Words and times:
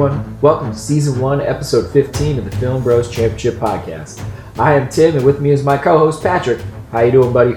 everyone. 0.00 0.40
Welcome 0.40 0.70
to 0.70 0.78
Season 0.78 1.20
1, 1.20 1.40
Episode 1.40 1.90
15 1.90 2.38
of 2.38 2.44
the 2.44 2.56
Film 2.58 2.84
Bros 2.84 3.10
Championship 3.10 3.54
Podcast. 3.54 4.24
I 4.56 4.74
am 4.74 4.88
Tim, 4.88 5.16
and 5.16 5.24
with 5.24 5.40
me 5.40 5.50
is 5.50 5.64
my 5.64 5.76
co-host 5.76 6.22
Patrick. 6.22 6.60
How 6.92 7.00
you 7.00 7.10
doing, 7.10 7.32
buddy? 7.32 7.54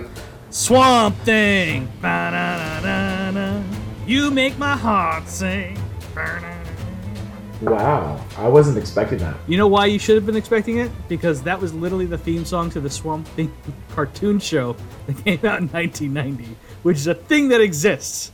Swamp 0.50 1.16
Thing. 1.18 1.86
Ba-da-da-da-da. 2.02 3.62
You 4.08 4.32
make 4.32 4.58
my 4.58 4.76
heart 4.76 5.28
sing. 5.28 5.78
Ba-da-da. 6.16 7.70
Wow, 7.70 8.26
I 8.40 8.48
wasn't 8.48 8.80
expecting 8.80 9.20
that. 9.20 9.36
You 9.48 9.58
know 9.58 9.68
why 9.68 9.86
you 9.86 10.00
should 10.00 10.16
have 10.16 10.26
been 10.26 10.36
expecting 10.36 10.80
it? 10.80 10.90
Because 11.08 11.44
that 11.44 11.62
was 11.62 11.76
literally 11.76 12.08
the 12.08 12.18
theme 12.18 12.44
song 12.44 12.72
to 12.72 12.80
the 12.80 12.90
Swamp 12.90 13.28
Thing 13.28 13.54
cartoon 13.92 14.40
show 14.40 14.76
that 15.06 15.24
came 15.24 15.46
out 15.46 15.60
in 15.62 15.68
1990, 15.68 16.58
which 16.82 16.98
is 16.98 17.06
a 17.06 17.14
thing 17.14 17.50
that 17.50 17.62
exists. 17.62 18.32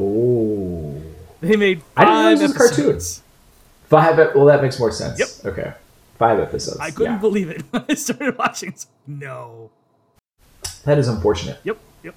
Oh. 0.00 1.00
They 1.42 1.56
made 1.56 1.82
I 1.96 2.04
didn't 2.04 2.14
know 2.14 2.22
five 2.22 2.38
this 2.38 2.48
was 2.48 2.56
a 2.56 2.74
cartoon. 2.74 3.00
Five, 3.88 4.34
well, 4.34 4.46
that 4.46 4.62
makes 4.62 4.78
more 4.78 4.92
sense. 4.92 5.18
Yep. 5.18 5.52
Okay. 5.52 5.74
Five 6.16 6.38
episodes. 6.38 6.78
I 6.78 6.92
couldn't 6.92 7.14
yeah. 7.14 7.18
believe 7.18 7.50
it 7.50 7.62
when 7.70 7.84
I 7.88 7.94
started 7.94 8.38
watching. 8.38 8.74
No. 9.06 9.70
That 10.84 10.98
is 10.98 11.08
unfortunate. 11.08 11.58
Yep. 11.64 11.78
Yep. 12.04 12.14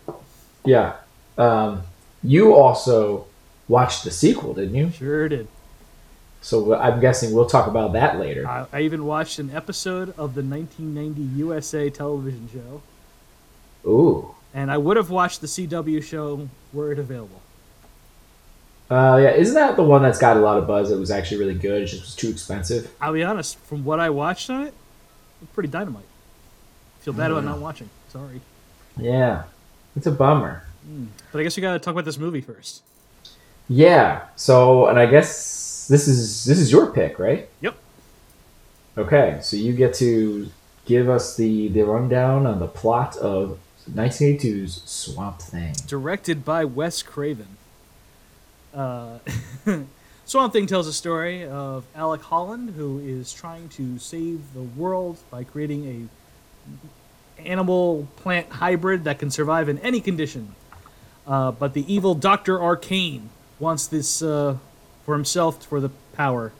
Yeah. 0.64 0.96
Um, 1.40 1.82
you 2.24 2.54
also 2.54 3.26
watched 3.68 4.04
the 4.04 4.12
sequel, 4.12 4.54
didn't 4.54 4.76
you? 4.76 4.92
Sure 4.92 5.28
did. 5.28 5.48
So 6.42 6.76
I'm 6.76 7.00
guessing 7.00 7.34
we'll 7.34 7.48
talk 7.48 7.66
about 7.66 7.94
that 7.94 8.20
later. 8.20 8.48
I, 8.48 8.68
I 8.72 8.82
even 8.82 9.06
watched 9.06 9.40
an 9.40 9.50
episode 9.50 10.10
of 10.10 10.36
the 10.36 10.44
1990 10.44 11.22
USA 11.40 11.90
television 11.90 12.48
show, 12.54 12.84
Ooh. 13.90 14.36
and 14.54 14.70
I 14.70 14.78
would 14.78 14.98
have 14.98 15.10
watched 15.10 15.42
the 15.42 15.48
CW 15.48 16.04
show 16.04 16.48
were 16.72 16.92
it 16.92 17.00
available. 17.00 17.42
Uh, 18.90 19.20
yeah, 19.22 19.32
isn't 19.32 19.56
that 19.56 19.76
the 19.76 19.84
one 19.84 20.04
that's 20.04 20.20
got 20.20 20.38
a 20.38 20.40
lot 20.40 20.58
of 20.58 20.68
buzz? 20.68 20.90
That 20.90 21.00
was 21.00 21.10
actually 21.10 21.38
really 21.38 21.56
good. 21.56 21.84
It 21.84 21.88
just 21.88 22.02
was 22.02 22.16
too 22.16 22.30
expensive. 22.30 22.94
I'll 23.02 23.14
be 23.14 23.24
honest, 23.24 23.58
from 23.60 23.84
what 23.84 24.00
I 24.00 24.10
watched 24.12 24.50
on 24.50 24.68
it, 24.68 24.74
it's 25.42 25.52
pretty 25.52 25.70
dynamite. 25.70 26.06
Feel 27.00 27.14
bad 27.14 27.32
about 27.32 27.44
not 27.44 27.60
watching. 27.60 27.90
Sorry. 28.10 28.42
Yeah, 28.98 29.44
it's 29.96 30.08
a 30.08 30.12
bummer. 30.12 30.64
But 31.32 31.40
I 31.40 31.44
guess 31.44 31.56
we 31.58 31.62
gotta 31.62 31.80
talk 31.80 31.94
about 31.94 32.06
this 32.06 32.18
movie 32.18 32.42
first. 32.42 32.84
Yeah. 33.68 34.26
So, 34.36 34.88
and 34.88 35.00
I 35.00 35.06
guess 35.08 35.88
this 35.88 36.08
is 36.08 36.46
this 36.46 36.60
is 36.60 36.72
your 36.72 36.92
pick, 36.92 37.20
right? 37.20 37.50
Yep. 37.62 37.76
Okay, 38.98 39.40
so 39.42 39.58
you 39.58 39.74
get 39.74 39.94
to 39.96 40.50
give 40.86 41.10
us 41.10 41.36
the 41.36 41.68
the 41.70 41.82
rundown 41.84 42.46
on 42.46 42.60
the 42.60 42.68
plot 42.68 43.18
of 43.18 43.60
1982's 43.92 44.82
Swamp 44.86 45.40
Thing. 45.40 45.76
Directed 45.88 46.46
by 46.46 46.66
Wes 46.66 47.02
Craven. 47.02 47.58
Uh, 48.76 49.20
Swamp 50.26 50.54
Thing 50.54 50.68
tells 50.68 50.88
a 50.88 50.94
story 50.94 51.46
of 51.46 51.86
Alec 51.96 52.22
Holland, 52.22 52.72
who 52.72 53.00
is 53.00 53.32
trying 53.32 53.70
to 53.70 53.98
save 54.00 54.54
the 54.54 54.62
world 54.62 55.18
by 55.32 55.44
creating 55.44 56.10
a 57.38 57.42
animal 57.42 58.08
plant 58.18 58.50
hybrid 58.50 59.04
that 59.04 59.20
can 59.20 59.30
survive 59.30 59.70
in 59.70 59.78
any 59.80 60.02
condition. 60.02 60.56
Uh, 61.28 61.52
but 61.52 61.74
the 61.74 61.92
evil 61.92 62.16
Doctor 62.16 62.62
Arcane 62.62 63.30
wants 63.60 63.88
this 63.88 64.22
uh, 64.22 64.58
for 65.06 65.16
himself 65.16 65.64
for 65.64 65.80
the 65.80 65.90
power. 66.14 66.52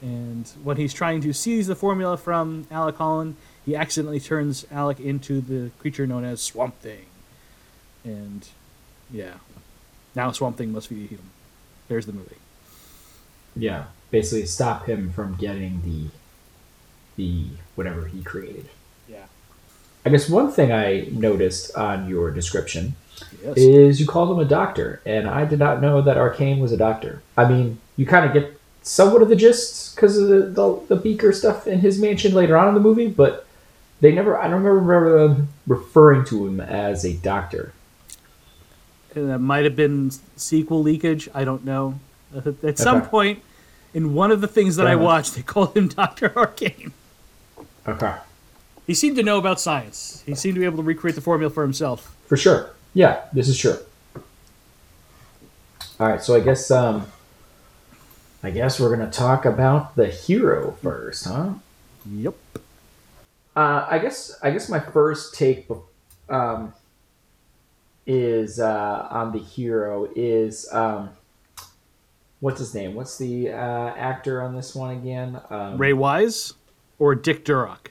And 0.00 0.48
when 0.64 0.76
he's 0.76 0.92
trying 0.92 1.20
to 1.20 1.32
seize 1.32 1.68
the 1.68 1.76
formula 1.76 2.16
from 2.16 2.66
Alec 2.70 2.96
Holland, 2.96 3.36
he 3.64 3.76
accidentally 3.76 4.20
turns 4.20 4.66
Alec 4.72 4.98
into 4.98 5.40
the 5.40 5.70
creature 5.78 6.06
known 6.06 6.24
as 6.24 6.42
Swamp 6.42 6.80
Thing. 6.80 7.06
And 8.04 8.48
yeah, 9.10 9.34
now 10.16 10.32
Swamp 10.32 10.56
Thing 10.56 10.72
must 10.72 10.88
feed 10.88 11.10
him. 11.10 11.30
There's 11.88 12.06
the 12.06 12.12
movie. 12.12 12.36
Yeah, 13.56 13.84
basically 14.10 14.46
stop 14.46 14.86
him 14.86 15.12
from 15.12 15.34
getting 15.36 15.82
the 15.82 16.10
the 17.16 17.46
whatever 17.74 18.06
he 18.06 18.22
created. 18.22 18.68
Yeah. 19.08 19.26
I 20.06 20.10
guess 20.10 20.28
one 20.28 20.50
thing 20.50 20.72
I 20.72 21.08
noticed 21.12 21.74
on 21.76 22.08
your 22.08 22.30
description 22.30 22.94
Yes. 23.44 23.56
is 23.56 24.00
you 24.00 24.06
called 24.06 24.30
him 24.30 24.38
a 24.38 24.48
doctor, 24.48 25.00
and 25.04 25.28
I 25.28 25.44
did 25.44 25.58
not 25.58 25.80
know 25.82 26.00
that 26.02 26.16
Arcane 26.16 26.58
was 26.60 26.72
a 26.72 26.76
doctor. 26.76 27.22
I 27.36 27.46
mean, 27.48 27.78
you 27.96 28.06
kind 28.06 28.24
of 28.24 28.32
get 28.32 28.58
somewhat 28.82 29.22
of 29.22 29.28
the 29.28 29.36
gist 29.36 29.94
because 29.94 30.16
of 30.18 30.28
the, 30.28 30.40
the 30.40 30.80
the 30.88 30.96
Beaker 30.96 31.32
stuff 31.32 31.66
in 31.66 31.80
his 31.80 32.00
mansion 32.00 32.34
later 32.34 32.56
on 32.56 32.68
in 32.68 32.74
the 32.74 32.80
movie, 32.80 33.08
but 33.08 33.46
they 34.00 34.12
never. 34.12 34.38
I 34.38 34.48
don't 34.48 34.62
remember 34.62 35.28
them 35.28 35.48
referring 35.66 36.24
to 36.26 36.46
him 36.46 36.60
as 36.60 37.04
a 37.04 37.12
doctor. 37.12 37.72
And 39.14 39.28
that 39.30 39.38
might 39.40 39.64
have 39.64 39.76
been 39.76 40.10
sequel 40.36 40.82
leakage. 40.82 41.28
I 41.34 41.44
don't 41.44 41.64
know. 41.64 41.98
Uh, 42.34 42.52
At 42.62 42.78
some 42.78 42.98
Okay. 42.98 43.08
point 43.08 43.42
in 43.94 44.14
one 44.14 44.30
of 44.30 44.40
the 44.40 44.48
things 44.48 44.76
that 44.76 44.84
Fair 44.84 44.90
I 44.90 44.94
enough. 44.94 45.04
watched, 45.04 45.34
they 45.34 45.42
called 45.54 45.76
him 45.76 45.88
Doctor 45.88 46.32
Arcane. 46.36 46.92
Okay, 47.86 48.14
He 48.86 48.94
seemed 48.94 49.16
to 49.16 49.22
know 49.22 49.38
about 49.38 49.60
science. 49.60 50.22
He 50.24 50.34
seemed 50.36 50.54
to 50.54 50.60
be 50.60 50.64
able 50.66 50.76
to 50.78 50.82
recreate 50.84 51.14
the 51.16 51.20
formula 51.20 51.52
for 51.52 51.62
himself. 51.62 52.16
for 52.26 52.36
sure. 52.36 52.70
Yeah, 52.94 53.22
this 53.32 53.48
is 53.48 53.58
true. 53.58 53.76
All 56.00 56.08
right, 56.08 56.22
so 56.22 56.34
I 56.34 56.40
guess 56.40 56.70
um, 56.70 57.06
I 58.42 58.50
guess 58.50 58.80
we're 58.80 58.94
gonna 58.94 59.10
talk 59.10 59.44
about 59.44 59.94
the 59.96 60.06
hero 60.06 60.72
first, 60.82 61.26
huh? 61.26 61.50
Yep. 62.10 62.34
Uh, 63.54 63.86
I 63.88 63.98
guess 63.98 64.36
I 64.42 64.50
guess 64.50 64.68
my 64.68 64.80
first 64.80 65.34
take 65.34 65.68
um, 66.28 66.72
is 68.06 68.58
uh, 68.60 69.06
on 69.10 69.32
the 69.32 69.38
hero 69.38 70.08
is 70.16 70.68
um, 70.72 71.10
what's 72.40 72.58
his 72.58 72.74
name? 72.74 72.94
What's 72.94 73.18
the 73.18 73.50
uh, 73.50 73.94
actor 73.96 74.42
on 74.42 74.54
this 74.54 74.74
one 74.74 74.90
again? 74.96 75.40
Um, 75.50 75.78
Ray 75.78 75.92
Wise 75.92 76.54
or 76.98 77.14
Dick 77.14 77.44
Durock. 77.44 77.88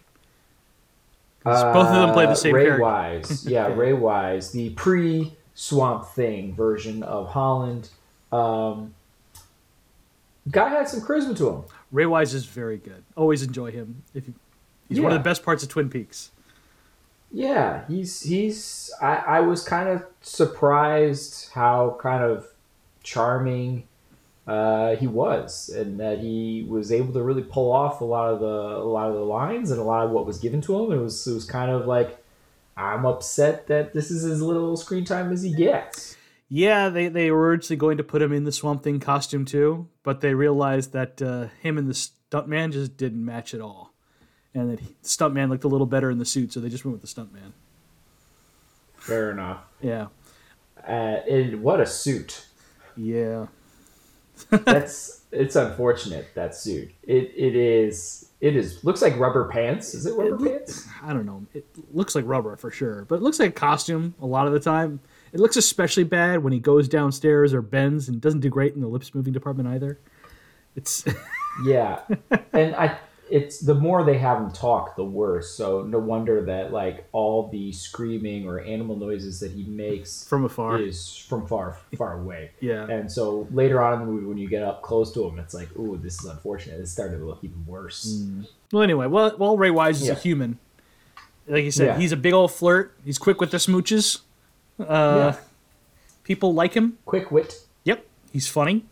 'Cause 1.43 1.63
both 1.73 1.87
of 1.87 1.95
them 1.95 2.13
play 2.13 2.25
the 2.25 2.33
uh, 2.33 2.35
same 2.35 2.53
Ray 2.53 2.65
character. 2.65 2.83
Wise, 2.83 3.45
yeah, 3.47 3.67
Ray 3.73 3.93
Wise, 3.93 4.51
the 4.51 4.69
pre 4.71 5.35
Swamp 5.55 6.05
Thing 6.09 6.53
version 6.53 7.01
of 7.01 7.29
Holland. 7.29 7.89
Um, 8.31 8.93
guy 10.51 10.69
had 10.69 10.87
some 10.87 11.01
charisma 11.01 11.35
to 11.37 11.49
him. 11.49 11.63
Ray 11.91 12.05
Wise 12.05 12.33
is 12.35 12.45
very 12.45 12.77
good. 12.77 13.03
Always 13.17 13.41
enjoy 13.41 13.71
him. 13.71 14.03
If 14.13 14.27
you, 14.27 14.35
he's 14.87 15.01
one 15.01 15.11
of 15.11 15.17
the 15.17 15.23
best 15.23 15.43
parts 15.43 15.63
of 15.63 15.69
Twin 15.69 15.89
Peaks. 15.89 16.29
Yeah, 17.31 17.85
he's 17.87 18.21
he's. 18.21 18.91
I, 19.01 19.15
I 19.15 19.39
was 19.39 19.63
kind 19.63 19.87
of 19.87 20.03
surprised 20.21 21.49
how 21.53 21.97
kind 22.01 22.23
of 22.23 22.47
charming 23.03 23.87
uh, 24.47 24.95
he 24.97 25.07
was, 25.07 25.69
and 25.69 25.99
that 25.99 26.19
he 26.19 26.65
was 26.67 26.91
able 26.91 27.13
to 27.13 27.23
really 27.23 27.43
pull 27.43 27.71
off 27.71 28.01
a 28.01 28.05
lot 28.05 28.33
of 28.33 28.39
the 28.41 28.45
a 28.45 28.83
lot 28.83 29.09
of 29.09 29.15
the 29.15 29.25
lines 29.25 29.71
and 29.71 29.79
a 29.79 29.83
lot 29.83 30.05
of 30.05 30.11
what 30.11 30.25
was 30.25 30.39
given 30.39 30.61
to 30.61 30.83
him. 30.83 30.91
It 30.91 31.01
was 31.01 31.25
it 31.25 31.33
was 31.33 31.45
kind 31.45 31.71
of 31.71 31.87
like 31.87 32.21
I'm 32.75 33.05
upset 33.05 33.67
that 33.67 33.93
this 33.93 34.11
is 34.11 34.25
as 34.25 34.41
little 34.41 34.75
screen 34.75 35.05
time 35.05 35.31
as 35.31 35.41
he 35.41 35.53
gets. 35.53 36.17
Yeah, 36.53 36.89
they, 36.89 37.07
they 37.07 37.31
were 37.31 37.47
originally 37.47 37.77
going 37.77 37.95
to 37.97 38.03
put 38.03 38.21
him 38.21 38.33
in 38.33 38.43
the 38.43 38.51
Swamp 38.51 38.83
Thing 38.83 38.99
costume 38.99 39.45
too, 39.45 39.87
but 40.03 40.19
they 40.19 40.33
realized 40.33 40.91
that 40.91 41.21
uh, 41.21 41.47
him 41.61 41.77
and 41.77 41.87
the 41.87 41.93
stuntman 41.93 42.73
just 42.73 42.97
didn't 42.97 43.23
match 43.23 43.53
at 43.53 43.61
all. 43.61 43.90
And 44.53 44.71
that 44.71 44.79
he, 44.79 44.95
the 45.01 45.07
stuntman 45.07 45.49
looked 45.49 45.63
a 45.63 45.67
little 45.67 45.87
better 45.87 46.11
in 46.11 46.17
the 46.17 46.25
suit, 46.25 46.51
so 46.51 46.59
they 46.59 46.69
just 46.69 46.83
went 46.83 46.99
with 46.99 47.01
the 47.01 47.21
stuntman. 47.21 47.53
Fair 48.97 49.31
enough. 49.31 49.59
Yeah. 49.81 50.07
Uh, 50.85 50.91
and 51.29 51.63
what 51.63 51.79
a 51.79 51.85
suit! 51.85 52.47
Yeah. 52.97 53.47
That's 54.49 55.21
it's 55.31 55.55
unfortunate 55.55 56.27
that 56.35 56.55
suit. 56.55 56.91
It 57.03 57.31
it 57.35 57.55
is 57.55 58.29
it 58.41 58.55
is 58.55 58.83
looks 58.83 59.01
like 59.01 59.17
rubber 59.17 59.47
pants. 59.49 59.93
Is 59.93 60.05
it 60.05 60.13
rubber 60.15 60.45
It 60.45 60.51
pants? 60.57 60.87
I 61.03 61.13
don't 61.13 61.25
know. 61.25 61.45
It 61.53 61.65
looks 61.93 62.15
like 62.15 62.25
rubber 62.27 62.55
for 62.57 62.71
sure, 62.71 63.05
but 63.05 63.15
it 63.15 63.21
looks 63.21 63.39
like 63.39 63.49
a 63.49 63.53
costume 63.53 64.15
a 64.21 64.25
lot 64.25 64.47
of 64.47 64.53
the 64.53 64.59
time. 64.59 64.99
It 65.31 65.39
looks 65.39 65.55
especially 65.55 66.03
bad 66.03 66.43
when 66.43 66.51
he 66.51 66.59
goes 66.59 66.87
downstairs 66.87 67.53
or 67.53 67.61
bends 67.61 68.09
and 68.09 68.19
doesn't 68.19 68.41
do 68.41 68.49
great 68.49 68.73
in 68.73 68.81
the 68.81 68.87
lips 68.87 69.13
moving 69.15 69.31
department 69.31 69.69
either. 69.69 69.99
It's 70.75 71.05
Yeah, 71.65 71.99
and 72.53 72.75
I 72.75 72.97
it's 73.31 73.59
the 73.59 73.73
more 73.73 74.03
they 74.03 74.17
have 74.17 74.37
him 74.39 74.51
talk, 74.51 74.95
the 74.95 75.03
worse. 75.05 75.51
So 75.55 75.83
no 75.83 75.97
wonder 75.99 76.43
that 76.45 76.71
like 76.73 77.07
all 77.13 77.47
the 77.47 77.71
screaming 77.71 78.47
or 78.47 78.59
animal 78.59 78.95
noises 78.97 79.39
that 79.39 79.51
he 79.51 79.63
makes 79.63 80.27
from 80.27 80.43
afar. 80.45 80.79
is 80.79 81.15
from 81.17 81.47
far 81.47 81.77
far 81.97 82.19
away. 82.21 82.51
Yeah. 82.59 82.85
And 82.87 83.11
so 83.11 83.47
later 83.51 83.81
on 83.81 83.93
in 83.93 83.99
the 84.01 84.05
movie, 84.11 84.25
when 84.25 84.37
you 84.37 84.47
get 84.49 84.63
up 84.63 84.81
close 84.83 85.11
to 85.13 85.25
him, 85.27 85.39
it's 85.39 85.53
like, 85.53 85.69
ooh, 85.77 85.97
this 85.97 86.19
is 86.19 86.25
unfortunate. 86.25 86.79
It 86.79 86.87
started 86.87 87.17
to 87.19 87.25
look 87.25 87.39
even 87.43 87.65
worse. 87.65 88.21
Well, 88.71 88.83
anyway, 88.83 89.07
well, 89.07 89.35
well 89.37 89.57
Ray 89.57 89.71
Wise 89.71 90.01
is 90.01 90.07
Yeah. 90.09 90.13
a 90.13 90.17
human. 90.17 90.59
Like 91.47 91.63
you 91.63 91.71
said, 91.71 91.87
Yeah. 91.87 91.97
he's 91.97 92.11
a 92.11 92.17
big 92.17 92.33
old 92.33 92.51
flirt. 92.51 92.93
He's 93.03 93.17
quick 93.17 93.39
with 93.41 93.51
the 93.51 93.57
smooches. 93.57 94.19
Uh, 94.79 94.83
Yeah. 95.33 95.35
People 96.23 96.53
like 96.53 96.73
him. 96.73 96.97
Quick 97.05 97.31
wit. 97.31 97.65
Yep, 97.83 98.05
he's 98.31 98.47
funny. 98.47 98.85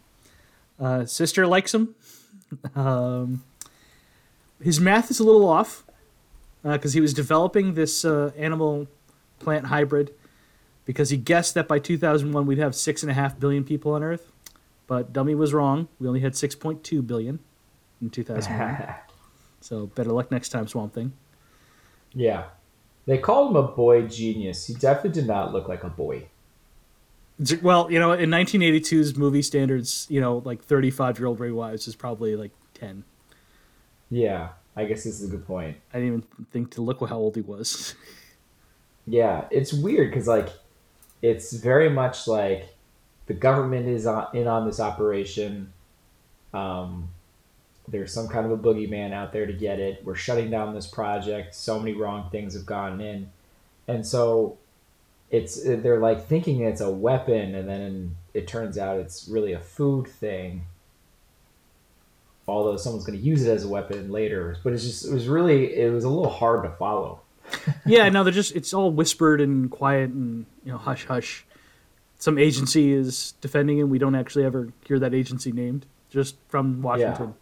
Uh, 0.80 1.06
sister 1.06 1.46
likes 1.46 1.74
him. 1.74 1.96
Um, 2.76 3.44
his 4.62 4.80
math 4.80 5.10
is 5.12 5.20
a 5.20 5.24
little 5.24 5.48
off 5.48 5.84
because 6.64 6.94
he 6.94 7.02
was 7.02 7.14
developing 7.14 7.74
this 7.74 8.04
uh, 8.04 8.32
animal 8.38 8.88
plant 9.40 9.68
hybrid 9.68 10.14
because 10.86 11.10
he 11.10 11.18
guessed 11.18 11.54
that 11.54 11.68
by 11.68 11.80
2001 11.80 12.46
we'd 12.46 12.58
have 12.58 12.76
six 12.76 13.04
and 13.04 13.12
a 13.12 13.14
half 13.14 13.40
billion 13.40 13.64
people 13.64 13.94
on 13.94 14.04
Earth. 14.04 14.32
But 14.88 15.14
Dummy 15.14 15.36
was 15.36 15.54
wrong. 15.54 15.88
We 16.00 16.08
only 16.08 16.20
had 16.22 16.34
6.2 16.34 17.06
billion 17.06 17.40
in 18.02 18.10
2001. 18.10 18.96
so 19.62 19.86
better 19.88 20.12
luck 20.12 20.32
next 20.32 20.50
time, 20.50 20.68
Swamp 20.68 20.94
Thing. 20.94 21.14
yeah. 22.14 22.46
They 23.06 23.18
called 23.18 23.50
him 23.50 23.56
a 23.56 23.64
boy 23.64 24.04
genius. 24.04 24.68
He 24.68 24.76
definitely 24.76 25.22
did 25.22 25.26
not 25.26 25.52
look 25.52 25.68
like 25.68 25.84
a 25.84 25.90
boy. 25.90 26.28
Well, 27.62 27.92
you 27.92 27.98
know, 27.98 28.12
in 28.12 28.30
1982's 28.30 29.16
movie 29.18 29.42
standards, 29.42 30.06
you 30.12 30.22
know, 30.22 30.44
like 30.46 30.62
35 30.62 31.18
year 31.18 31.28
old 31.28 31.40
Ray 31.40 31.50
Wise 31.50 31.88
is 31.88 31.96
probably 31.96 32.36
like 32.36 32.52
10. 32.76 33.04
Yeah, 34.10 34.50
I 34.76 34.86
guess 34.86 35.04
this 35.04 35.22
is 35.22 35.28
a 35.28 35.32
good 35.32 35.46
point. 35.46 35.78
I 35.94 36.00
didn't 36.00 36.08
even 36.08 36.46
think 36.52 36.72
to 36.72 36.82
look 36.82 37.00
how 37.08 37.18
old 37.18 37.36
he 37.36 37.42
was. 37.42 37.96
Yeah, 39.10 39.46
it's 39.50 39.74
weird 39.74 40.12
because 40.12 40.28
like 40.28 40.50
it's 41.24 41.54
very 41.54 41.90
much 41.90 42.28
like 42.28 42.76
the 43.26 43.34
government 43.34 43.88
is 43.88 44.06
on, 44.06 44.28
in 44.34 44.48
on 44.48 44.68
this 44.68 44.80
operation. 44.80 45.74
Um, 46.54 47.10
there's 47.88 48.14
some 48.14 48.28
kind 48.28 48.46
of 48.46 48.52
a 48.52 48.58
boogeyman 48.58 49.12
out 49.12 49.34
there 49.34 49.48
to 49.48 49.54
get 49.54 49.80
it. 49.80 50.04
We're 50.04 50.14
shutting 50.14 50.52
down 50.52 50.76
this 50.76 50.86
project. 50.86 51.56
So 51.56 51.80
many 51.80 51.94
wrong 51.94 52.30
things 52.30 52.54
have 52.54 52.68
gone 52.68 53.02
in, 53.02 53.32
and 53.88 54.06
so 54.06 54.60
it's 55.32 55.64
they're 55.64 56.00
like 56.00 56.28
thinking 56.28 56.62
it's 56.62 56.82
a 56.82 56.92
weapon, 56.92 57.56
and 57.56 57.68
then 57.68 58.16
it 58.36 58.48
turns 58.48 58.78
out 58.78 59.00
it's 59.00 59.28
really 59.28 59.54
a 59.54 59.60
food 59.60 60.08
thing. 60.08 60.66
Although 62.50 62.78
someone's 62.78 63.06
going 63.06 63.18
to 63.18 63.24
use 63.24 63.46
it 63.46 63.50
as 63.50 63.64
a 63.64 63.68
weapon 63.70 64.12
later, 64.12 64.58
but 64.64 64.74
it's 64.74 64.84
just 64.84 65.06
it 65.06 65.14
was 65.14 65.28
really 65.28 65.76
it 65.76 65.92
was 65.92 66.04
a 66.04 66.10
little 66.10 66.32
hard 66.32 66.64
to 66.64 66.70
follow. 66.72 67.22
yeah, 67.86 68.10
no, 68.10 68.24
they're 68.24 68.34
just, 68.34 68.56
it's 68.56 68.74
all 68.74 68.92
whispered 68.92 69.42
and 69.42 69.70
quiet 69.72 70.12
and, 70.12 70.46
you 70.64 70.72
know, 70.72 70.78
hush 70.78 71.06
hush. 71.06 71.46
Some 72.18 72.38
agency 72.38 72.92
is 72.92 73.34
defending 73.42 73.80
him. 73.80 73.90
We 73.90 73.98
don't 73.98 74.16
actually 74.16 74.46
ever 74.46 74.70
hear 74.86 75.00
that 75.00 75.14
agency 75.14 75.52
named, 75.52 75.86
just 76.10 76.36
from 76.50 76.82
Washington. 76.82 77.34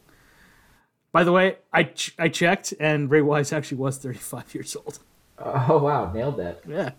By 1.12 1.24
the 1.24 1.32
way, 1.32 1.58
I, 1.74 1.84
ch- 1.84 2.14
I 2.20 2.30
checked, 2.30 2.74
and 2.80 3.10
Ray 3.10 3.22
Wise 3.22 3.52
actually 3.52 3.80
was 3.80 3.98
35 3.98 4.54
years 4.54 4.76
old. 4.76 5.00
Oh 5.40 5.78
wow, 5.80 6.12
nailed 6.14 6.38
that. 6.38 6.62
Yeah. 6.68 6.92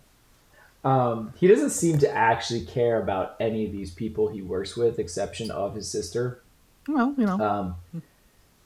Um, 0.85 1.33
he 1.37 1.49
doesn't 1.49 1.71
seem 1.71 1.99
to 1.99 2.11
actually 2.11 2.65
care 2.65 3.03
about 3.03 3.37
any 3.41 3.67
of 3.67 3.73
these 3.73 3.91
people 3.91 4.29
he 4.29 4.43
works 4.43 4.77
with, 4.77 4.99
exception 4.99 5.51
of 5.51 5.75
his 5.75 5.91
sister. 5.91 6.43
Well, 6.89 7.15
you 7.17 7.27
know. 7.27 7.77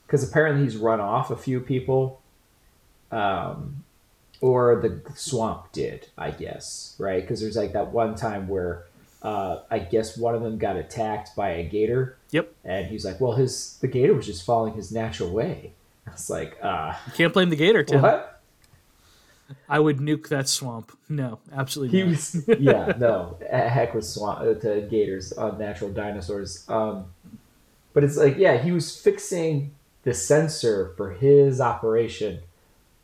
Because 0.07 0.27
apparently 0.27 0.63
he's 0.63 0.77
run 0.77 0.99
off 0.99 1.29
a 1.31 1.37
few 1.37 1.59
people, 1.59 2.21
um, 3.11 3.83
or 4.41 4.79
the 4.81 5.01
swamp 5.15 5.71
did, 5.71 6.07
I 6.17 6.31
guess, 6.31 6.95
right? 6.99 7.21
Because 7.21 7.41
there's 7.41 7.55
like 7.55 7.73
that 7.73 7.91
one 7.91 8.15
time 8.15 8.47
where 8.47 8.85
uh, 9.23 9.61
I 9.71 9.79
guess 9.79 10.17
one 10.17 10.35
of 10.35 10.41
them 10.41 10.57
got 10.57 10.75
attacked 10.75 11.35
by 11.35 11.51
a 11.51 11.63
gator, 11.63 12.17
yep. 12.31 12.53
and 12.63 12.87
he's 12.87 13.05
like, 13.05 13.19
"Well, 13.21 13.33
his 13.33 13.77
the 13.79 13.87
gator 13.87 14.13
was 14.13 14.25
just 14.25 14.45
following 14.45 14.73
his 14.73 14.91
natural 14.91 15.31
way." 15.31 15.71
I 16.07 16.11
was 16.11 16.29
like, 16.29 16.57
uh, 16.61 16.93
You 17.07 17.13
can't 17.13 17.33
blame 17.33 17.49
the 17.49 17.55
gator, 17.55 17.83
Tim. 17.83 18.01
"What?" 18.01 18.41
I 19.69 19.79
would 19.79 19.97
nuke 19.97 20.29
that 20.29 20.49
swamp. 20.49 20.97
No, 21.09 21.39
absolutely 21.53 21.97
He 21.97 22.03
not. 22.03 22.09
was, 22.11 22.47
yeah, 22.59 22.93
no, 22.97 23.37
heck 23.49 23.93
with 23.93 24.05
swamp 24.05 24.39
uh, 24.39 24.53
to 24.55 24.81
gators, 24.81 25.31
unnatural 25.31 25.91
dinosaurs. 25.91 26.65
Um, 26.67 27.05
but 27.93 28.03
it's 28.03 28.17
like, 28.17 28.37
yeah, 28.37 28.57
he 28.57 28.71
was 28.71 28.99
fixing 28.99 29.71
the 30.03 30.13
sensor 30.13 30.93
for 30.97 31.11
his 31.11 31.61
operation, 31.61 32.39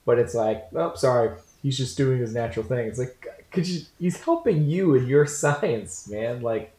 but 0.05 0.19
it's 0.19 0.33
like, 0.35 0.67
oh, 0.75 0.93
sorry, 0.95 1.31
he's 1.63 1.77
just 1.77 1.97
doing 1.97 2.19
his 2.19 2.33
natural 2.33 2.65
thing. 2.65 2.87
It's 2.87 2.99
like, 2.99 3.25
could 3.51 3.67
you? 3.67 3.81
He's 3.99 4.21
helping 4.21 4.65
you 4.65 4.95
in 4.95 5.07
your 5.07 5.25
science, 5.41 6.07
man. 6.09 6.41
Like, 6.41 6.71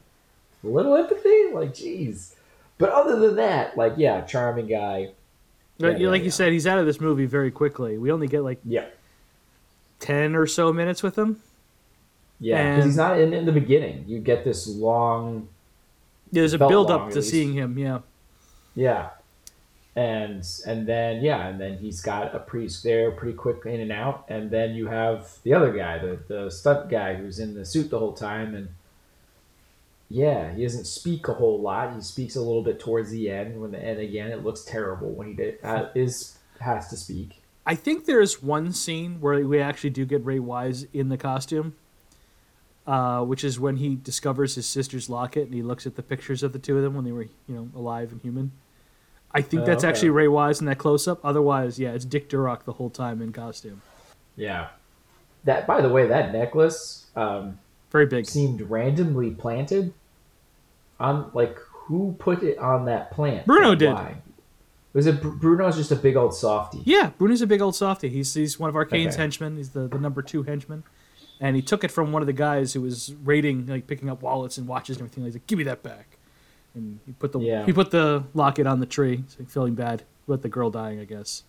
a 0.62 0.68
little 0.68 0.94
empathy, 0.96 1.50
like, 1.52 1.72
jeez. 1.74 2.34
But 2.78 2.90
other 2.90 3.18
than 3.18 3.36
that, 3.36 3.76
like, 3.76 3.94
yeah, 3.96 4.22
charming 4.22 4.66
guy. 4.66 5.10
But, 5.78 5.98
Yeah, 6.00 6.08
like 6.08 6.18
yeah, 6.20 6.24
you 6.24 6.24
yeah. 6.26 6.30
said, 6.30 6.52
he's 6.52 6.66
out 6.66 6.78
of 6.78 6.86
this 6.86 7.00
movie 7.00 7.26
very 7.26 7.50
quickly. 7.50 7.96
We 7.98 8.12
only 8.12 8.26
get 8.26 8.42
like 8.42 8.58
Yeah, 8.64 8.86
10 10.00 10.34
or 10.36 10.46
so 10.46 10.72
minutes 10.72 11.02
with 11.02 11.16
him. 11.18 11.40
yeah, 12.38 12.70
because 12.74 12.84
he's 12.86 12.96
not 12.96 13.18
in, 13.18 13.32
in 13.32 13.46
the 13.46 13.52
beginning. 13.52 14.04
You 14.06 14.18
get 14.18 14.44
this 14.44 14.66
long 14.68 15.48
there's 16.32 16.54
a 16.54 16.58
build 16.58 16.90
up 16.90 17.10
to 17.10 17.22
seeing 17.22 17.52
him, 17.52 17.78
yeah. 17.78 18.00
Yeah. 18.74 19.10
And 19.96 20.46
and 20.66 20.86
then 20.86 21.22
yeah, 21.22 21.48
and 21.48 21.60
then 21.60 21.78
he's 21.78 22.00
got 22.00 22.34
a 22.34 22.38
priest 22.38 22.84
there 22.84 23.10
pretty 23.10 23.36
quick 23.36 23.66
in 23.66 23.80
and 23.80 23.90
out, 23.90 24.24
and 24.28 24.50
then 24.50 24.74
you 24.74 24.86
have 24.86 25.28
the 25.42 25.52
other 25.52 25.72
guy, 25.72 25.98
the 25.98 26.20
the 26.28 26.50
stunt 26.50 26.88
guy 26.88 27.14
who's 27.14 27.40
in 27.40 27.54
the 27.54 27.64
suit 27.64 27.90
the 27.90 27.98
whole 27.98 28.12
time, 28.12 28.54
and 28.54 28.68
yeah, 30.08 30.54
he 30.54 30.62
doesn't 30.62 30.86
speak 30.86 31.28
a 31.28 31.34
whole 31.34 31.60
lot. 31.60 31.94
He 31.94 32.00
speaks 32.02 32.36
a 32.36 32.40
little 32.40 32.62
bit 32.62 32.78
towards 32.78 33.10
the 33.10 33.30
end 33.30 33.60
when 33.60 33.72
the 33.72 33.78
end 33.78 33.98
again 33.98 34.30
it 34.30 34.44
looks 34.44 34.62
terrible 34.62 35.10
when 35.10 35.26
he 35.26 35.34
did, 35.34 35.58
uh, 35.64 35.86
is 35.94 36.38
has 36.60 36.88
to 36.88 36.96
speak. 36.96 37.42
I 37.66 37.74
think 37.74 38.06
there's 38.06 38.42
one 38.42 38.72
scene 38.72 39.20
where 39.20 39.44
we 39.46 39.60
actually 39.60 39.90
do 39.90 40.04
get 40.04 40.24
Ray 40.24 40.38
Wise 40.38 40.86
in 40.92 41.08
the 41.08 41.18
costume, 41.18 41.74
uh, 42.90 43.22
which 43.24 43.44
is 43.44 43.60
when 43.60 43.76
he 43.76 43.94
discovers 43.94 44.54
his 44.56 44.66
sister's 44.66 45.08
locket 45.08 45.44
and 45.44 45.54
he 45.54 45.62
looks 45.62 45.86
at 45.86 45.94
the 45.96 46.02
pictures 46.02 46.42
of 46.42 46.52
the 46.52 46.58
two 46.58 46.76
of 46.76 46.82
them 46.82 46.94
when 46.94 47.04
they 47.04 47.12
were, 47.12 47.22
you 47.46 47.54
know, 47.54 47.68
alive 47.76 48.10
and 48.10 48.20
human. 48.20 48.50
I 49.32 49.42
think 49.42 49.62
Oh, 49.62 49.66
that's 49.66 49.84
okay. 49.84 49.90
actually 49.90 50.10
Ray 50.10 50.26
Wise 50.26 50.58
in 50.60 50.66
that 50.66 50.78
close 50.78 51.06
up. 51.06 51.20
Otherwise, 51.24 51.78
yeah, 51.78 51.92
it's 51.92 52.04
Dick 52.04 52.28
Durock 52.28 52.64
the 52.64 52.72
whole 52.72 52.90
time 52.90 53.22
in 53.22 53.32
costume. 53.32 53.80
Yeah. 54.34 54.68
That 55.44 55.66
by 55.68 55.80
the 55.80 55.88
way, 55.88 56.08
that 56.08 56.32
necklace 56.32 57.06
um, 57.14 57.58
Very 57.92 58.06
big. 58.06 58.26
seemed 58.26 58.60
randomly 58.62 59.30
planted 59.30 59.92
on 60.98 61.30
like 61.32 61.58
who 61.72 62.14
put 62.18 62.42
it 62.42 62.58
on 62.58 62.86
that 62.86 63.10
plant? 63.12 63.46
Bruno 63.46 63.74
did. 63.74 63.92
Why? 63.92 64.16
Was 64.92 65.06
it 65.06 65.22
Br- 65.22 65.28
Bruno's 65.28 65.76
just 65.76 65.92
a 65.92 65.96
big 65.96 66.16
old 66.16 66.34
softy? 66.34 66.82
Yeah, 66.84 67.10
Bruno's 67.16 67.40
a 67.42 67.46
big 67.46 67.60
old 67.60 67.76
softy. 67.76 68.08
He's 68.08 68.34
he's 68.34 68.58
one 68.58 68.68
of 68.68 68.74
Arcane's 68.76 69.14
Okay. 69.14 69.22
henchmen. 69.22 69.56
He's 69.56 69.70
the, 69.70 69.86
the 69.86 69.98
number 69.98 70.20
two 70.22 70.42
henchman, 70.42 70.82
and 71.40 71.56
he 71.56 71.62
took 71.62 71.82
it 71.84 71.90
from 71.90 72.12
one 72.12 72.22
of 72.22 72.26
the 72.26 72.32
guys 72.32 72.72
who 72.74 72.80
was 72.82 73.14
raiding, 73.24 73.66
like 73.66 73.86
picking 73.86 74.08
up 74.10 74.22
wallets 74.22 74.58
and 74.58 74.68
watches 74.68 74.96
and 74.98 75.04
everything. 75.06 75.24
He's 75.24 75.34
like, 75.34 75.46
"Give 75.46 75.58
me 75.58 75.64
that 75.64 75.82
back," 75.82 76.16
and 76.74 77.00
he 77.06 77.12
put 77.12 77.32
the 77.32 77.40
Yeah. 77.40 77.64
he 77.66 77.72
put 77.72 77.90
the 77.90 78.24
locket 78.34 78.66
on 78.66 78.80
the 78.80 78.86
tree. 78.86 79.24
Like, 79.38 79.48
feeling 79.48 79.74
bad 79.74 80.04
about 80.28 80.42
the 80.42 80.48
girl 80.48 80.70
dying, 80.70 81.00
I 81.00 81.04
guess. 81.04 81.42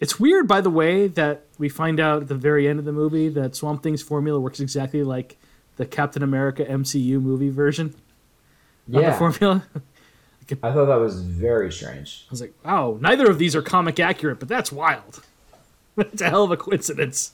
It's 0.00 0.18
weird, 0.18 0.48
by 0.48 0.60
the 0.60 0.70
way, 0.70 1.06
that 1.08 1.44
we 1.58 1.68
find 1.68 2.00
out 2.00 2.22
at 2.22 2.28
the 2.28 2.34
very 2.34 2.66
end 2.66 2.78
of 2.78 2.84
the 2.84 2.92
movie 2.92 3.28
that 3.30 3.54
Swamp 3.54 3.82
Thing's 3.82 4.02
formula 4.02 4.40
works 4.40 4.58
exactly 4.60 5.02
like 5.04 5.36
the 5.76 5.86
Captain 5.86 6.22
America 6.22 6.64
MCU 6.64 7.20
movie 7.20 7.50
version 7.50 7.94
of 8.88 8.92
the 8.94 9.00
Yeah. 9.00 9.18
formula. 9.18 9.64
I 10.62 10.72
thought 10.72 10.86
that 10.86 10.96
was 11.00 11.22
very 11.22 11.72
strange. 11.72 12.26
I 12.28 12.30
was 12.30 12.40
like, 12.40 12.52
"Wow, 12.64 12.98
neither 13.00 13.30
of 13.30 13.38
these 13.38 13.54
are 13.56 13.62
comic 13.62 13.98
accurate, 14.00 14.38
but 14.40 14.48
that's 14.48 14.70
wild. 14.72 15.22
That's 15.96 16.20
a 16.22 16.28
hell 16.30 16.44
of 16.44 16.50
a 16.50 16.56
coincidence." 16.56 17.32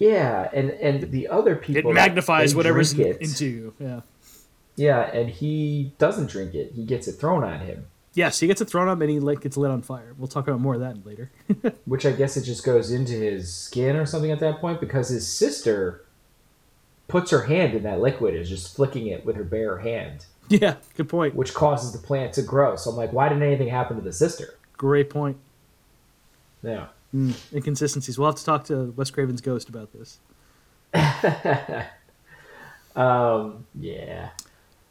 Yeah, 0.00 0.50
and 0.52 0.70
and 0.70 1.12
the 1.12 1.28
other 1.28 1.54
people 1.54 1.92
it 1.92 1.94
magnifies 1.94 2.52
they 2.52 2.56
whatever's 2.56 2.94
drink 2.94 3.16
it. 3.16 3.22
into 3.22 3.46
you. 3.46 3.74
Yeah. 3.78 4.00
Yeah, 4.76 5.02
and 5.12 5.30
he 5.30 5.92
doesn't 5.98 6.30
drink 6.30 6.54
it. 6.54 6.72
He 6.74 6.84
gets 6.84 7.06
it 7.06 7.12
thrown 7.12 7.44
on 7.44 7.60
him, 7.60 7.86
Yes, 8.12 8.40
he 8.40 8.48
gets 8.48 8.60
it 8.60 8.68
thrown 8.68 8.88
up 8.88 9.00
and 9.00 9.08
he 9.08 9.20
like 9.20 9.40
gets 9.40 9.56
lit 9.56 9.70
on 9.70 9.82
fire. 9.82 10.14
We'll 10.18 10.28
talk 10.28 10.48
about 10.48 10.60
more 10.60 10.74
of 10.74 10.80
that 10.80 11.06
later. 11.06 11.30
which 11.84 12.04
I 12.04 12.12
guess 12.12 12.36
it 12.36 12.42
just 12.42 12.64
goes 12.64 12.90
into 12.90 13.12
his 13.12 13.52
skin 13.52 13.96
or 13.96 14.04
something 14.06 14.30
at 14.30 14.40
that 14.40 14.60
point 14.60 14.80
because 14.80 15.08
his 15.08 15.30
sister 15.30 16.04
puts 17.06 17.30
her 17.30 17.42
hand 17.42 17.74
in 17.74 17.82
that 17.84 18.00
liquid 18.00 18.34
is 18.34 18.48
just 18.48 18.74
flicking 18.74 19.06
it 19.06 19.24
with 19.24 19.36
her 19.36 19.44
bare 19.44 19.78
hand, 19.78 20.26
yeah, 20.48 20.76
good 20.96 21.08
point. 21.08 21.34
which 21.34 21.54
causes 21.54 21.92
the 21.92 21.98
plant 21.98 22.32
to 22.34 22.42
grow. 22.42 22.76
So 22.76 22.90
I'm 22.90 22.96
like, 22.96 23.12
why 23.12 23.28
didn't 23.28 23.42
anything 23.42 23.68
happen 23.68 23.96
to 23.96 24.02
the 24.02 24.12
sister? 24.12 24.54
Great 24.76 25.10
point. 25.10 25.36
Yeah. 26.62 26.88
Mm, 27.14 27.34
inconsistencies. 27.52 28.18
We'll 28.18 28.28
have 28.28 28.36
to 28.36 28.44
talk 28.44 28.64
to 28.66 28.92
Wes 28.96 29.10
Craven's 29.10 29.40
ghost 29.40 29.68
about 29.68 29.90
this. 29.92 30.18
Um, 32.96 33.66
yeah. 33.78 34.30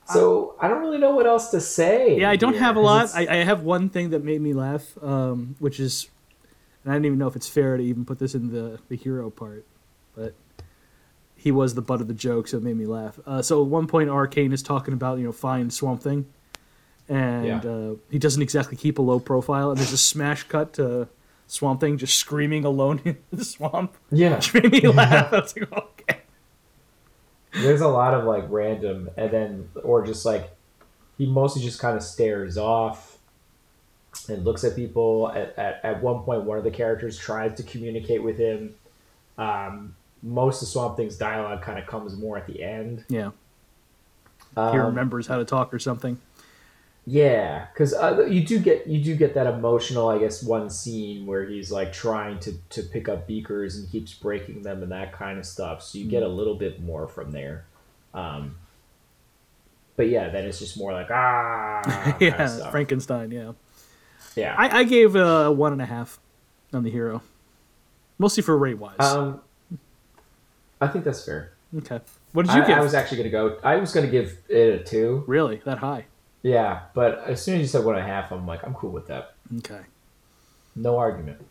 So 0.05 0.55
I 0.59 0.67
don't 0.67 0.79
really 0.81 0.97
know 0.97 1.11
what 1.11 1.27
else 1.27 1.49
to 1.51 1.61
say. 1.61 2.17
Yeah, 2.17 2.29
I 2.31 2.35
don't 2.35 2.53
here, 2.53 2.61
have 2.61 2.75
a 2.77 2.79
lot. 2.79 3.09
I, 3.13 3.27
I 3.27 3.35
have 3.43 3.61
one 3.61 3.89
thing 3.89 4.09
that 4.11 4.23
made 4.23 4.41
me 4.41 4.53
laugh, 4.53 4.97
um, 5.03 5.55
which 5.59 5.79
is, 5.79 6.07
and 6.83 6.91
I 6.91 6.95
don't 6.95 7.05
even 7.05 7.19
know 7.19 7.27
if 7.27 7.35
it's 7.35 7.47
fair 7.47 7.77
to 7.77 7.83
even 7.83 8.05
put 8.05 8.17
this 8.17 8.33
in 8.33 8.51
the 8.51 8.79
the 8.87 8.95
hero 8.95 9.29
part, 9.29 9.65
but 10.15 10.33
he 11.35 11.51
was 11.51 11.75
the 11.75 11.81
butt 11.81 12.01
of 12.01 12.07
the 12.07 12.13
joke, 12.13 12.47
so 12.47 12.57
it 12.57 12.63
made 12.63 12.77
me 12.77 12.87
laugh. 12.87 13.19
Uh, 13.27 13.41
so 13.43 13.61
at 13.61 13.67
one 13.67 13.85
point, 13.85 14.09
Arcane 14.09 14.51
is 14.51 14.63
talking 14.63 14.93
about 14.93 15.19
you 15.19 15.25
know 15.25 15.31
find 15.31 15.71
Swamp 15.71 16.01
Thing, 16.01 16.25
and 17.07 17.45
Yeah. 17.45 17.69
uh, 17.69 17.95
he 18.09 18.17
doesn't 18.17 18.41
exactly 18.41 18.77
keep 18.77 18.97
a 18.97 19.03
low 19.03 19.19
profile, 19.19 19.69
and 19.69 19.77
there's 19.77 19.93
a 19.93 19.97
smash 19.97 20.43
cut 20.43 20.73
to 20.73 21.07
Swamp 21.49 21.81
Thing 21.81 21.97
just 21.97 22.17
screaming 22.17 22.63
alone 22.63 23.01
in 23.05 23.17
the 23.31 23.43
swamp, 23.43 23.97
yeah. 24.11 24.35
which 24.35 24.53
made 24.53 24.71
me 24.71 24.81
laugh. 24.87 25.33
I 25.33 25.39
was 25.39 25.55
like, 25.55 25.71
okay. 25.71 26.21
There's 27.51 27.81
a 27.81 27.87
lot 27.87 28.13
of 28.13 28.25
like 28.25 28.45
random, 28.49 29.09
and 29.17 29.31
then 29.31 29.69
or 29.83 30.05
just 30.05 30.25
like 30.25 30.51
he 31.17 31.25
mostly 31.25 31.63
just 31.63 31.79
kind 31.79 31.97
of 31.97 32.03
stares 32.03 32.57
off 32.57 33.17
and 34.29 34.45
looks 34.45 34.63
at 34.63 34.75
people. 34.75 35.31
At, 35.31 35.57
at, 35.57 35.81
at 35.83 36.03
one 36.03 36.21
point, 36.21 36.43
one 36.43 36.59
of 36.59 36.63
the 36.63 36.71
characters 36.71 37.17
tries 37.17 37.55
to 37.55 37.63
communicate 37.63 38.21
with 38.21 38.37
him. 38.37 38.75
Um, 39.39 39.95
most 40.21 40.61
of 40.61 40.67
Swamp 40.67 40.97
Thing's 40.97 41.17
dialogue 41.17 41.63
kind 41.63 41.79
of 41.79 41.87
comes 41.87 42.15
more 42.15 42.37
at 42.37 42.45
the 42.45 42.61
end. 42.61 43.05
Yeah. 43.09 43.31
Um, 44.55 44.71
he 44.71 44.77
remembers 44.77 45.25
how 45.25 45.37
to 45.37 45.45
talk 45.45 45.73
or 45.73 45.79
something. 45.79 46.19
Yeah, 47.05 47.65
because 47.73 47.93
uh, 47.93 48.25
you 48.27 48.45
do 48.45 48.59
get 48.59 48.85
you 48.85 49.03
do 49.03 49.15
get 49.15 49.33
that 49.33 49.47
emotional, 49.47 50.09
I 50.09 50.19
guess, 50.19 50.43
one 50.43 50.69
scene 50.69 51.25
where 51.25 51.45
he's 51.45 51.71
like 51.71 51.91
trying 51.91 52.39
to 52.41 52.53
to 52.69 52.83
pick 52.83 53.09
up 53.09 53.25
beakers 53.25 53.77
and 53.77 53.89
keeps 53.89 54.13
breaking 54.13 54.61
them 54.61 54.83
and 54.83 54.91
that 54.91 55.11
kind 55.11 55.39
of 55.39 55.45
stuff. 55.45 55.81
So 55.81 55.97
you 55.97 56.05
get 56.05 56.21
a 56.21 56.27
little 56.27 56.55
bit 56.55 56.81
more 56.81 57.07
from 57.07 57.31
there. 57.31 57.65
Um, 58.13 58.57
but 59.95 60.09
yeah, 60.09 60.29
then 60.29 60.45
it's 60.45 60.59
just 60.59 60.77
more 60.77 60.93
like 60.93 61.09
ah, 61.09 62.15
yeah. 62.21 62.69
Frankenstein. 62.69 63.31
Yeah, 63.31 63.53
yeah. 64.35 64.55
I, 64.57 64.79
I 64.79 64.83
gave 64.83 65.15
a 65.15 65.51
one 65.51 65.73
and 65.73 65.81
a 65.81 65.85
half 65.85 66.19
on 66.73 66.83
the 66.83 66.91
hero, 66.91 67.23
mostly 68.17 68.43
for 68.43 68.57
Ray 68.57 68.75
Wise. 68.75 68.99
um, 68.99 69.41
I 70.79 70.87
think 70.87 71.05
that's 71.05 71.25
fair. 71.25 71.53
okay, 71.75 72.01
what 72.33 72.45
did 72.45 72.55
you 72.55 72.61
I, 72.61 72.67
give? 72.67 72.77
I 72.77 72.81
was 72.81 72.93
actually 72.93 73.17
gonna 73.17 73.29
go. 73.29 73.57
I 73.63 73.77
was 73.77 73.91
gonna 73.93 74.07
give 74.07 74.37
it 74.47 74.81
a 74.81 74.83
two. 74.83 75.23
really 75.27 75.61
that 75.65 75.79
high? 75.79 76.05
Yeah, 76.41 76.81
but 76.93 77.23
as 77.25 77.41
soon 77.43 77.55
as 77.55 77.61
you 77.61 77.67
said 77.67 77.83
one 77.83 77.95
and 77.95 78.03
a 78.03 78.07
half, 78.07 78.31
I'm 78.31 78.47
like, 78.47 78.63
I'm 78.65 78.73
cool 78.73 78.91
with 78.91 79.07
that. 79.07 79.35
Okay. 79.57 79.81
No 80.75 80.97
argument. 80.97 81.45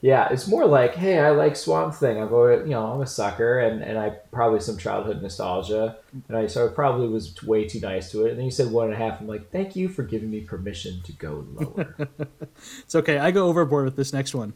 Yeah, 0.00 0.28
it's 0.32 0.48
more 0.48 0.66
like, 0.66 0.96
hey, 0.96 1.20
I 1.20 1.30
like 1.30 1.54
Swamp 1.54 1.94
Thing. 1.94 2.20
I've 2.20 2.32
always, 2.32 2.64
you 2.64 2.70
know, 2.72 2.86
I'm 2.86 3.00
a 3.00 3.06
sucker, 3.06 3.60
and, 3.60 3.82
and 3.82 3.96
I 3.96 4.10
probably 4.32 4.58
some 4.58 4.76
childhood 4.76 5.22
nostalgia, 5.22 5.96
and 6.26 6.36
I 6.36 6.48
so 6.48 6.66
I 6.66 6.72
probably 6.72 7.06
was 7.06 7.40
way 7.44 7.68
too 7.68 7.78
nice 7.78 8.10
to 8.10 8.26
it. 8.26 8.30
And 8.30 8.38
then 8.38 8.44
you 8.44 8.50
said 8.50 8.72
one 8.72 8.86
and 8.86 8.94
a 8.94 8.96
half. 8.96 9.20
I'm 9.20 9.28
like, 9.28 9.52
thank 9.52 9.76
you 9.76 9.88
for 9.88 10.02
giving 10.02 10.28
me 10.28 10.40
permission 10.40 11.02
to 11.02 11.12
go 11.12 11.46
lower. 11.52 11.96
It's 12.80 12.96
okay. 12.96 13.18
I 13.18 13.30
go 13.30 13.46
overboard 13.46 13.84
with 13.84 13.96
this 13.96 14.12
next 14.12 14.34
one. 14.34 14.54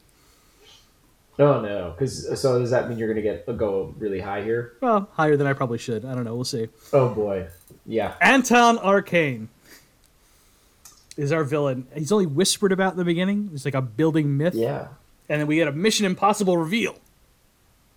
oh 1.38 1.60
no, 1.60 1.94
because 1.96 2.40
so 2.40 2.58
does 2.58 2.70
that 2.70 2.88
mean 2.88 2.98
you're 2.98 3.08
gonna 3.08 3.22
get 3.22 3.46
go 3.56 3.94
really 3.98 4.20
high 4.20 4.42
here? 4.42 4.74
Well, 4.80 5.08
higher 5.12 5.36
than 5.36 5.46
I 5.46 5.52
probably 5.52 5.78
should. 5.78 6.04
I 6.04 6.14
don't 6.14 6.24
know. 6.24 6.34
We'll 6.34 6.44
see. 6.44 6.68
Oh 6.92 7.08
boy, 7.14 7.46
yeah, 7.84 8.14
Anton 8.20 8.78
Arcane 8.78 9.48
is 11.16 11.32
our 11.32 11.44
villain. 11.44 11.86
He's 11.94 12.12
only 12.12 12.26
whispered 12.26 12.72
about 12.72 12.92
in 12.92 12.98
the 12.98 13.04
beginning. 13.04 13.50
It's 13.54 13.64
like 13.64 13.74
a 13.74 13.82
building 13.82 14.36
myth. 14.36 14.54
yeah, 14.54 14.88
And 15.28 15.40
then 15.40 15.46
we 15.46 15.56
get 15.56 15.68
a 15.68 15.72
Mission 15.72 16.04
Impossible 16.06 16.56
reveal. 16.56 16.96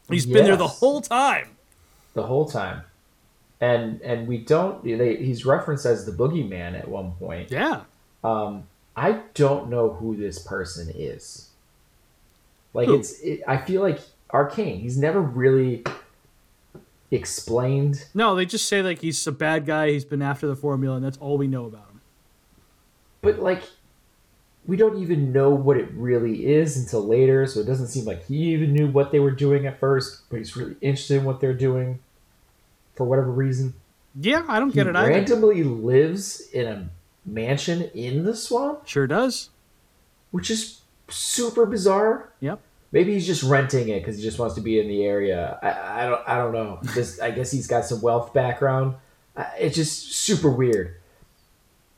He's 0.10 0.26
been 0.26 0.46
there 0.46 0.56
the 0.58 0.68
whole 0.68 1.02
time. 1.02 1.50
the 2.16 2.24
whole 2.24 2.50
time, 2.50 2.82
and 3.62 4.02
and 4.02 4.28
we 4.28 4.40
don't. 4.40 4.84
They, 4.84 5.18
he's 5.18 5.46
referenced 5.46 5.86
as 5.86 6.06
the 6.06 6.12
boogeyman 6.12 6.78
at 6.78 6.88
one 6.88 7.12
point. 7.12 7.52
Yeah. 7.52 7.82
Um, 8.24 8.64
I 8.96 9.22
don't 9.36 9.70
know 9.70 9.92
who 9.94 10.16
this 10.16 10.40
person 10.40 10.92
is. 10.96 11.50
Like 12.74 12.88
Who? 12.88 12.96
it's, 12.96 13.20
it, 13.22 13.42
I 13.48 13.58
feel 13.58 13.82
like 13.82 14.00
Arcane. 14.34 14.80
He's 14.80 14.98
never 14.98 15.22
really 15.22 15.84
explained. 17.12 18.06
No, 18.14 18.36
they 18.36 18.46
just 18.46 18.68
say 18.68 18.82
like 18.82 19.00
he's 19.02 19.26
a 19.28 19.32
bad 19.32 19.66
guy. 19.66 19.92
He's 19.92 20.06
been 20.06 20.22
after 20.22 20.48
the 20.48 20.56
formula, 20.56 20.96
and 20.96 21.06
that's 21.06 21.18
all 21.18 21.38
we 21.38 21.48
know 21.48 21.66
about. 21.66 21.89
But 23.22 23.40
like, 23.40 23.64
we 24.66 24.78
don't 24.78 25.02
even 25.02 25.32
know 25.34 25.50
what 25.50 25.78
it 25.78 25.90
really 25.94 26.46
is 26.46 26.78
until 26.78 27.06
later. 27.06 27.46
So 27.48 27.60
it 27.60 27.66
doesn't 27.66 27.88
seem 27.88 28.06
like 28.06 28.26
he 28.28 28.36
even 28.54 28.74
knew 28.74 28.88
what 28.88 29.12
they 29.12 29.20
were 29.20 29.32
doing 29.32 29.66
at 29.66 29.80
first. 29.80 30.30
But 30.30 30.38
he's 30.38 30.56
really 30.56 30.76
interested 30.82 31.18
in 31.18 31.24
what 31.26 31.40
they're 31.42 31.54
doing, 31.54 32.00
for 32.96 33.06
whatever 33.06 33.32
reason. 33.32 33.74
Yeah, 34.20 34.44
I 34.48 34.60
don't 34.60 34.70
He 34.70 34.76
get 34.76 34.88
it 34.88 34.96
either. 34.96 35.10
randomly 35.10 35.64
lives 35.64 36.42
in 36.52 36.68
a 36.68 36.90
mansion 37.26 37.84
in 37.94 38.24
the 38.26 38.36
swamp, 38.36 38.88
Sure 38.88 39.06
does. 39.08 39.50
which 40.32 40.50
is 40.50 40.82
super 41.10 41.66
bizarre. 41.66 42.32
Yep. 42.40 42.60
Maybe 42.92 43.14
he's 43.14 43.28
just 43.28 43.44
renting 43.44 43.90
it 43.90 44.00
because 44.00 44.18
he 44.18 44.24
just 44.24 44.40
wants 44.40 44.56
to 44.56 44.62
be 44.62 44.80
in 44.80 44.88
the 44.88 45.04
area. 45.04 45.60
I, 45.62 46.04
I 46.04 46.10
don't. 46.10 46.22
I 46.28 46.38
don't 46.38 46.54
know. 46.54 46.80
This. 46.96 47.20
I 47.20 47.30
guess 47.30 47.52
he's 47.52 47.68
got 47.68 47.86
some 47.86 48.02
wealth 48.02 48.34
background. 48.34 48.96
Uh, 49.38 49.46
It's 49.60 49.76
just 49.76 50.12
super 50.14 50.50
weird. 50.50 50.96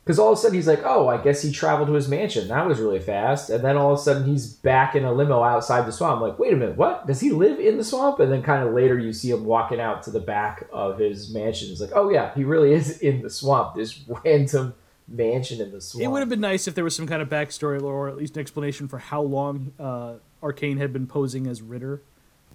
Because 0.04 0.18
all 0.18 0.32
of 0.32 0.38
a 0.38 0.42
sudden 0.42 0.56
he's 0.56 0.68
like, 0.68 0.82
"Oh, 0.84 1.08
I 1.08 1.18
guess 1.22 1.44
he 1.44 1.52
traveled 1.52 1.88
to 1.88 1.94
his 1.94 2.08
mansion. 2.08 2.48
That 2.48 2.66
was 2.68 2.80
really 2.80 3.00
fast." 3.00 3.50
And 3.52 3.64
then 3.64 3.78
all 3.78 3.94
of 3.94 4.00
a 4.00 4.02
sudden 4.02 4.26
he's 4.26 4.48
back 4.52 4.96
in 4.96 5.06
a 5.06 5.14
limo 5.14 5.44
outside 5.44 5.86
the 5.86 5.92
swamp. 5.92 6.16
I'm 6.16 6.22
like, 6.30 6.40
wait 6.40 6.54
a 6.54 6.56
minute, 6.56 6.76
what? 6.76 7.06
Does 7.06 7.20
he 7.20 7.30
live 7.32 7.60
in 7.60 7.78
the 7.78 7.84
swamp? 7.84 8.20
And 8.20 8.32
then 8.32 8.42
kind 8.42 8.68
of 8.68 8.74
later 8.74 8.98
you 8.98 9.14
see 9.14 9.30
him 9.30 9.46
walking 9.46 9.80
out 9.80 10.02
to 10.04 10.12
the 10.12 10.20
back 10.20 10.68
of 10.74 10.98
his 10.98 11.32
mansion. 11.32 11.70
It's 11.72 11.80
like, 11.82 11.92
oh 11.94 12.10
yeah, 12.10 12.34
he 12.34 12.44
really 12.44 12.74
is 12.74 12.98
in 13.10 13.22
the 13.22 13.30
swamp. 13.30 13.76
This 13.76 14.00
random 14.26 14.74
mansion 15.08 15.62
in 15.62 15.72
the 15.72 15.80
swamp. 15.82 16.04
It 16.04 16.08
would 16.08 16.20
have 16.22 16.30
been 16.30 16.42
nice 16.42 16.68
if 16.68 16.74
there 16.74 16.84
was 16.84 16.96
some 16.96 17.06
kind 17.08 17.22
of 17.22 17.30
backstory 17.30 17.82
or 17.82 18.10
at 18.10 18.18
least 18.18 18.36
an 18.38 18.42
explanation 18.42 18.88
for 18.88 18.98
how 18.98 19.22
long 19.22 19.74
uh, 19.80 20.14
Arcane 20.42 20.78
had 20.78 20.92
been 20.92 21.06
posing 21.06 21.46
as 21.46 21.62
Ritter, 21.62 22.02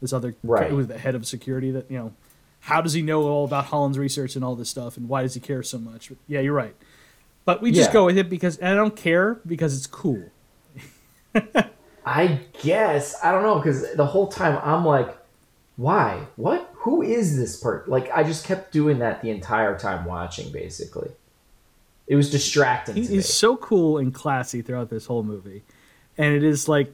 this 0.01 0.13
other 0.13 0.35
Right. 0.43 0.69
who 0.69 0.77
was 0.77 0.89
the 0.89 0.99
head 0.99 1.15
of 1.15 1.27
security. 1.27 1.71
That 1.71 1.89
you 1.91 1.99
know, 1.99 2.13
how 2.61 2.81
does 2.81 2.95
he 2.95 3.03
know 3.03 3.23
all 3.23 3.45
about 3.45 3.67
Holland's 3.67 3.99
research 3.99 4.35
and 4.35 4.45
all 4.45 4.57
this 4.57 4.69
stuff, 4.69 4.97
and 4.97 5.09
why 5.09 5.23
does 5.23 5.35
he 5.35 5.41
care 5.41 5.63
so 5.63 5.79
much? 5.79 6.09
But, 6.09 6.19
yeah, 6.27 6.41
you're 6.41 6.53
right. 6.55 6.75
But 7.47 7.63
we 7.63 7.71
just 7.73 7.91
Yeah. 7.91 7.95
go 7.95 8.05
with 8.07 8.19
it 8.19 8.29
because 8.29 8.59
and 8.59 8.69
I 8.69 8.75
don't 8.75 8.95
care 8.97 9.41
because 9.47 9.75
it's 9.75 9.87
cool. 9.87 10.23
I 12.05 12.41
guess 12.63 13.17
I 13.23 13.33
don't 13.33 13.43
know 13.43 13.57
because 13.57 13.95
the 13.95 14.07
whole 14.07 14.27
time 14.27 14.59
I'm 14.63 14.85
like, 14.85 15.17
why? 15.77 16.27
What? 16.37 16.71
Who 16.79 17.03
is 17.03 17.37
this 17.37 17.59
person? 17.59 17.91
Like 17.91 18.11
I 18.15 18.23
just 18.25 18.45
kept 18.45 18.73
doing 18.73 18.99
that 18.99 19.23
the 19.23 19.31
entire 19.31 19.79
time 19.79 20.05
watching. 20.05 20.51
Basically, 20.53 21.11
it 22.07 22.17
was 22.17 22.31
distracting. 22.31 22.97
He 22.97 23.17
is 23.17 23.33
so 23.33 23.57
cool 23.57 23.99
and 23.99 24.13
classy 24.13 24.61
throughout 24.63 24.91
this 24.91 25.07
whole 25.07 25.23
movie, 25.23 25.63
and 26.19 26.35
it 26.35 26.43
is 26.43 26.69
like 26.69 26.93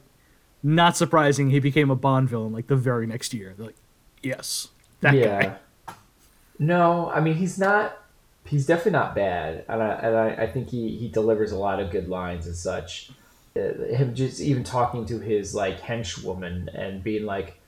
not 0.61 0.95
surprising 0.97 1.49
he 1.49 1.59
became 1.59 1.89
a 1.89 1.95
Bond 1.95 2.29
villain 2.29 2.53
like 2.53 2.67
the 2.67 2.75
very 2.75 3.07
next 3.07 3.33
year. 3.33 3.53
They're 3.57 3.67
like, 3.67 3.75
yes, 4.21 4.69
that 5.01 5.13
guy. 5.13 5.95
No, 6.59 7.09
I 7.09 7.21
mean 7.21 7.35
he's 7.35 7.57
not. 7.57 7.97
He's 8.45 8.65
definitely 8.65 8.91
not 8.91 9.15
bad, 9.15 9.65
and 9.69 9.81
I, 9.81 9.89
and 9.93 10.15
I, 10.17 10.27
I 10.43 10.51
think 10.51 10.69
he, 10.69 10.97
he 10.97 11.07
delivers 11.07 11.51
a 11.51 11.57
lot 11.57 11.79
of 11.79 11.91
good 11.91 12.09
lines 12.09 12.45
and 12.45 12.55
such. 12.55 13.11
Uh, 13.55 13.85
him 13.85 14.13
just 14.15 14.41
even 14.41 14.63
talking 14.63 15.05
to 15.05 15.19
his 15.19 15.55
like 15.55 15.79
henchwoman 15.79 16.67
and 16.73 17.03
being 17.03 17.25
like, 17.25 17.59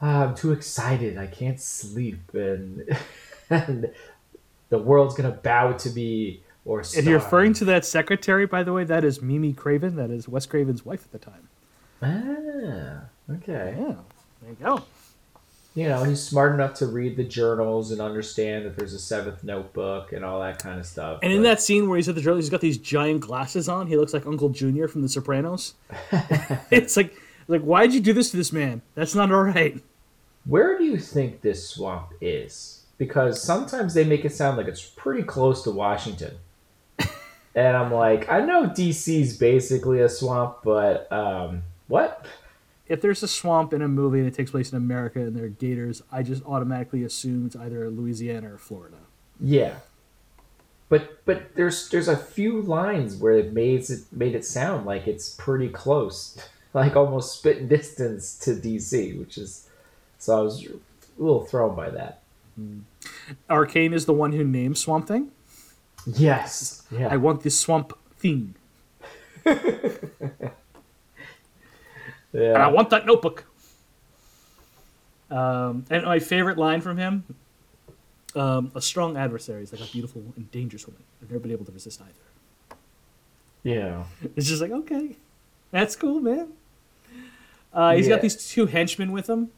"Ah, 0.00 0.24
"I'm 0.24 0.34
too 0.34 0.52
excited. 0.52 1.18
I 1.18 1.26
can't 1.26 1.60
sleep," 1.60 2.32
and 2.32 2.84
and 3.50 3.90
the 4.68 4.78
world's 4.78 5.14
gonna 5.14 5.30
bow 5.30 5.72
to 5.72 5.90
me. 5.90 6.42
Or 6.66 6.82
And 6.96 7.04
you're 7.04 7.18
referring 7.18 7.52
to 7.54 7.66
that 7.66 7.84
secretary, 7.84 8.46
by 8.46 8.62
the 8.62 8.72
way, 8.72 8.84
that 8.84 9.04
is 9.04 9.20
Mimi 9.20 9.52
Craven. 9.52 9.96
That 9.96 10.10
is 10.10 10.26
Wes 10.28 10.46
Craven's 10.46 10.84
wife 10.84 11.04
at 11.04 11.12
the 11.12 11.18
time. 11.18 11.48
ah, 12.02 13.34
okay. 13.34 13.76
Yeah, 13.78 13.94
there 14.40 14.50
you 14.50 14.56
go. 14.62 14.82
You 15.74 15.88
know, 15.88 16.04
he's 16.04 16.22
smart 16.22 16.54
enough 16.54 16.74
to 16.74 16.86
read 16.86 17.16
the 17.16 17.24
journals 17.24 17.90
and 17.90 18.00
understand 18.00 18.64
that 18.64 18.76
there's 18.76 18.94
a 18.94 18.98
seventh 18.98 19.42
notebook 19.42 20.12
and 20.12 20.24
all 20.24 20.40
that 20.40 20.60
kind 20.60 20.78
of 20.78 20.86
stuff. 20.86 21.18
And 21.20 21.32
in 21.32 21.42
that 21.42 21.60
scene 21.60 21.88
where 21.88 21.96
he's 21.96 22.08
at 22.08 22.14
the 22.14 22.20
drill, 22.20 22.36
he's 22.36 22.48
got 22.48 22.60
these 22.60 22.78
giant 22.78 23.20
glasses 23.20 23.68
on. 23.68 23.88
He 23.88 23.96
looks 23.96 24.14
like 24.14 24.24
Uncle 24.24 24.50
Junior 24.50 24.86
from 24.86 25.02
The 25.02 25.08
Sopranos. 25.08 25.74
it's 26.70 26.96
like, 26.96 27.12
like, 27.48 27.62
why'd 27.62 27.92
you 27.92 28.00
do 28.00 28.12
this 28.12 28.30
to 28.30 28.36
this 28.36 28.52
man? 28.52 28.82
That's 28.94 29.16
not 29.16 29.32
all 29.32 29.42
right. 29.42 29.82
Where 30.46 30.78
do 30.78 30.84
you 30.84 30.96
think 30.96 31.40
this 31.40 31.68
swamp 31.68 32.12
is? 32.20 32.84
Because 32.96 33.42
sometimes 33.42 33.94
they 33.94 34.04
make 34.04 34.24
it 34.24 34.32
sound 34.32 34.56
like 34.56 34.68
it's 34.68 34.84
pretty 34.84 35.24
close 35.24 35.64
to 35.64 35.72
Washington. 35.72 36.36
and 37.56 37.76
I'm 37.76 37.92
like, 37.92 38.30
I 38.30 38.40
know 38.40 38.68
DC's 38.68 39.36
basically 39.36 40.00
a 40.02 40.08
swamp, 40.08 40.58
but 40.62 41.10
um, 41.10 41.64
what? 41.88 42.26
If 42.94 43.00
there's 43.00 43.24
a 43.24 43.28
swamp 43.28 43.72
in 43.72 43.82
a 43.82 43.88
movie 43.88 44.20
and 44.20 44.28
it 44.28 44.34
takes 44.34 44.52
place 44.52 44.70
in 44.70 44.76
America 44.76 45.18
and 45.18 45.34
there 45.34 45.46
are 45.46 45.48
gators, 45.48 46.00
I 46.12 46.22
just 46.22 46.44
automatically 46.44 47.02
assume 47.02 47.44
it's 47.44 47.56
either 47.56 47.90
Louisiana 47.90 48.54
or 48.54 48.56
Florida. 48.56 48.98
Yeah. 49.40 49.78
But 50.88 51.24
but 51.24 51.56
there's 51.56 51.88
there's 51.88 52.06
a 52.06 52.16
few 52.16 52.62
lines 52.62 53.16
where 53.16 53.32
it 53.32 53.52
made 53.52 53.90
it 53.90 54.02
made 54.12 54.36
it 54.36 54.44
sound 54.44 54.86
like 54.86 55.08
it's 55.08 55.30
pretty 55.30 55.70
close, 55.70 56.38
like 56.72 56.94
almost 56.94 57.36
spitting 57.36 57.66
distance 57.66 58.38
to 58.38 58.52
DC, 58.52 59.18
which 59.18 59.38
is 59.38 59.68
so 60.18 60.38
I 60.38 60.42
was 60.42 60.64
a 60.64 60.70
little 61.20 61.44
thrown 61.44 61.74
by 61.74 61.90
that. 61.90 62.20
Arcane 63.50 63.92
is 63.92 64.06
the 64.06 64.12
one 64.12 64.30
who 64.30 64.44
named 64.44 64.78
Swamp 64.78 65.08
Thing. 65.08 65.32
Yes. 66.06 66.86
Yeah. 66.92 67.08
I 67.08 67.16
want 67.16 67.42
this 67.42 67.58
swamp 67.58 67.92
thing, 68.18 68.54
yeah. 72.34 72.54
and 72.54 72.62
I 72.62 72.68
want 72.68 72.90
that 72.90 73.06
notebook. 73.06 73.44
Um, 75.30 75.84
and 75.90 76.04
my 76.04 76.18
favorite 76.18 76.58
line 76.58 76.80
from 76.80 76.96
him: 76.98 77.24
um, 78.36 78.70
"A 78.74 78.80
strong 78.82 79.16
adversary 79.16 79.62
is 79.62 79.72
like 79.72 79.80
a 79.80 79.90
beautiful 79.90 80.22
and 80.36 80.50
dangerous 80.50 80.86
woman. 80.86 81.02
I've 81.22 81.30
never 81.30 81.40
been 81.40 81.52
able 81.52 81.64
to 81.64 81.72
resist 81.72 82.00
either." 82.02 82.78
yeah. 83.62 84.04
It's 84.36 84.46
just 84.48 84.60
like, 84.60 84.70
okay, 84.70 85.16
that's 85.70 85.96
cool, 85.96 86.20
man. 86.20 86.48
Uh, 87.72 87.94
he's 87.94 88.06
Yeah. 88.06 88.16
got 88.16 88.22
these 88.22 88.36
two 88.50 88.66
henchmen 88.66 89.10
with 89.10 89.28
him. 89.28 89.50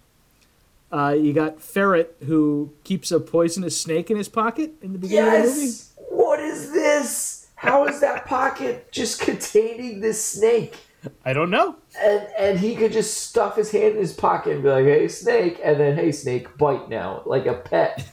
Uh, 0.93 1.17
you 1.19 1.33
got 1.33 1.61
Ferret, 1.61 2.17
who 2.27 2.71
keeps 2.85 3.11
a 3.11 3.19
poisonous 3.19 3.79
snake 3.79 4.11
in 4.11 4.17
his 4.17 4.29
pocket 4.29 4.73
in 4.81 4.93
the 4.93 4.99
beginning 4.99 5.35
of 5.35 5.43
the 5.43 5.49
movie. 5.49 5.61
Yes. 5.63 5.93
What 6.09 6.39
is 6.39 6.73
this? 6.73 7.49
How 7.57 7.87
is 7.87 8.01
that 8.01 8.25
pocket 8.27 8.91
just 8.93 9.21
containing 9.21 10.01
this 10.01 10.25
snake? 10.25 10.77
I 11.25 11.33
don't 11.33 11.51
know. 11.51 11.77
And 12.01 12.27
and 12.39 12.59
he 12.59 12.75
could 12.75 12.93
just 12.93 13.29
stuff 13.29 13.57
his 13.57 13.71
hand 13.71 13.95
in 13.95 13.99
his 13.99 14.13
pocket 14.13 14.55
and 14.55 14.63
be 14.63 14.69
like, 14.71 14.85
"Hey, 14.85 15.09
snake," 15.09 15.61
and 15.63 15.79
then, 15.79 15.97
"Hey, 15.97 16.11
snake, 16.13 16.57
bite 16.59 16.89
now," 16.89 17.23
like 17.27 17.47
a 17.47 17.55
pet. 17.55 18.11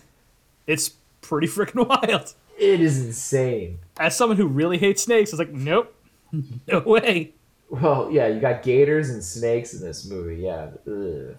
It's 0.68 0.90
pretty 1.22 1.48
freaking 1.48 1.88
wild. 1.90 2.34
It 2.58 2.80
is 2.80 3.04
insane. 3.04 3.80
As 4.00 4.16
someone 4.16 4.38
who 4.38 4.48
really 4.48 4.78
hates 4.78 5.04
snakes, 5.04 5.32
I 5.32 5.38
was 5.38 5.40
like, 5.40 5.54
nope, 5.54 5.94
no 6.68 6.80
way. 6.80 7.34
Well, 7.70 8.10
yeah, 8.12 8.28
you 8.28 8.40
got 8.40 8.62
gators 8.62 9.10
and 9.10 9.24
snakes 9.24 9.74
in 9.74 9.82
this 9.82 10.08
movie. 10.08 10.42
Yeah. 10.44 10.70
Ugh. 10.88 11.36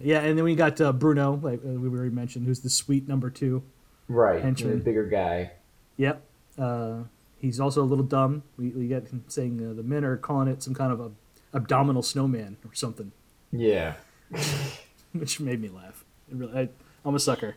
Yeah, 0.00 0.20
and 0.20 0.38
then 0.38 0.44
we 0.44 0.54
got 0.54 0.80
uh, 0.80 0.92
Bruno, 0.92 1.40
like 1.42 1.60
uh, 1.64 1.68
we 1.70 1.88
already 1.88 2.14
mentioned, 2.14 2.46
who's 2.46 2.60
the 2.60 2.70
sweet 2.70 3.08
number 3.08 3.30
two. 3.30 3.64
Right. 4.06 4.40
Henchman. 4.40 4.78
The 4.78 4.84
bigger 4.84 5.06
guy. 5.06 5.52
Yep. 5.96 6.22
Uh, 6.56 6.98
he's 7.42 7.60
also 7.60 7.82
a 7.82 7.84
little 7.84 8.04
dumb. 8.04 8.42
We, 8.56 8.70
we 8.70 8.88
get 8.88 9.08
him 9.08 9.24
saying 9.28 9.60
uh, 9.70 9.74
the 9.74 9.82
men 9.82 10.04
are 10.04 10.16
calling 10.16 10.48
it 10.48 10.62
some 10.62 10.74
kind 10.74 10.90
of 10.92 11.00
a 11.00 11.10
abdominal 11.54 12.02
snowman 12.02 12.56
or 12.64 12.72
something, 12.72 13.12
Yeah. 13.50 13.94
which 15.12 15.38
made 15.40 15.60
me 15.60 15.68
laugh. 15.68 16.04
It 16.30 16.36
really, 16.36 16.58
I, 16.58 16.68
I'm 17.04 17.14
a 17.14 17.18
sucker. 17.20 17.56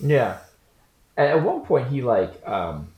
Yeah. 0.00 0.38
At, 1.16 1.28
at 1.28 1.42
one 1.44 1.60
point, 1.60 1.88
he 1.88 2.02
like 2.02 2.44
um, 2.48 2.88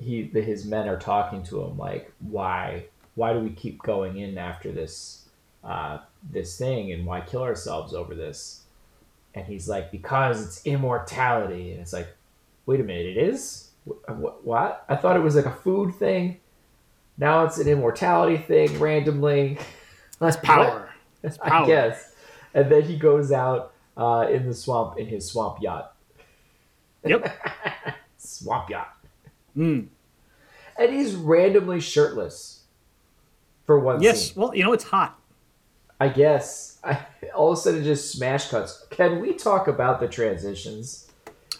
he 0.00 0.22
the, 0.22 0.40
his 0.40 0.64
men 0.64 0.88
are 0.88 0.98
talking 0.98 1.42
to 1.44 1.60
him 1.62 1.76
like, 1.76 2.10
why 2.20 2.84
why 3.14 3.34
do 3.34 3.40
we 3.40 3.50
keep 3.50 3.82
going 3.82 4.16
in 4.16 4.38
after 4.38 4.72
this 4.72 5.28
uh, 5.64 5.98
this 6.30 6.56
thing 6.56 6.92
and 6.92 7.04
why 7.04 7.20
kill 7.20 7.42
ourselves 7.42 7.92
over 7.92 8.14
this? 8.14 8.62
And 9.34 9.46
he's 9.46 9.68
like, 9.68 9.90
because 9.90 10.44
it's 10.46 10.66
immortality. 10.66 11.72
And 11.72 11.80
it's 11.80 11.92
like, 11.94 12.08
wait 12.66 12.80
a 12.80 12.84
minute, 12.84 13.06
it 13.06 13.16
is. 13.16 13.68
What? 13.84 14.84
I 14.88 14.96
thought 14.96 15.16
it 15.16 15.20
was 15.22 15.34
like 15.36 15.46
a 15.46 15.50
food 15.52 15.94
thing. 15.94 16.38
Now 17.18 17.44
it's 17.44 17.58
an 17.58 17.68
immortality 17.68 18.36
thing 18.36 18.78
randomly. 18.78 19.58
That's 20.18 20.36
power. 20.36 20.90
That's 21.20 21.36
power. 21.38 21.64
I 21.64 21.66
guess. 21.66 22.12
And 22.54 22.70
then 22.70 22.82
he 22.82 22.96
goes 22.96 23.32
out 23.32 23.72
uh, 23.96 24.26
in 24.30 24.46
the 24.46 24.54
swamp 24.54 24.98
in 24.98 25.06
his 25.06 25.26
swamp 25.30 25.60
yacht. 25.62 25.94
Yep. 27.04 27.36
Swamp 28.18 28.70
yacht. 28.70 28.96
Mm. 29.56 29.88
And 30.78 30.92
he's 30.92 31.16
randomly 31.16 31.80
shirtless 31.80 32.62
for 33.66 33.80
one 33.80 34.00
Yes. 34.00 34.26
scene. 34.30 34.40
Well, 34.40 34.54
you 34.54 34.62
know 34.62 34.72
it's 34.72 34.84
hot. 34.84 35.18
I 35.98 36.08
guess. 36.08 36.78
I, 36.84 36.98
all 37.34 37.52
of 37.52 37.58
a 37.58 37.60
sudden, 37.60 37.80
it 37.80 37.84
just 37.84 38.12
smash 38.12 38.48
cuts. 38.48 38.86
Can 38.90 39.20
we 39.20 39.32
talk 39.34 39.66
about 39.66 39.98
the 40.00 40.06
transitions? 40.08 41.08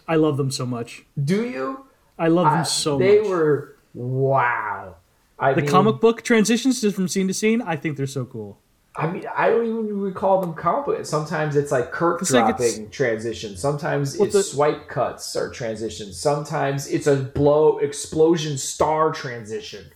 I 0.07 0.15
love 0.17 0.37
them 0.37 0.51
so 0.53 0.65
much. 0.67 1.05
Do 1.23 1.45
you? 1.45 1.87
I 2.23 2.29
love 2.29 2.45
them 2.47 2.61
I- 2.61 2.63
so 2.63 2.99
they 2.99 3.17
much. 3.19 3.25
They 3.25 3.29
were 3.31 3.77
wow. 3.95 4.97
I 5.39 5.55
the 5.55 5.63
mean, 5.63 5.71
comic 5.71 6.01
book 6.01 6.23
transitions 6.23 6.81
just 6.81 6.95
from 6.95 7.09
scene 7.09 7.27
to 7.27 7.35
scene. 7.35 7.61
I 7.61 7.75
think 7.77 7.97
they're 7.97 8.07
so 8.07 8.25
cool. 8.25 8.61
I 8.95 9.11
mean, 9.11 9.25
I 9.35 9.49
don't 9.49 9.65
even 9.67 10.01
recall 10.01 10.41
them 10.41 10.55
comic 10.55 10.85
book. 10.87 11.07
Sometimes 11.07 11.57
it's 11.57 11.73
like 11.73 11.91
Kirk 11.91 12.21
It's 12.23 12.31
like 12.31 12.57
dropping 12.57 12.91
transitions. 12.91 13.59
Sometimes 13.59 14.15
it's 14.21 14.35
the- 14.35 14.43
swipe 14.43 14.87
cuts 14.87 15.35
or 15.35 15.51
transitions. 15.51 16.17
Sometimes 16.17 16.87
it's 16.87 17.07
a 17.09 17.17
blow 17.17 17.79
explosion 17.79 18.57
star 18.57 19.11
transition. 19.11 19.87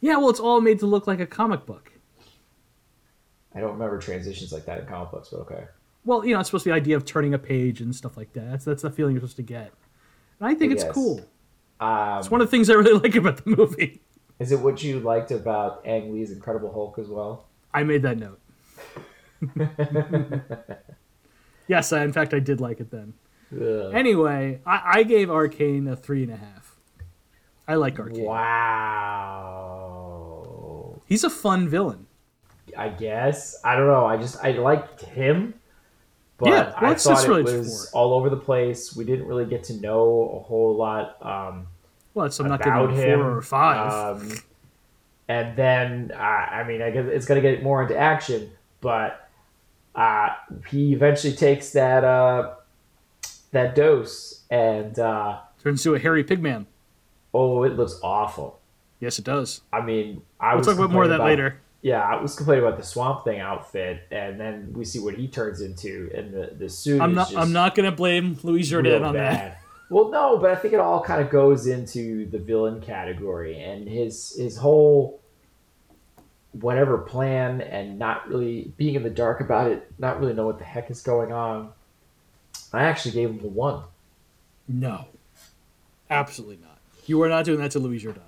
Yeah. 0.00 0.18
Well, 0.18 0.28
it's 0.28 0.40
all 0.40 0.60
made 0.60 0.80
to 0.80 0.86
look 0.86 1.06
like 1.06 1.20
a 1.20 1.26
comic 1.26 1.64
book. 1.64 1.92
I 3.54 3.60
don't 3.60 3.72
remember 3.72 3.98
transitions 3.98 4.52
like 4.52 4.66
that 4.66 4.80
in 4.80 4.86
comic 4.86 5.10
books, 5.12 5.28
but 5.30 5.38
okay. 5.40 5.64
Well, 6.04 6.26
you 6.26 6.34
know, 6.34 6.40
it's 6.40 6.48
supposed 6.50 6.64
to 6.64 6.68
be 6.70 6.72
the 6.72 6.76
idea 6.76 6.96
of 6.96 7.04
turning 7.06 7.32
a 7.32 7.38
page 7.38 7.80
and 7.80 7.94
stuff 7.96 8.16
like 8.16 8.32
that. 8.34 8.50
That's 8.50 8.64
that's 8.66 8.82
the 8.82 8.90
feeling 8.90 9.14
you're 9.14 9.20
supposed 9.20 9.36
to 9.36 9.42
get. 9.42 9.72
And 10.40 10.48
I 10.48 10.54
think 10.54 10.72
it's 10.72 10.84
cool. 10.84 11.24
Um, 11.80 12.18
It's 12.18 12.30
one 12.30 12.40
of 12.40 12.46
the 12.46 12.50
things 12.50 12.70
I 12.70 12.74
really 12.74 12.98
like 13.04 13.14
about 13.14 13.44
the 13.44 13.50
movie. 13.50 14.00
is 14.38 14.52
it 14.52 14.60
what 14.60 14.82
you 14.82 15.00
liked 15.00 15.30
about 15.30 15.82
Ang 15.86 16.12
Lee's 16.14 16.30
Incredible 16.32 16.72
Hulk 16.72 16.98
as 16.98 17.08
well? 17.08 17.46
I 17.74 17.82
made 17.84 18.02
that 18.02 18.18
note. 18.18 18.40
yes, 21.68 21.92
I, 21.92 22.02
in 22.04 22.12
fact, 22.12 22.32
I 22.34 22.38
did 22.38 22.60
like 22.60 22.80
it 22.80 22.90
then. 22.90 23.14
Ugh. 23.54 23.92
Anyway, 23.94 24.60
I, 24.66 24.80
I 24.98 25.02
gave 25.02 25.30
Arcane 25.30 25.86
a 25.88 25.96
three 25.96 26.22
and 26.22 26.32
a 26.32 26.36
half. 26.36 26.76
I 27.68 27.74
like 27.74 27.98
Arcane. 27.98 28.24
Wow. 29.26 31.02
He's 31.06 31.24
a 31.24 31.30
fun 31.30 31.68
villain. 31.68 32.06
I 32.76 32.88
guess 32.90 33.56
I 33.64 33.76
don't 33.76 33.86
know. 33.86 34.04
I 34.06 34.16
just 34.16 34.42
I 34.44 34.50
liked 34.52 35.02
him, 35.02 35.54
but 36.38 36.48
Yeah, 36.50 36.72
well, 36.80 36.90
I 36.92 36.94
thought 36.94 37.24
it 37.24 37.28
really 37.28 37.42
was 37.44 37.90
all 37.92 38.12
over 38.14 38.28
the 38.30 38.36
place. 38.36 38.94
We 38.94 39.04
didn't 39.04 39.26
really 39.26 39.46
get 39.46 39.64
to 39.64 39.74
know 39.80 40.40
a 40.40 40.46
whole 40.46 40.76
lot. 40.76 41.16
Um, 41.24 41.66
Well, 42.14 42.30
so 42.30 42.44
I'm 42.44 42.50
not 42.50 42.60
about 42.60 42.90
giving 42.90 43.04
him 43.10 43.18
four 43.20 43.36
or 43.36 43.42
five. 43.42 44.16
Um, 44.20 44.32
and 45.28 45.56
then, 45.56 46.12
uh, 46.14 46.18
I 46.20 46.64
mean, 46.68 46.82
I 46.82 46.90
guess 46.90 47.06
it's 47.08 47.26
going 47.26 47.42
to 47.42 47.48
get 47.50 47.62
more 47.62 47.82
into 47.82 47.96
action, 47.96 48.50
but 48.80 49.28
uh, 49.94 50.28
he 50.68 50.92
eventually 50.92 51.32
takes 51.34 51.72
that 51.72 52.04
uh, 52.04 52.54
that 53.52 53.74
dose, 53.74 54.42
and 54.50 54.98
uh, 54.98 55.38
Turns 55.62 55.84
into 55.84 55.96
a 55.96 55.98
hairy 55.98 56.22
pigman. 56.22 56.66
oh, 57.34 57.62
it 57.64 57.72
looks 57.76 57.98
awful. 58.02 58.60
Yes, 59.00 59.18
it 59.18 59.24
does. 59.24 59.60
I 59.72 59.80
mean, 59.82 60.22
I 60.40 60.54
We'll 60.54 60.64
talk 60.64 60.74
about 60.76 60.90
more 60.90 61.02
of 61.04 61.08
that 61.10 61.16
about- 61.16 61.26
later. 61.26 61.60
Yeah, 61.82 62.02
I 62.02 62.20
was 62.20 62.34
complaining 62.34 62.64
about 62.64 62.78
the 62.78 62.84
Swamp 62.84 63.24
Thing 63.24 63.38
outfit, 63.38 64.08
and 64.10 64.40
then 64.40 64.72
we 64.74 64.84
see 64.84 64.98
what 64.98 65.14
he 65.14 65.28
turns 65.28 65.60
into, 65.60 66.10
and 66.14 66.32
the 66.32 66.54
the 66.58 66.68
suit. 66.68 67.00
I'm 67.00 67.14
not. 67.14 67.36
I'm 67.36 67.52
not 67.52 67.74
gonna 67.74 67.92
blame 67.92 68.38
Louis 68.42 68.62
Jourdan 68.62 69.04
on 69.06 69.14
that. 69.14 69.60
Well, 69.88 70.10
no, 70.10 70.38
but 70.38 70.50
I 70.50 70.56
think 70.56 70.74
it 70.74 70.80
all 70.80 71.00
kind 71.00 71.22
of 71.22 71.30
goes 71.30 71.68
into 71.68 72.26
the 72.26 72.38
villain 72.38 72.80
category, 72.80 73.60
and 73.62 73.88
his 73.88 74.34
his 74.36 74.56
whole 74.56 75.20
whatever 76.52 76.98
plan, 76.98 77.60
and 77.60 77.98
not 77.98 78.28
really 78.28 78.72
being 78.76 78.94
in 78.94 79.02
the 79.02 79.10
dark 79.10 79.40
about 79.40 79.70
it, 79.70 79.92
not 79.98 80.18
really 80.18 80.32
know 80.32 80.46
what 80.46 80.58
the 80.58 80.64
heck 80.64 80.90
is 80.90 81.02
going 81.02 81.32
on. 81.32 81.70
I 82.72 82.82
actually 82.84 83.12
gave 83.12 83.30
him 83.30 83.40
a 83.44 83.48
one. 83.48 83.82
No, 84.66 85.06
absolutely 86.10 86.58
not. 86.60 86.78
You 87.06 87.22
are 87.22 87.28
not 87.28 87.44
doing 87.44 87.60
that 87.60 87.70
to 87.72 87.78
Louis 87.78 88.00
Jourdan. 88.02 88.25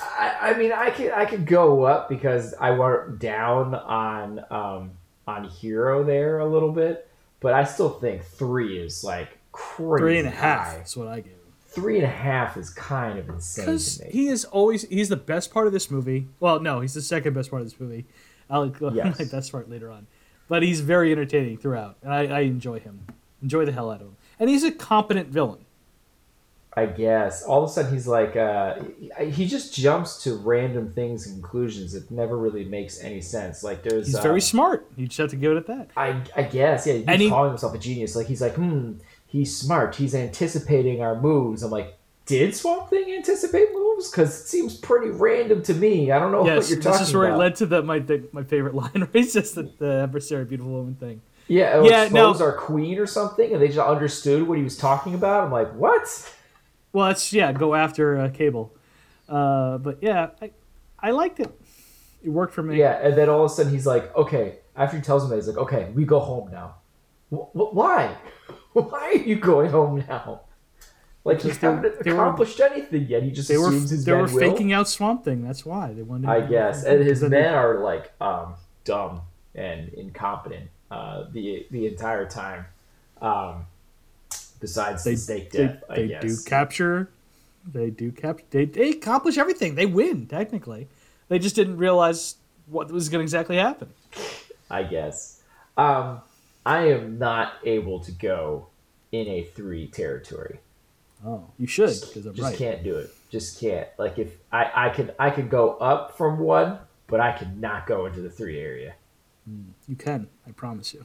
I, 0.00 0.36
I 0.52 0.58
mean, 0.58 0.72
I 0.72 0.90
could 0.90 1.12
I 1.12 1.24
could 1.24 1.46
go 1.46 1.82
up 1.84 2.08
because 2.08 2.54
I 2.60 2.70
went 2.70 3.18
down 3.18 3.74
on 3.74 4.44
um, 4.50 4.90
on 5.26 5.44
Hero 5.44 6.04
there 6.04 6.38
a 6.38 6.46
little 6.46 6.72
bit, 6.72 7.08
but 7.40 7.52
I 7.54 7.64
still 7.64 7.90
think 7.90 8.22
three 8.24 8.78
is 8.78 9.02
like 9.04 9.38
crazy. 9.52 10.00
Three 10.02 10.18
and 10.18 10.28
a 10.28 10.30
half. 10.30 10.66
high. 10.68 10.76
That's 10.76 10.96
what 10.96 11.08
I 11.08 11.16
gave 11.20 11.32
him. 11.32 11.38
Three 11.70 11.96
and 11.96 12.04
a 12.06 12.10
half 12.10 12.56
is 12.56 12.70
kind 12.70 13.18
of 13.18 13.28
insane 13.28 13.66
Because 13.66 14.02
he 14.10 14.28
is 14.28 14.44
always 14.46 14.82
he's 14.88 15.08
the 15.10 15.16
best 15.16 15.52
part 15.52 15.66
of 15.66 15.72
this 15.72 15.90
movie. 15.90 16.26
Well, 16.40 16.60
no, 16.60 16.80
he's 16.80 16.94
the 16.94 17.02
second 17.02 17.34
best 17.34 17.50
part 17.50 17.62
of 17.62 17.68
this 17.70 17.78
movie. 17.78 18.06
I'll 18.50 18.68
go 18.68 18.90
Yes. 18.90 19.18
my 19.18 19.24
best 19.26 19.52
part 19.52 19.68
later 19.68 19.90
on, 19.90 20.06
but 20.48 20.62
he's 20.62 20.80
very 20.80 21.12
entertaining 21.12 21.58
throughout, 21.58 21.96
and 22.02 22.12
I, 22.12 22.24
I 22.26 22.40
enjoy 22.40 22.80
him. 22.80 23.00
Enjoy 23.42 23.64
the 23.66 23.72
hell 23.72 23.90
out 23.90 24.00
of 24.00 24.06
him, 24.08 24.16
and 24.40 24.48
he's 24.48 24.64
a 24.64 24.72
competent 24.72 25.28
villain. 25.28 25.64
I 26.78 26.86
guess 26.86 27.42
all 27.42 27.64
of 27.64 27.70
a 27.70 27.72
sudden 27.72 27.92
he's 27.92 28.06
like 28.06 28.36
uh, 28.36 28.76
he, 29.20 29.46
just 29.46 29.74
jumps 29.74 30.22
to 30.24 30.36
random 30.36 30.92
things 30.92 31.26
and 31.26 31.42
conclusions. 31.42 31.94
It 31.94 32.10
never 32.10 32.36
really 32.36 32.64
makes 32.64 33.00
any 33.00 33.20
sense. 33.20 33.62
Like 33.62 33.82
there's 33.82 34.06
He's 34.06 34.16
uh, 34.16 34.22
very 34.22 34.40
smart. 34.40 34.90
You 34.96 35.06
just 35.06 35.18
have 35.18 35.30
to 35.30 35.36
give 35.36 35.52
it 35.52 35.56
at 35.56 35.66
that. 35.66 35.90
I, 35.96 36.22
I 36.36 36.42
guess 36.42 36.86
yeah. 36.86 36.94
He's 36.94 37.20
he- 37.20 37.28
calling 37.28 37.50
himself 37.50 37.74
a 37.74 37.78
genius. 37.78 38.16
Like 38.16 38.26
he's 38.26 38.40
like 38.40 38.54
hmm. 38.54 38.94
He's 39.28 39.54
smart. 39.54 39.94
He's 39.94 40.14
anticipating 40.14 41.02
our 41.02 41.20
moves. 41.20 41.62
I'm 41.62 41.70
like, 41.70 41.98
did 42.24 42.56
Swamp 42.56 42.88
Thing 42.88 43.12
anticipate 43.12 43.68
moves? 43.74 44.10
Because 44.10 44.40
it 44.40 44.46
seems 44.46 44.76
pretty 44.76 45.10
random 45.10 45.62
to 45.64 45.74
me. 45.74 46.10
I 46.10 46.18
don't 46.18 46.32
know 46.32 46.42
what 46.42 46.46
you're 46.46 46.60
talking 46.62 46.80
about. 46.80 46.98
this 46.98 47.08
is 47.08 47.14
where 47.14 47.26
about. 47.26 47.34
it 47.34 47.38
led 47.38 47.56
to 47.56 47.66
the, 47.66 47.82
my 47.82 47.98
the, 47.98 48.26
my 48.32 48.42
favorite 48.42 48.74
line. 48.74 48.90
Where 48.92 49.08
he 49.12 49.24
says 49.24 49.52
the 49.52 50.00
adversary, 50.02 50.46
beautiful 50.46 50.72
woman 50.72 50.94
thing. 50.94 51.20
yeah, 51.46 51.72
oh, 51.74 51.88
Yeah, 51.88 52.08
no. 52.10 52.34
our 52.34 52.52
queen 52.52 52.98
or 52.98 53.06
something, 53.06 53.52
and 53.52 53.60
they 53.60 53.68
just 53.68 53.78
understood 53.78 54.48
what 54.48 54.56
he 54.56 54.64
was 54.64 54.78
talking 54.78 55.14
about. 55.14 55.44
I'm 55.44 55.52
like, 55.52 55.74
what? 55.74 56.32
Well, 56.92 57.08
that's 57.08 57.32
yeah, 57.32 57.52
go 57.52 57.74
after 57.74 58.18
uh, 58.18 58.28
Cable. 58.30 58.74
Uh, 59.28 59.78
but 59.78 59.98
yeah, 60.02 60.30
I 60.40 60.50
I 60.98 61.10
liked 61.10 61.40
it. 61.40 61.50
It 62.22 62.30
worked 62.30 62.54
for 62.54 62.62
me. 62.62 62.78
Yeah, 62.78 62.98
and 63.02 63.16
then 63.16 63.28
all 63.28 63.44
of 63.44 63.50
a 63.50 63.54
sudden 63.54 63.72
he's 63.72 63.86
like, 63.86 64.14
okay. 64.16 64.58
After 64.74 64.96
he 64.96 65.02
tells 65.02 65.24
him 65.24 65.30
that, 65.30 65.36
he's 65.36 65.48
like, 65.48 65.56
okay, 65.58 65.90
we 65.94 66.04
go 66.04 66.20
home 66.20 66.50
now. 66.52 66.76
Wh- 67.30 67.50
wh- 67.52 67.74
why? 67.74 68.16
Why 68.72 69.12
are 69.14 69.14
you 69.16 69.36
going 69.36 69.70
home 69.70 70.04
now? 70.08 70.42
Like 71.24 71.42
they- 71.42 71.50
haven't 71.50 71.82
they 72.04 72.12
were- 72.12 72.18
accomplished 72.22 72.60
anything 72.60 73.06
yet. 73.08 73.22
He 73.24 73.30
just 73.32 73.48
they 73.48 73.58
were 73.58 73.68
assumes 73.68 73.90
his 73.90 74.04
they 74.04 74.12
men 74.12 74.20
were 74.22 74.28
will. 74.28 74.38
faking 74.38 74.72
out 74.72 74.88
Swamp 74.88 75.24
Thing. 75.24 75.42
That's 75.42 75.66
why 75.66 75.92
they 75.92 76.02
wanted. 76.02 76.28
I 76.30 76.40
guess, 76.42 76.84
and 76.84 77.02
his 77.04 77.22
men 77.22 77.54
are 77.54 77.80
like 77.80 78.12
um, 78.20 78.54
dumb 78.84 79.22
and 79.54 79.88
incompetent 79.90 80.70
uh, 80.90 81.24
the 81.32 81.66
the 81.70 81.86
entire 81.86 82.26
time. 82.28 82.66
Um, 83.20 83.66
besides 84.60 85.04
They 85.04 85.12
the 85.12 85.16
snake 85.16 85.50
they, 85.50 85.66
death, 85.66 85.84
I 85.88 85.96
they 85.96 86.08
guess. 86.08 86.22
do 86.22 86.36
capture. 86.48 87.10
They 87.70 87.90
do 87.90 88.12
cap. 88.12 88.40
They, 88.50 88.64
they 88.64 88.90
accomplish 88.90 89.36
everything. 89.38 89.74
They 89.74 89.86
win 89.86 90.26
technically. 90.26 90.88
They 91.28 91.38
just 91.38 91.54
didn't 91.54 91.76
realize 91.76 92.36
what 92.66 92.90
was 92.90 93.08
going 93.08 93.20
to 93.20 93.24
exactly 93.24 93.56
happen. 93.56 93.88
I 94.70 94.82
guess. 94.84 95.42
Um, 95.76 96.20
I 96.64 96.88
am 96.88 97.18
not 97.18 97.54
able 97.64 98.00
to 98.00 98.12
go 98.12 98.66
in 99.12 99.26
a 99.28 99.42
three 99.44 99.86
territory. 99.86 100.60
Oh, 101.26 101.44
you 101.58 101.66
should 101.66 101.88
Just, 101.88 102.08
because 102.08 102.26
I'm 102.26 102.34
just 102.34 102.48
right. 102.50 102.56
can't 102.58 102.84
do 102.84 102.96
it. 102.96 103.10
Just 103.30 103.60
can't. 103.60 103.88
Like 103.98 104.18
if 104.18 104.32
I 104.52 104.70
I 104.86 104.88
could 104.90 105.14
I 105.18 105.30
could 105.30 105.50
go 105.50 105.74
up 105.76 106.16
from 106.16 106.38
one, 106.38 106.78
but 107.06 107.20
I 107.20 107.32
could 107.32 107.60
not 107.60 107.86
go 107.86 108.06
into 108.06 108.20
the 108.20 108.30
three 108.30 108.58
area. 108.58 108.94
You 109.88 109.96
can. 109.96 110.28
I 110.46 110.52
promise 110.52 110.92
you. 110.94 111.04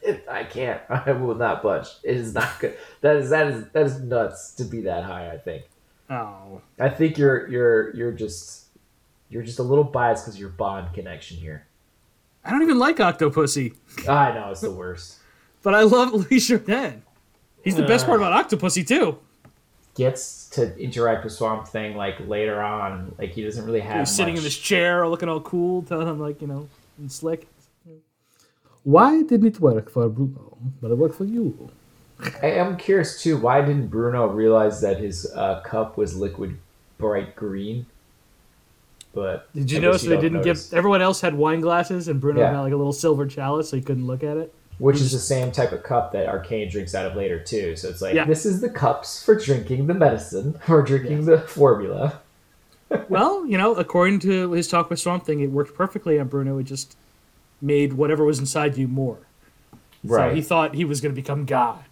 I 0.30 0.44
can't. 0.44 0.80
I 0.88 1.12
will 1.12 1.34
not 1.34 1.62
budge. 1.62 1.86
It 2.02 2.16
is 2.16 2.34
not 2.34 2.58
good. 2.60 2.76
That 3.00 3.16
is 3.16 3.30
that 3.30 3.46
is 3.48 3.68
that 3.70 3.86
is 3.86 4.00
nuts 4.00 4.52
to 4.56 4.64
be 4.64 4.82
that 4.82 5.04
high. 5.04 5.30
I 5.30 5.38
think. 5.38 5.64
Oh, 6.10 6.60
I 6.78 6.88
think 6.90 7.16
you're 7.18 7.48
you're 7.48 7.94
you're 7.96 8.12
just 8.12 8.66
you're 9.30 9.42
just 9.42 9.58
a 9.58 9.62
little 9.62 9.84
biased 9.84 10.24
because 10.24 10.34
of 10.34 10.40
your 10.40 10.50
Bond 10.50 10.92
connection 10.94 11.36
here. 11.38 11.66
I 12.44 12.50
don't 12.50 12.62
even 12.62 12.78
like 12.78 12.96
Octopussy, 12.96 13.74
I 14.08 14.32
know 14.34 14.50
it's 14.50 14.60
the 14.62 14.70
worst. 14.70 15.18
but 15.62 15.74
I 15.74 15.82
love 15.82 16.12
Louis 16.12 16.38
Jourdan. 16.40 17.00
He's 17.64 17.76
the 17.76 17.84
best 17.86 18.04
Uh. 18.04 18.08
part 18.08 18.20
about 18.20 18.48
Octopussy 18.50 18.86
too. 18.86 19.18
Gets 19.94 20.48
to 20.50 20.74
interact 20.78 21.22
with 21.22 21.34
Swamp 21.34 21.68
Thing 21.68 21.96
like 21.96 22.16
later 22.26 22.62
on. 22.62 23.14
Like 23.18 23.30
he 23.32 23.42
doesn't 23.44 23.64
really 23.66 23.80
have. 23.80 24.00
He's 24.00 24.10
sitting 24.10 24.34
in 24.34 24.40
much- 24.40 24.44
this 24.44 24.56
chair, 24.58 25.06
looking 25.06 25.28
all 25.28 25.40
cool, 25.40 25.82
telling 25.82 26.08
him 26.08 26.18
like 26.18 26.40
you 26.40 26.46
know, 26.48 26.68
and 26.98 27.12
slick. 27.12 27.46
Why 28.84 29.22
didn't 29.22 29.46
it 29.46 29.60
work 29.60 29.90
for 29.90 30.08
Bruno, 30.08 30.56
but 30.80 30.90
it 30.90 30.96
worked 30.98 31.14
for 31.14 31.24
you? 31.24 31.70
I 32.42 32.46
am 32.52 32.76
curious 32.76 33.20
too. 33.22 33.36
Why 33.36 33.60
didn't 33.60 33.88
Bruno 33.88 34.26
realize 34.28 34.80
that 34.80 34.98
his 34.98 35.30
uh, 35.34 35.60
cup 35.60 35.96
was 35.96 36.16
liquid 36.16 36.58
bright 36.98 37.34
green? 37.36 37.86
But 39.14 39.52
Did 39.52 39.70
you 39.70 39.78
I 39.78 39.80
guess 39.80 39.86
notice 39.86 40.02
they 40.02 40.16
didn't 40.16 40.32
notice. 40.44 40.68
give 40.70 40.78
everyone 40.78 41.02
else 41.02 41.20
had 41.20 41.34
wine 41.34 41.60
glasses 41.60 42.08
and 42.08 42.20
Bruno 42.20 42.40
Yeah. 42.40 42.52
had 42.52 42.60
like 42.60 42.72
a 42.72 42.76
little 42.76 42.92
silver 42.94 43.26
chalice 43.26 43.68
so 43.68 43.76
he 43.76 43.82
couldn't 43.82 44.06
look 44.06 44.22
at 44.24 44.36
it? 44.36 44.54
Which 44.78 44.96
is 44.96 45.12
the 45.12 45.18
same 45.18 45.52
type 45.52 45.72
of 45.72 45.82
cup 45.82 46.12
that 46.12 46.28
Arcane 46.28 46.70
drinks 46.70 46.94
out 46.94 47.04
of 47.06 47.14
later 47.14 47.38
too. 47.38 47.76
So 47.76 47.88
it's 47.88 48.00
like 48.00 48.14
Yeah. 48.14 48.24
this 48.24 48.46
is 48.46 48.60
the 48.62 48.70
cups 48.70 49.22
for 49.22 49.34
drinking 49.34 49.86
the 49.86 49.94
medicine 49.94 50.58
or 50.68 50.82
drinking 50.82 51.26
the 51.26 51.38
formula. 51.40 52.20
well, 53.08 53.44
you 53.46 53.58
know, 53.58 53.74
according 53.74 54.20
to 54.20 54.52
his 54.52 54.66
talk 54.66 54.88
with 54.90 54.98
Swamp 54.98 55.24
Thing, 55.26 55.40
it 55.40 55.50
worked 55.50 55.74
perfectly 55.76 56.18
on 56.18 56.28
Bruno. 56.28 56.56
It 56.58 56.64
just 56.64 56.96
made 57.62 57.94
whatever 57.94 58.24
was 58.24 58.38
inside 58.38 58.76
you 58.76 58.86
more. 58.88 59.20
Right. 60.04 60.30
So 60.30 60.34
he 60.34 60.42
thought 60.42 60.74
he 60.74 60.84
was 60.84 61.00
going 61.00 61.14
to 61.14 61.20
become 61.20 61.46
God. 61.46 61.84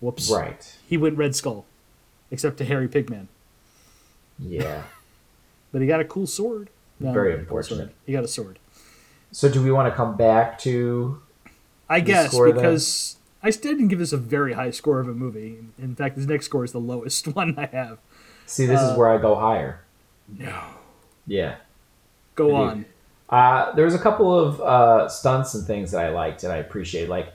Whoops. 0.00 0.30
Right. 0.30 0.76
He 0.86 0.96
went 0.96 1.16
Red 1.16 1.34
Skull, 1.34 1.64
except 2.30 2.58
to 2.58 2.64
Harry 2.64 2.86
Pigman. 2.88 3.26
Yeah. 4.38 4.82
But 5.72 5.80
he 5.82 5.88
got 5.88 5.98
a 5.98 6.04
cool 6.04 6.28
sword. 6.28 6.70
No, 7.00 7.12
Very 7.12 7.30
a 7.30 7.32
cool 7.34 7.40
unfortunate. 7.40 7.76
sword. 7.78 7.90
He 8.06 8.12
got 8.12 8.22
a 8.22 8.28
sword. 8.28 8.60
So 9.32 9.50
do 9.50 9.60
we 9.60 9.72
want 9.72 9.92
to 9.92 9.96
come 9.96 10.16
back 10.16 10.56
to 10.60 11.20
I 11.88 11.98
guess 11.98 12.30
score 12.30 12.46
then? 12.46 12.54
because 12.54 13.16
I 13.42 13.50
still 13.50 13.72
didn't 13.72 13.88
give 13.88 13.98
this 13.98 14.12
a 14.12 14.16
very 14.16 14.52
high 14.52 14.70
score 14.70 15.00
of 15.00 15.08
a 15.08 15.12
movie. 15.12 15.58
In 15.76 15.96
fact, 15.96 16.14
this 16.14 16.26
next 16.26 16.44
score 16.46 16.62
is 16.62 16.70
the 16.70 16.78
lowest 16.78 17.26
one 17.34 17.58
I 17.58 17.66
have. 17.72 17.98
see 18.46 18.66
this 18.66 18.80
Uh, 18.80 18.92
is 18.92 18.96
where 18.98 19.08
I 19.08 19.18
go 19.18 19.34
higher. 19.34 19.80
No. 20.28 20.62
Yeah. 21.26 21.56
Go 22.36 22.50
Indeed. 22.50 22.56
on. 22.62 22.84
Uh, 23.28 23.72
there 23.72 23.84
was 23.84 23.94
a 23.94 23.98
couple 23.98 24.38
of 24.38 24.60
uh, 24.60 25.08
stunts 25.08 25.54
and 25.54 25.66
things 25.66 25.92
that 25.92 26.04
I 26.04 26.10
liked 26.10 26.44
and 26.44 26.52
I 26.52 26.56
appreciate. 26.56 27.08
Like 27.08 27.32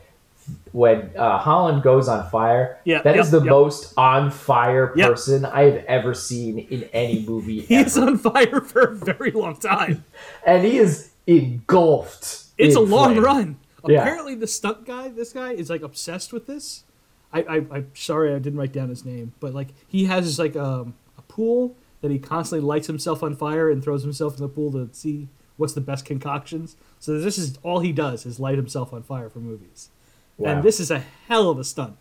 when 0.71 1.11
uh, 1.17 1.37
Holland 1.37 1.83
goes 1.83 2.07
on 2.07 2.29
fire. 2.29 2.79
Yeah, 2.83 3.01
that 3.01 3.17
is 3.17 3.31
yep, 3.31 3.41
the 3.41 3.45
yep. 3.45 3.49
most 3.49 3.93
on 3.97 4.31
fire 4.31 4.93
Yep. 4.95 5.09
person 5.09 5.45
I 5.45 5.63
have 5.63 5.85
ever 5.85 6.13
seen 6.13 6.59
in 6.59 6.83
any 6.93 7.25
movie. 7.25 7.61
He's 7.67 7.97
on 7.97 8.17
fire 8.17 8.61
for 8.61 8.81
a 8.81 8.95
very 8.95 9.31
long 9.31 9.57
time. 9.57 10.03
and 10.45 10.65
he 10.65 10.77
is 10.77 11.11
engulfed. 11.27 12.45
It's 12.57 12.75
a 12.75 12.79
long 12.79 13.13
flame. 13.13 13.23
run. 13.23 13.57
Yeah. 13.87 14.01
Apparently, 14.01 14.35
the 14.35 14.47
stunt 14.47 14.85
guy, 14.85 15.07
this 15.07 15.33
guy, 15.33 15.53
is 15.53 15.69
like 15.69 15.81
obsessed 15.81 16.33
with 16.33 16.47
this. 16.47 16.83
I, 17.31 17.41
I, 17.41 17.55
I'm 17.71 17.91
sorry 17.93 18.33
I 18.33 18.39
didn't 18.39 18.59
write 18.59 18.73
down 18.73 18.89
his 18.89 19.05
name, 19.05 19.33
but 19.39 19.53
like 19.53 19.69
he 19.87 20.05
has 20.05 20.37
like 20.37 20.55
um, 20.55 20.95
a 21.17 21.21
pool 21.23 21.75
that 22.01 22.11
he 22.11 22.19
constantly 22.19 22.65
lights 22.65 22.87
himself 22.87 23.23
on 23.23 23.35
fire 23.35 23.69
and 23.69 23.83
throws 23.83 24.03
himself 24.03 24.35
in 24.35 24.41
the 24.41 24.49
pool 24.49 24.71
to 24.71 24.89
see 24.93 25.27
what's 25.59 25.73
the 25.73 25.81
best 25.81 26.05
concoctions. 26.05 26.75
So 26.99 27.19
this 27.19 27.37
is 27.37 27.59
all 27.61 27.81
he 27.81 27.91
does 27.91 28.25
is 28.25 28.39
light 28.39 28.55
himself 28.55 28.93
on 28.93 29.03
fire 29.03 29.29
for 29.29 29.39
movies. 29.39 29.89
Wow. 30.37 30.51
And 30.51 30.63
this 30.63 30.79
is 30.79 30.89
a 30.89 31.03
hell 31.27 31.49
of 31.49 31.59
a 31.59 31.63
stunt. 31.63 31.97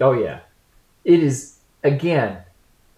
Oh 0.00 0.12
yeah, 0.12 0.40
it 1.04 1.22
is. 1.22 1.58
Again, 1.82 2.38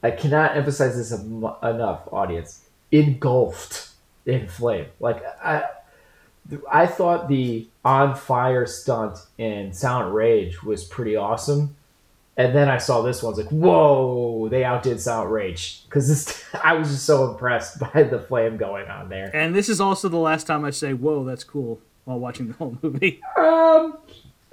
I 0.03 0.13
cannot 0.13 0.57
emphasize 0.57 0.97
this 0.97 1.11
enough, 1.11 2.09
audience. 2.13 2.63
Engulfed 2.93 3.91
in 4.25 4.47
flame. 4.47 4.87
Like 5.01 5.25
I, 5.43 5.65
I 6.71 6.87
thought 6.87 7.29
the 7.29 7.67
on 7.85 8.15
fire 8.15 8.65
stunt 8.67 9.19
in 9.39 9.73
Sound 9.73 10.15
Rage 10.15 10.63
was 10.63 10.85
pretty 10.85 11.17
awesome, 11.17 11.77
and 12.37 12.55
then 12.55 12.69
I 12.69 12.79
saw 12.79 13.03
this 13.03 13.23
one. 13.23 13.33
I 13.35 13.37
was 13.37 13.45
like, 13.47 13.53
whoa, 13.53 14.49
they 14.51 14.65
outdid 14.65 15.01
Sound 15.01 15.33
Rage 15.33 15.85
because 15.87 16.09
this. 16.09 16.45
I 16.65 16.75
was 16.75 16.89
just 16.91 17.05
so 17.07 17.31
impressed 17.31 17.79
by 17.93 18.03
the 18.03 18.19
flame 18.19 18.57
going 18.57 18.89
on 18.89 19.09
there. 19.09 19.31
And 19.35 19.55
this 19.55 19.69
is 19.69 19.81
also 19.81 20.09
the 20.09 20.17
last 20.19 20.47
time 20.47 20.65
I 20.65 20.71
say, 20.71 20.93
"Whoa, 20.95 21.25
that's 21.25 21.45
cool," 21.45 21.81
while 22.05 22.19
watching 22.19 22.49
the 22.49 22.55
whole 22.55 22.77
movie. 22.83 23.21
Um, 23.39 23.99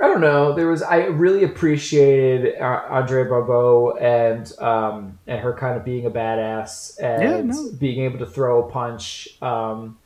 I 0.02 0.08
don't 0.08 0.22
know. 0.22 0.54
There 0.54 0.68
was 0.68 0.82
I 0.82 1.06
really 1.06 1.44
appreciated 1.44 2.60
uh, 2.60 2.82
Adrienne 2.92 3.30
Barbeau 3.30 3.96
and 3.98 4.52
um 4.60 5.20
and 5.28 5.40
her 5.40 5.54
kind 5.54 5.78
of 5.78 5.86
being 5.86 6.06
a 6.06 6.12
badass 6.12 7.00
and 7.02 7.24
Yeah, 7.24 7.42
no. 7.42 7.72
being 7.80 8.02
able 8.04 8.20
to 8.20 8.26
throw 8.26 8.68
a 8.68 8.72
punch 8.72 9.30
um 9.42 9.98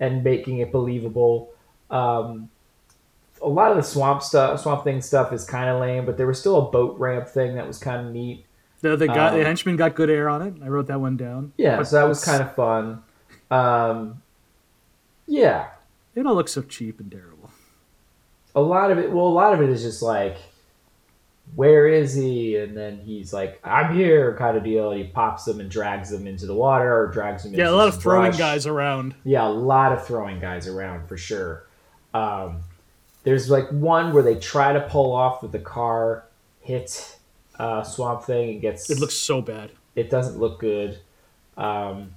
and 0.00 0.24
making 0.24 0.58
it 0.58 0.72
believable. 0.72 1.50
Um, 1.90 2.48
a 3.42 3.48
lot 3.48 3.70
of 3.70 3.76
the 3.76 3.82
swamp 3.82 4.22
stuff, 4.22 4.60
swamp 4.60 4.84
thing 4.84 5.00
stuff 5.02 5.32
is 5.32 5.44
kind 5.44 5.68
of 5.68 5.80
lame, 5.80 6.06
but 6.06 6.16
there 6.16 6.26
was 6.26 6.38
still 6.38 6.68
a 6.68 6.70
boat 6.70 6.98
ramp 6.98 7.28
thing 7.28 7.54
that 7.56 7.66
was 7.66 7.78
kind 7.78 8.06
of 8.06 8.12
neat. 8.12 8.44
The 8.80 8.96
the 8.96 9.06
guy, 9.08 9.28
Um, 9.30 9.38
the 9.38 9.44
henchman 9.44 9.76
got 9.76 9.94
good 9.94 10.10
air 10.10 10.28
on 10.28 10.42
it. 10.42 10.54
I 10.64 10.68
wrote 10.68 10.86
that 10.88 11.00
one 11.00 11.16
down. 11.16 11.52
Yeah, 11.56 11.76
But 11.76 11.84
so 11.88 11.96
that 11.96 12.08
was 12.08 12.24
kind 12.24 12.42
of 12.42 12.54
fun. 12.54 13.02
Um, 13.50 14.22
yeah, 15.26 15.68
It 16.14 16.26
all 16.26 16.34
looks 16.34 16.52
so 16.52 16.62
cheap 16.62 16.98
and 17.00 17.10
terrible. 17.10 17.50
a 18.54 18.60
lot 18.60 18.90
of 18.90 18.98
it 18.98 19.10
well 19.10 19.26
a 19.26 19.28
lot 19.28 19.54
of 19.54 19.62
it 19.62 19.70
is 19.70 19.82
just 19.82 20.02
like 20.02 20.36
where 21.54 21.86
is 21.88 22.14
he 22.14 22.56
and 22.56 22.76
then 22.76 22.98
he's 23.04 23.32
like 23.32 23.58
i'm 23.64 23.94
here 23.96 24.36
kind 24.38 24.56
of 24.56 24.62
deal 24.62 24.90
and 24.90 25.00
he 25.00 25.06
pops 25.06 25.44
them 25.44 25.58
and 25.60 25.70
drags 25.70 26.10
them 26.10 26.26
into 26.26 26.46
the 26.46 26.54
water 26.54 26.94
or 26.96 27.06
drags 27.08 27.42
them 27.44 27.52
Yeah, 27.54 27.68
a 27.68 27.72
lot 27.72 27.88
of 27.88 28.00
throwing 28.00 28.30
brush. 28.30 28.38
guys 28.38 28.66
around. 28.66 29.14
yeah 29.24 29.46
a 29.46 29.50
lot 29.50 29.92
of 29.92 30.06
throwing 30.06 30.38
guys 30.38 30.66
around 30.68 31.08
for 31.08 31.16
sure 31.16 31.64
um, 32.14 32.60
there's 33.24 33.50
like 33.50 33.68
one 33.70 34.12
where 34.12 34.22
they 34.22 34.34
try 34.36 34.72
to 34.72 34.80
pull 34.80 35.12
off 35.12 35.42
with 35.42 35.52
the 35.52 35.58
car 35.58 36.24
hit 36.60 37.16
uh, 37.58 37.82
swamp 37.82 38.24
thing 38.24 38.50
and 38.50 38.60
gets 38.60 38.90
It 38.90 38.98
looks 38.98 39.14
so 39.14 39.40
bad. 39.40 39.70
it 39.94 40.10
doesn't 40.10 40.38
look 40.38 40.58
good. 40.60 40.98
Um, 41.56 42.14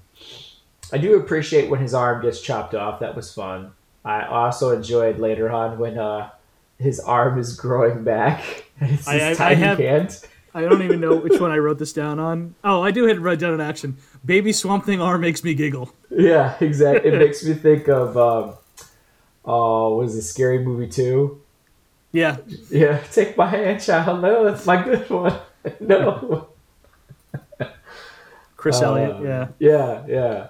I 0.93 0.97
do 0.97 1.15
appreciate 1.17 1.69
when 1.69 1.79
his 1.81 1.93
arm 1.93 2.21
gets 2.21 2.39
chopped 2.41 2.73
off. 2.75 2.99
That 2.99 3.15
was 3.15 3.33
fun. 3.33 3.71
I 4.03 4.25
also 4.25 4.69
enjoyed 4.75 5.17
later 5.19 5.51
on 5.51 5.77
when 5.79 5.97
uh, 5.97 6.29
his 6.79 6.99
arm 6.99 7.39
is 7.39 7.55
growing 7.55 8.03
back 8.03 8.65
it's 8.81 9.07
I- 9.07 9.33
I- 9.33 9.49
I 9.51 9.53
have- 9.55 9.77
hand. 9.79 10.21
I 10.53 10.61
don't 10.61 10.81
even 10.83 11.01
know 11.01 11.17
which 11.17 11.41
one 11.41 11.51
I 11.51 11.57
wrote 11.57 11.79
this 11.79 11.91
down 11.91 12.17
on. 12.17 12.55
Oh, 12.63 12.81
I 12.81 12.91
do 12.91 13.05
hit 13.05 13.19
write 13.19 13.39
down 13.39 13.53
an 13.53 13.59
action. 13.59 13.97
Baby 14.23 14.53
Swamp 14.53 14.85
Thing 14.85 15.01
arm 15.01 15.19
makes 15.19 15.43
me 15.43 15.53
giggle. 15.53 15.91
Yeah, 16.09 16.55
exactly. 16.61 17.11
It 17.11 17.19
makes 17.19 17.43
me 17.43 17.55
think 17.55 17.89
of 17.89 18.15
um, 18.15 18.53
oh, 19.45 19.97
was 19.97 20.15
it 20.15 20.23
Scary 20.23 20.59
Movie 20.59 20.87
two? 20.87 21.41
Yeah, 22.11 22.37
Yeah, 22.69 22.99
take 23.11 23.35
my 23.35 23.47
hand, 23.47 23.81
child. 23.81 24.21
No, 24.21 24.45
that's 24.45 24.65
my 24.65 24.81
good 24.81 25.09
one. 25.09 25.37
no. 25.79 26.47
Chris 28.55 28.81
Elliott. 28.81 29.17
Um, 29.17 29.25
Yeah, 29.25 29.47
Yeah, 29.59 30.05
yeah. 30.07 30.47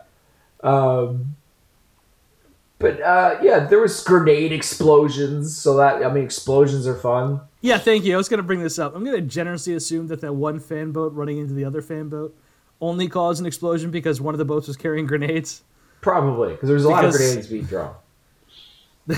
Um, 0.62 1.36
but 2.78 3.02
uh, 3.02 3.40
yeah, 3.42 3.60
there 3.66 3.80
was 3.80 4.04
grenade 4.04 4.52
explosions. 4.52 5.58
So 5.58 5.78
that 5.78 6.04
I 6.04 6.12
mean, 6.12 6.24
explosions 6.24 6.88
are 6.88 6.96
fun. 6.96 7.42
yeah. 7.62 7.78
Thank 7.78 8.06
you. 8.06 8.14
I 8.14 8.18
was 8.18 8.30
gonna 8.30 8.44
bring 8.44 8.62
this 8.62 8.78
up. 8.78 8.96
I'm 8.96 9.04
gonna 9.04 9.22
generously 9.22 9.74
assume 9.74 10.08
that 10.08 10.22
that 10.22 10.34
one 10.34 10.60
fan 10.60 10.92
boat 10.92 11.14
running 11.14 11.38
into 11.38 11.54
the 11.54 11.66
other 11.66 11.82
fan 11.82 12.10
boat 12.10 12.36
only 12.82 13.08
caused 13.08 13.40
an 13.40 13.46
explosion 13.46 13.92
because 13.92 14.20
one 14.20 14.34
of 14.34 14.40
the 14.40 14.46
boats 14.46 14.68
was 14.68 14.78
carrying 14.78 15.08
grenades. 15.08 15.64
Probably 16.02 16.52
because 16.54 16.70
there's 16.70 16.86
a 16.86 16.90
lot 16.90 17.06
of 17.06 17.14
grenades 17.14 17.48
being 17.48 17.66
thrown. 17.66 17.96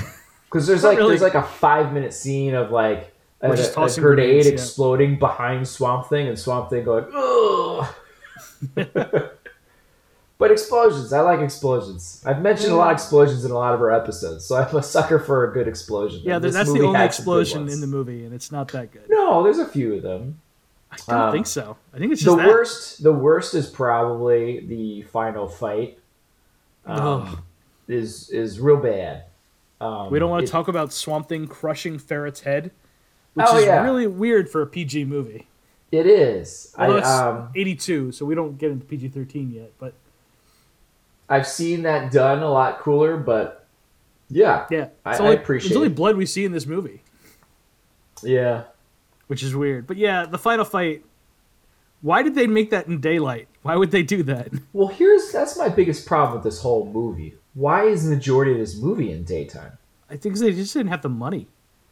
Because 0.49 0.65
there's 0.65 0.83
like 0.83 0.97
really. 0.97 1.09
there's 1.09 1.21
like 1.21 1.35
a 1.35 1.43
five 1.43 1.91
minute 1.91 2.13
scene 2.13 2.53
of 2.55 2.71
like 2.71 3.13
a, 3.41 3.51
a 3.51 3.71
tossing 3.71 4.01
grenade 4.01 4.45
yeah. 4.45 4.51
exploding 4.51 5.19
behind 5.19 5.67
Swamp 5.67 6.07
Thing 6.07 6.29
and 6.29 6.39
Swamp 6.39 6.69
Thing 6.69 6.85
going 6.85 7.05
ugh. 7.13 7.85
but 10.37 10.51
explosions, 10.51 11.11
I 11.11 11.19
like 11.19 11.41
explosions. 11.41 12.23
I've 12.25 12.41
mentioned 12.41 12.71
a 12.71 12.75
lot 12.75 12.91
of 12.91 12.93
explosions 12.93 13.43
in 13.43 13.51
a 13.51 13.55
lot 13.55 13.73
of 13.73 13.81
our 13.81 13.91
episodes, 13.91 14.45
so 14.45 14.55
I'm 14.55 14.73
a 14.75 14.81
sucker 14.81 15.19
for 15.19 15.49
a 15.49 15.53
good 15.53 15.67
explosion. 15.67 16.21
Yeah, 16.23 16.39
that's 16.39 16.55
the 16.55 16.61
only 16.81 16.97
had 16.97 17.13
some 17.13 17.25
good 17.25 17.41
explosion 17.41 17.69
in 17.69 17.81
the 17.81 17.87
movie, 17.87 18.23
and 18.23 18.33
it's 18.33 18.51
not 18.51 18.69
that 18.69 18.91
good. 18.91 19.03
No, 19.09 19.43
there's 19.43 19.59
a 19.59 19.67
few 19.67 19.95
of 19.95 20.01
them. 20.03 20.39
I 20.91 20.95
don't 21.07 21.19
Um, 21.19 21.31
think 21.33 21.47
so. 21.47 21.75
I 21.93 21.97
think 21.97 22.13
it's 22.13 22.23
The 22.23 22.35
that. 22.35 22.47
worst, 22.47 23.03
the 23.03 23.11
worst 23.11 23.53
is 23.53 23.67
probably 23.67 24.61
the 24.65 25.01
final 25.03 25.47
fight. 25.49 25.99
Um, 26.85 26.99
Ugh. 27.01 27.39
is 27.89 28.29
is 28.29 28.59
real 28.61 28.77
bad. 28.77 29.25
Um, 29.79 30.09
We 30.11 30.19
don't 30.19 30.29
want 30.29 30.43
it- 30.43 30.47
to 30.47 30.51
talk 30.51 30.67
about 30.67 30.91
Swamp 30.93 31.27
Thing 31.29 31.47
crushing 31.47 31.99
Ferret's 31.99 32.41
head, 32.41 32.71
which 33.35 33.45
Oh, 33.49 33.57
is 33.57 33.65
yeah. 33.65 33.83
really 33.83 34.07
weird 34.07 34.49
for 34.49 34.61
a 34.61 34.67
PG 34.67 35.05
movie. 35.05 35.47
It 35.91 36.05
is. 36.05 36.73
I, 36.77 36.85
Although 36.87 36.97
it's 36.97 37.07
um, 37.07 37.49
82, 37.55 38.11
so 38.11 38.25
we 38.25 38.35
don't 38.35 38.57
get 38.57 38.71
into 38.71 38.85
PG 38.85 39.09
13 39.09 39.51
yet. 39.51 39.71
But 39.79 39.93
I've 41.29 41.47
seen 41.47 41.83
that 41.83 42.11
done 42.11 42.41
a 42.43 42.49
lot 42.49 42.79
cooler, 42.79 43.15
but 43.17 43.65
yeah, 44.29 44.65
yeah, 44.69 44.87
I- 45.05 45.11
it's 45.11 45.19
I 45.19 45.23
only, 45.23 45.35
appreciate 45.37 45.69
It's 45.69 45.77
only 45.77 45.89
blood 45.89 46.17
we 46.17 46.25
see 46.25 46.43
in 46.43 46.51
this 46.51 46.65
movie. 46.65 47.03
Yeah. 48.23 48.63
which 49.27 49.43
is 49.43 49.53
weird. 49.55 49.85
But 49.87 49.97
yeah, 49.97 50.25
the 50.25 50.37
final 50.37 50.63
fight. 50.65 51.03
Why 52.01 52.21
did 52.23 52.33
they 52.35 52.47
make 52.47 52.69
that 52.69 52.87
in 52.87 53.01
daylight? 53.01 53.47
Why 53.61 53.75
would 53.75 53.91
they 53.91 54.03
do 54.03 54.23
that? 54.23 54.49
Well, 54.73 54.87
here's 54.87 55.31
that's 55.31 55.57
my 55.57 55.67
biggest 55.69 56.05
problem 56.05 56.35
with 56.35 56.43
this 56.43 56.61
whole 56.61 56.85
movie. 56.89 57.35
Why 57.63 57.79
is 57.93 58.03
the 58.05 58.11
majority 58.15 58.51
of 58.55 58.59
this 58.63 58.75
movie 58.77 59.09
in 59.11 59.23
daytime? 59.23 59.73
I 60.13 60.15
think 60.21 60.37
they 60.37 60.53
just 60.53 60.73
didn't 60.73 60.89
have 60.95 61.01
the 61.01 61.09
money. 61.25 61.43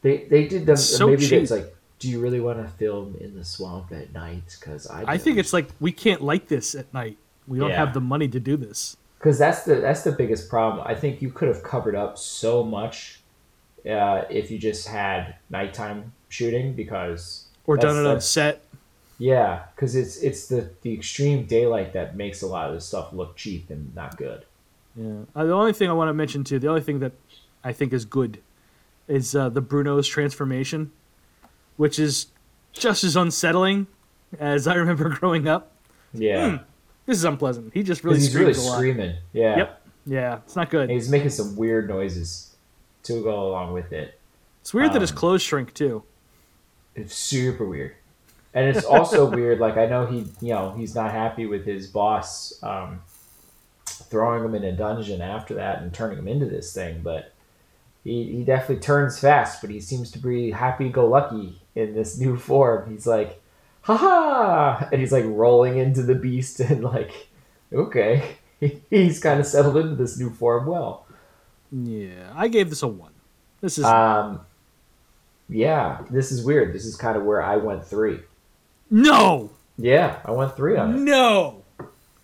They 0.05 0.15
they 0.33 0.47
did 0.47 0.65
them. 0.69 0.77
So 0.77 1.07
maybe 1.07 1.25
cheap. 1.25 1.41
it's 1.41 1.51
like, 1.57 1.67
do 1.99 2.05
you 2.11 2.19
really 2.25 2.39
want 2.47 2.57
to 2.63 2.67
film 2.77 3.15
in 3.19 3.33
the 3.39 3.43
swamp 3.43 3.91
at 3.91 4.13
night? 4.13 4.47
Because 4.59 4.85
I 4.87 4.99
I 5.15 5.17
think 5.17 5.37
it's 5.41 5.53
like 5.57 5.67
we 5.79 5.91
can't 5.91 6.21
light 6.21 6.45
this 6.47 6.75
at 6.75 6.87
night. 6.93 7.17
We 7.47 7.57
don't 7.59 7.69
Yeah. 7.73 7.83
have 7.83 7.93
the 7.93 8.01
money 8.13 8.27
to 8.35 8.39
do 8.39 8.55
this. 8.67 8.95
because 9.17 9.37
that's 9.39 9.61
the 9.67 9.75
that's 9.87 10.03
the 10.09 10.11
biggest 10.21 10.43
problem. 10.55 10.85
I 10.85 10.95
think 11.01 11.13
you 11.23 11.31
could 11.37 11.47
have 11.53 11.63
covered 11.73 11.95
up 12.03 12.13
so 12.17 12.63
much 12.63 13.21
uh, 13.95 14.19
if 14.29 14.51
you 14.51 14.57
just 14.69 14.87
had 14.87 15.35
nighttime 15.49 15.99
shooting 16.29 16.73
because 16.73 17.21
Or 17.67 17.75
done 17.77 17.97
it 17.97 18.05
on 18.13 18.21
set. 18.21 18.55
yeah, 19.17 19.51
because 19.73 19.95
it's 20.01 20.15
it's 20.27 20.41
the 20.47 20.61
the 20.83 20.93
extreme 20.93 21.39
daylight 21.57 21.89
that 21.97 22.15
makes 22.23 22.41
a 22.43 22.47
lot 22.55 22.69
of 22.69 22.73
this 22.75 22.85
stuff 22.91 23.07
look 23.13 23.35
cheap 23.35 23.69
and 23.73 23.93
not 23.95 24.11
good. 24.17 24.45
Yeah. 24.95 25.23
Uh, 25.35 25.43
the 25.45 25.53
only 25.53 25.73
thing 25.73 25.89
I 25.89 25.93
want 25.93 26.09
to 26.09 26.13
mention 26.13 26.43
too, 26.43 26.59
the 26.59 26.67
only 26.69 26.81
thing 26.81 26.99
that 26.99 27.11
I 27.63 27.73
think 27.73 27.91
is 27.93 28.05
good, 28.05 28.39
is 29.07 29.35
uh, 29.35 29.49
the 29.49 29.61
Bruno's 29.61 30.07
transformation, 30.07 30.91
which 31.77 31.99
is 31.99 32.27
just 32.73 33.03
as 33.03 33.15
unsettling 33.15 33.87
as 34.39 34.67
I 34.67 34.75
remember 34.75 35.09
growing 35.19 35.47
up. 35.47 35.71
Yeah, 36.13 36.59
This 37.05 37.17
is 37.17 37.23
unpleasant. 37.25 37.73
He 37.73 37.83
just 37.83 38.03
really 38.03 38.17
he's 38.19 38.33
really 38.35 38.53
screaming. 38.53 39.15
Yeah, 39.33 39.57
Yep. 39.57 39.81
Yeah, 40.07 40.35
it's 40.45 40.55
not 40.55 40.69
good. 40.69 40.83
and 40.83 40.91
he's 40.91 41.09
making 41.09 41.29
some 41.31 41.55
weird 41.55 41.89
noises 41.89 42.55
to 43.03 43.21
go 43.23 43.47
along 43.49 43.73
with 43.73 43.91
it. 43.91 44.19
It's 44.61 44.73
weird 44.73 44.93
that 44.93 45.01
his 45.01 45.11
Um, 45.11 45.17
clothes 45.17 45.41
shrink 45.41 45.73
too. 45.73 46.03
It's 46.95 47.13
super 47.15 47.65
weird. 47.65 47.95
And 48.53 48.73
it's 48.75 48.85
also 48.85 49.29
weird, 49.35 49.59
like 49.59 49.77
I 49.77 49.87
know 49.87 50.05
he 50.05 50.19
you 50.41 50.53
know, 50.53 50.73
he's 50.77 50.95
not 50.95 51.11
happy 51.11 51.45
with 51.45 51.65
his 51.65 51.87
boss 51.87 52.53
um, 52.63 53.01
throwing 54.05 54.43
him 54.43 54.55
in 54.55 54.63
a 54.63 54.71
dungeon 54.71 55.21
after 55.21 55.53
that 55.55 55.81
and 55.81 55.93
turning 55.93 56.17
him 56.17 56.27
into 56.27 56.45
this 56.45 56.73
thing, 56.73 57.01
but 57.03 57.33
he, 58.03 58.23
he 58.31 58.43
definitely 58.43 58.81
turns 58.81 59.19
fast, 59.19 59.61
but 59.61 59.69
he 59.69 59.79
seems 59.79 60.11
to 60.11 60.19
be 60.19 60.51
happy 60.51 60.89
go 60.89 61.07
lucky 61.07 61.61
in 61.75 61.93
this 61.93 62.17
new 62.19 62.37
form. 62.37 62.89
He's 62.91 63.07
like, 63.07 63.41
ha 63.81 63.97
ha 63.97 64.89
and 64.91 64.99
he's 64.99 65.11
like 65.11 65.25
rolling 65.27 65.77
into 65.77 66.01
the 66.03 66.15
beast 66.15 66.59
and 66.59 66.83
like 66.83 67.27
okay. 67.73 68.37
He's 68.89 69.19
kind 69.19 69.39
of 69.39 69.45
settled 69.45 69.77
into 69.77 69.95
this 69.95 70.17
new 70.17 70.31
form 70.31 70.65
well. 70.65 71.05
Yeah, 71.71 72.31
I 72.33 72.47
gave 72.47 72.69
this 72.69 72.81
a 72.83 72.87
one. 72.87 73.11
This 73.61 73.77
is 73.77 73.85
Um 73.85 74.41
yeah, 75.49 76.01
this 76.09 76.31
is 76.31 76.43
weird. 76.43 76.73
This 76.73 76.85
is 76.85 76.95
kind 76.95 77.17
of 77.17 77.23
where 77.23 77.41
I 77.43 77.57
went 77.57 77.85
three. 77.85 78.19
no, 78.89 79.51
Yeah, 79.77 80.19
I 80.25 80.31
went 80.31 80.55
three 80.55 80.77
on 80.77 80.95
it. 80.95 80.99
no. 80.99 81.63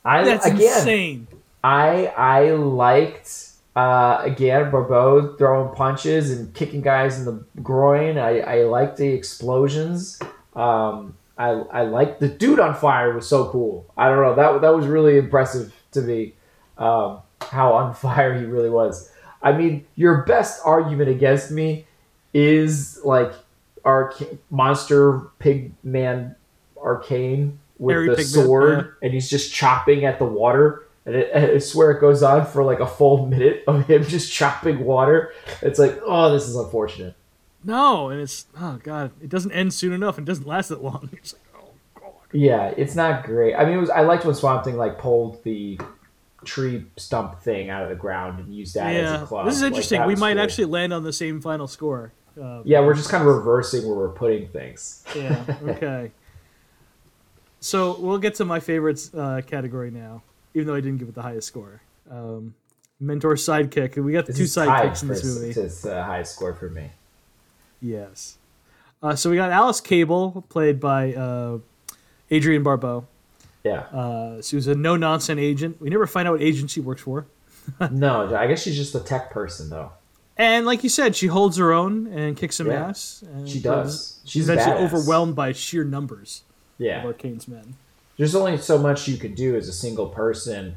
I 0.04 0.24
That's 0.24 0.48
again, 0.48 0.62
insane. 0.62 1.28
I 1.64 2.08
I 2.18 2.52
liked 2.52 3.50
uh, 3.76 4.20
again 4.22 4.72
Barbeau 4.72 5.36
throwing 5.38 5.74
punches 5.76 6.32
and 6.32 6.54
kicking 6.54 6.82
guys 6.82 7.20
in 7.20 7.26
the 7.26 7.44
groin. 7.62 8.18
I 8.18 8.40
I 8.40 8.64
liked 8.64 8.98
the 8.98 9.08
explosions. 9.10 10.20
Um, 10.56 11.16
I 11.38 11.50
I 11.50 11.82
liked 11.84 12.20
the 12.20 12.28
dude 12.28 12.60
on 12.60 12.76
fire 12.76 13.14
was 13.14 13.28
so 13.28 13.50
cool. 13.50 13.86
I 13.98 14.10
don't 14.10 14.22
know 14.22 14.36
that 14.36 14.62
that 14.62 14.76
was 14.76 14.88
really 14.88 15.18
impressive 15.18 15.74
to 15.92 16.02
me. 16.02 16.34
Um, 16.78 17.20
how 17.42 17.74
on 17.74 17.94
fire 17.96 18.38
he 18.38 18.46
really 18.46 18.70
was. 18.70 19.12
I 19.44 19.52
mean, 19.54 19.86
your 19.96 20.24
best 20.24 20.62
argument 20.66 21.10
against 21.10 21.52
me 21.52 21.86
is 22.34 23.00
like 23.04 23.34
our 23.84 24.14
monster 24.50 25.20
pig 25.40 25.74
man 25.84 26.36
arcane 26.78 27.60
with 27.78 28.06
the 28.06 28.22
pigman, 28.22 28.46
sword 28.46 28.80
yeah. 28.80 29.06
and 29.06 29.14
he's 29.14 29.30
just 29.30 29.52
chopping 29.52 30.06
at 30.06 30.20
the 30.20 30.26
water 30.26 30.84
and 31.06 31.16
it, 31.16 31.36
I 31.36 31.58
swear 31.58 31.92
it 31.92 32.02
goes 32.02 32.22
on 32.24 32.46
for 32.46 32.64
like 32.64 32.80
a 32.80 32.88
full 32.88 33.26
minute 33.26 33.64
of 33.68 33.88
him 33.88 34.04
just 34.04 34.32
chopping 34.32 34.86
water 34.86 35.34
it's 35.62 35.80
like 35.80 36.00
oh 36.06 36.32
this 36.32 36.48
is 36.48 36.56
unfortunate 36.56 37.16
No, 37.64 38.10
and 38.10 38.22
it's 38.22 38.46
oh 38.60 38.80
god, 38.84 39.12
it 39.22 39.30
doesn't 39.30 39.52
end 39.52 39.74
soon 39.74 39.94
enough 39.94 40.18
and 40.18 40.26
doesn't 40.26 40.48
last 40.48 40.70
that 40.70 40.84
long. 40.84 41.10
It's 41.18 41.34
like 41.34 41.42
oh 41.64 41.70
god. 42.00 42.14
yeah 42.32 42.74
it's 42.78 42.96
not 42.96 43.24
great 43.24 43.56
i 43.56 43.66
mean 43.66 43.76
it 43.76 43.82
was 43.82 43.90
i 43.90 44.02
liked 44.02 44.26
when 44.26 44.36
swamp 44.36 44.64
thing 44.64 44.78
like 44.78 44.98
pulled 44.98 45.44
the 45.44 45.80
tree 46.44 46.86
stump 46.98 47.40
thing 47.42 47.70
out 47.70 47.84
of 47.84 47.90
the 47.90 47.96
ground 47.96 48.40
and 48.40 48.54
used 48.54 48.74
that 48.76 48.96
as 48.96 49.22
a 49.22 49.26
club 49.26 49.46
this 49.46 49.56
is 49.56 49.62
interesting. 49.64 50.00
that 50.00 50.08
we 50.08 50.16
might 50.16 50.34
cool. 50.34 50.44
actually 50.44 50.66
land 50.66 50.92
on 50.92 51.04
the 51.04 51.14
same 51.14 51.40
final 51.42 51.68
score. 51.68 52.12
Uh, 52.42 52.62
yeah 52.64 52.80
we're 52.80 52.94
just 52.94 53.10
kind 53.10 53.22
of 53.28 53.36
reversing 53.36 53.86
where 53.86 53.96
we're 53.96 54.10
putting 54.10 54.48
things 54.48 55.04
yeah. 55.16 55.44
Okay. 55.64 56.12
So 57.60 57.96
we'll 58.00 58.18
get 58.18 58.36
to 58.36 58.46
my 58.46 58.60
favorites 58.60 59.14
uh, 59.14 59.42
category 59.46 59.92
now, 59.92 60.24
even 60.54 60.68
though 60.68 60.76
I 60.76 60.82
didn't 60.82 60.98
give 61.00 61.08
it 61.10 61.16
the 61.16 61.22
highest 61.22 61.48
score. 61.48 61.82
Um, 62.10 62.54
mentor 63.00 63.36
sidekick. 63.36 63.96
We 64.02 64.12
got 64.14 64.26
the 64.26 64.34
This 64.34 64.54
two 64.54 64.62
sidekicks 64.62 65.02
in 65.04 65.08
this 65.10 65.24
movie. 65.24 65.50
It's 65.60 65.82
the 65.82 66.04
highest 66.04 66.36
score 66.36 66.54
for 66.54 66.70
me. 66.70 66.90
Yes. 67.82 68.38
Uh, 69.02 69.16
so 69.16 69.30
we 69.30 69.36
got 69.36 69.52
Alice 69.52 69.82
Cable, 69.82 70.46
played 70.50 70.80
by 70.80 71.14
uh, 71.14 71.58
Adrienne 72.32 72.64
Barbeau. 72.64 73.08
Yeah. 73.64 73.80
Uh, 73.92 74.42
she 74.42 74.56
was 74.56 74.68
a 74.68 74.76
no 74.76 74.96
nonsense 74.96 75.40
agent. 75.40 75.80
We 75.82 75.90
never 75.90 76.06
find 76.08 76.28
out 76.28 76.34
what 76.34 76.42
agent 76.42 76.70
she 76.72 76.80
works 76.82 77.02
for. 77.02 77.26
no, 77.92 78.36
I 78.36 78.48
guess 78.48 78.64
she's 78.64 78.76
just 78.76 78.96
a 78.96 79.00
tech 79.00 79.30
person 79.32 79.70
though. 79.70 79.92
And 80.38 80.66
like 80.66 80.84
you 80.84 80.90
said, 80.90 81.16
she 81.16 81.28
holds 81.28 81.58
her 81.58 81.72
own 81.72 82.08
and 82.08 82.36
kicks 82.36 82.56
some 82.56 82.68
Yeah. 82.68 82.88
ass. 82.88 83.24
And 83.34 83.48
She 83.48 83.60
does. 83.60 84.20
She's 84.26 84.50
eventually 84.50 84.76
badass. 84.76 84.94
overwhelmed 84.94 85.36
by 85.36 85.52
sheer 85.52 85.84
numbers 85.84 86.44
of 86.80 86.86
Yeah. 86.86 87.06
Arcane's 87.06 87.48
men. 87.48 87.76
There's 88.22 88.36
only 88.36 88.56
so 88.60 88.78
much 88.78 89.08
you 89.08 89.18
can 89.18 89.34
do 89.34 89.56
as 89.56 89.68
a 89.68 89.74
single 89.74 90.06
person, 90.06 90.76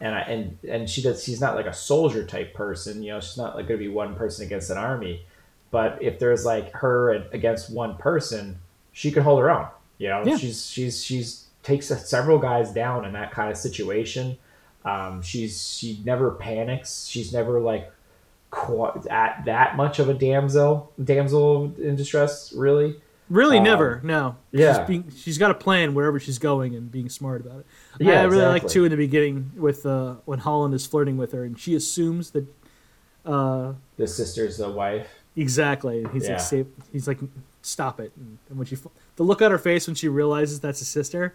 and 0.00 0.14
I, 0.14 0.20
and 0.20 0.58
and 0.66 0.88
she 0.88 1.02
does. 1.02 1.22
She's 1.22 1.38
not 1.38 1.54
like 1.54 1.66
a 1.66 1.74
soldier 1.74 2.24
type 2.24 2.54
person. 2.54 3.02
You 3.02 3.12
know, 3.12 3.20
she's 3.20 3.36
not 3.36 3.54
like 3.56 3.68
going 3.68 3.78
to 3.78 3.84
be 3.86 3.92
one 3.92 4.14
person 4.14 4.46
against 4.46 4.70
an 4.70 4.78
army. 4.78 5.26
But 5.70 5.98
if 6.02 6.18
there's 6.18 6.46
like 6.46 6.72
her 6.72 7.12
and- 7.12 7.26
against 7.34 7.70
one 7.70 7.98
person, 7.98 8.60
she 8.92 9.10
could 9.10 9.22
hold 9.22 9.38
her 9.40 9.50
own. 9.50 9.66
You 9.98 10.08
know, 10.08 10.22
Yeah. 10.24 10.38
she's 10.38 10.64
she's 10.64 11.04
she's 11.04 11.44
takes 11.62 11.88
several 12.08 12.38
guys 12.38 12.72
down 12.72 13.04
in 13.04 13.12
that 13.12 13.32
kind 13.32 13.50
of 13.50 13.58
situation. 13.58 14.38
Um, 14.86 15.20
she's 15.20 15.76
she 15.76 16.00
never 16.06 16.30
panics. 16.30 17.04
She's 17.06 17.34
never 17.34 17.60
like 17.60 17.92
at 19.10 19.42
that 19.44 19.76
much 19.76 19.98
of 19.98 20.08
a 20.08 20.14
damsel 20.14 20.90
damsel 21.04 21.70
in 21.76 21.96
distress. 21.96 22.50
Really, 22.54 22.98
Really, 23.28 23.58
Um, 23.58 23.64
never. 23.64 24.00
No. 24.02 24.36
yeah. 24.52 24.78
She's, 24.78 24.86
being, 24.86 25.12
she's 25.16 25.38
got 25.38 25.50
a 25.50 25.54
plan 25.54 25.94
wherever 25.94 26.18
she's 26.18 26.38
going 26.38 26.74
and 26.74 26.90
being 26.90 27.08
smart 27.08 27.40
about 27.44 27.60
it. 27.60 27.66
Yeah, 28.00 28.20
I 28.22 28.24
really 28.24 28.44
like 28.46 28.62
exactly. 28.62 28.72
too 28.74 28.84
in 28.84 28.90
the 28.90 28.96
beginning 28.96 29.52
with 29.56 29.84
uh, 29.84 30.14
when 30.24 30.38
Holland 30.38 30.72
is 30.74 30.86
flirting 30.86 31.16
with 31.18 31.32
her 31.32 31.44
and 31.44 31.58
she 31.58 31.74
assumes 31.74 32.30
that 32.30 32.46
uh, 33.26 33.74
the 33.96 34.06
sister's 34.06 34.56
the 34.56 34.70
wife. 34.70 35.08
exactly. 35.36 36.06
He's 36.12 36.24
Yeah. 36.26 36.32
like, 36.34 36.40
Save, 36.40 36.66
he's 36.92 37.06
like, 37.06 37.18
stop 37.62 38.00
it. 38.00 38.12
And, 38.16 38.38
and 38.48 38.58
when 38.58 38.66
she, 38.66 38.76
the 39.16 39.22
look 39.22 39.42
on 39.42 39.50
her 39.50 39.58
face 39.58 39.86
when 39.86 39.94
she 39.94 40.08
realizes 40.08 40.60
that's 40.60 40.80
a 40.80 40.86
sister, 40.86 41.34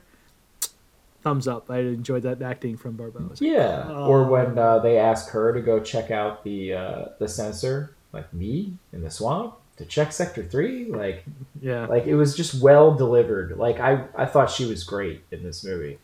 thumbs 1.21 1.47
up. 1.47 1.69
I 1.69 1.79
enjoyed 1.79 2.23
that 2.23 2.41
acting 2.41 2.75
from 2.77 2.97
was 2.97 3.15
like, 3.15 3.41
Yeah, 3.41 3.89
or 3.91 4.23
when 4.25 4.57
uh, 4.57 4.79
they 4.79 4.97
ask 4.97 5.29
her 5.29 5.53
to 5.53 5.61
go 5.61 5.79
check 5.79 6.11
out 6.11 6.43
the 6.43 6.73
uh, 6.73 7.05
the 7.19 7.27
sensor, 7.27 7.95
like 8.11 8.31
me 8.33 8.73
in 8.91 9.01
the 9.01 9.09
swamp 9.11 9.55
to 9.77 9.85
check 9.85 10.11
sector 10.11 10.43
three, 10.43 10.85
like 10.85 11.23
yeah. 11.61 11.85
like 11.87 12.05
it 12.05 12.15
was 12.15 12.35
just 12.35 12.61
well 12.61 12.93
delivered. 12.93 13.57
Like 13.57 13.79
I 13.79 14.05
I 14.15 14.25
thought 14.25 14.49
she 14.49 14.65
was 14.65 14.83
great 14.83 15.23
in 15.31 15.43
this 15.43 15.63
movie. 15.63 15.99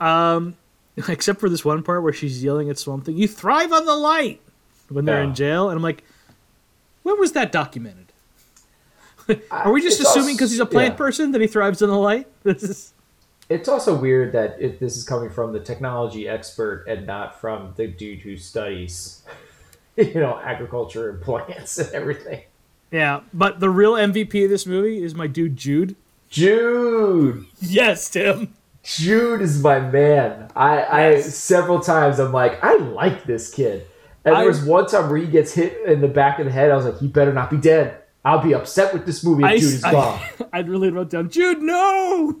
Um, 0.00 0.56
except 1.08 1.40
for 1.40 1.48
this 1.48 1.64
one 1.64 1.82
part 1.82 2.02
where 2.02 2.12
she's 2.12 2.42
yelling 2.42 2.70
at 2.70 2.78
Swamp 2.78 3.04
Thing, 3.04 3.16
"You 3.16 3.28
thrive 3.28 3.72
on 3.72 3.84
the 3.84 3.96
light!" 3.96 4.40
when 4.88 5.04
they're 5.04 5.22
Yeah. 5.22 5.28
in 5.28 5.34
jail, 5.34 5.68
and 5.70 5.76
I'm 5.76 5.82
like, 5.82 6.04
when 7.02 7.18
was 7.18 7.32
that 7.32 7.52
documented? 7.52 8.12
Are 9.50 9.72
we 9.72 9.80
just 9.80 10.00
It's 10.00 10.10
assuming 10.10 10.34
because 10.34 10.50
he's 10.50 10.60
a 10.60 10.66
plant 10.66 10.94
yeah. 10.94 10.98
person 10.98 11.32
that 11.32 11.40
he 11.40 11.46
thrives 11.46 11.82
on 11.82 11.88
the 11.88 11.96
light? 11.96 12.26
This 12.42 12.62
is 12.62 12.92
It's 13.48 13.68
also 13.68 13.94
weird 13.94 14.32
that 14.32 14.56
if 14.60 14.78
this 14.80 14.96
is 14.96 15.04
coming 15.04 15.30
from 15.30 15.52
the 15.52 15.60
technology 15.60 16.28
expert 16.28 16.84
and 16.88 17.06
not 17.06 17.40
from 17.40 17.72
the 17.76 17.86
dude 17.86 18.20
who 18.20 18.36
studies, 18.36 19.22
you 19.96 20.14
know, 20.14 20.38
agriculture 20.42 21.10
and 21.10 21.22
plants 21.22 21.78
and 21.78 21.90
everything. 21.92 22.42
Yeah. 22.92 23.20
But 23.34 23.58
the 23.60 23.70
real 23.70 23.94
MVP 23.94 24.44
of 24.44 24.50
this 24.50 24.66
movie 24.66 25.02
is 25.02 25.14
my 25.14 25.26
dude 25.26 25.56
Jude. 25.56 25.96
Jude, 26.30 27.44
Yes, 27.60 28.08
Tim. 28.08 28.54
Jude 28.84 29.42
is 29.42 29.62
my 29.62 29.78
man. 29.80 30.50
I, 30.56 30.84
I 30.84 31.20
several 31.20 31.80
times 31.80 32.18
I'm 32.18 32.32
like, 32.32 32.62
I 32.64 32.76
like 32.76 33.24
this 33.24 33.52
kid. 33.52 33.86
And 34.24 34.34
I- 34.34 34.40
there 34.40 34.48
was 34.48 34.62
one 34.64 34.86
time 34.86 35.08
where 35.10 35.18
he 35.18 35.26
gets 35.26 35.52
hit 35.52 35.84
in 35.86 36.00
the 36.00 36.08
back 36.08 36.38
of 36.38 36.46
the 36.46 36.52
head. 36.52 36.70
I 36.70 36.76
was 36.76 36.84
like, 36.84 36.98
he 36.98 37.06
better 37.08 37.32
not 37.32 37.50
be 37.50 37.56
dead. 37.58 37.98
I'll 38.24 38.40
be 38.42 38.54
upset 38.54 38.92
with 38.94 39.04
this 39.04 39.24
movie 39.24 39.42
if 39.42 39.48
I, 39.50 39.58
Jude 39.58 39.74
is 39.74 39.84
I, 39.88 39.92
gone. 39.92 40.20
I 40.52 40.60
really 40.60 40.90
wrote 40.90 41.10
down 41.10 41.28
Jude. 41.28 41.60
No. 41.60 42.36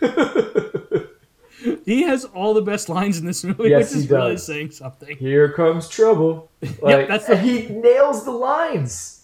he 1.84 2.02
has 2.02 2.24
all 2.26 2.54
the 2.54 2.62
best 2.62 2.88
lines 2.88 3.18
in 3.18 3.26
this 3.26 3.42
movie, 3.44 3.68
Yes, 3.70 3.90
which 3.90 3.98
is 4.04 4.08
he 4.08 4.14
really 4.14 4.36
saying 4.36 4.70
something. 4.72 5.16
Here 5.16 5.50
comes 5.52 5.88
trouble. 5.88 6.50
Like, 6.82 7.08
that's 7.08 7.26
the- 7.26 7.36
he 7.36 7.68
nails 7.68 8.24
the 8.24 8.30
lines. 8.30 9.23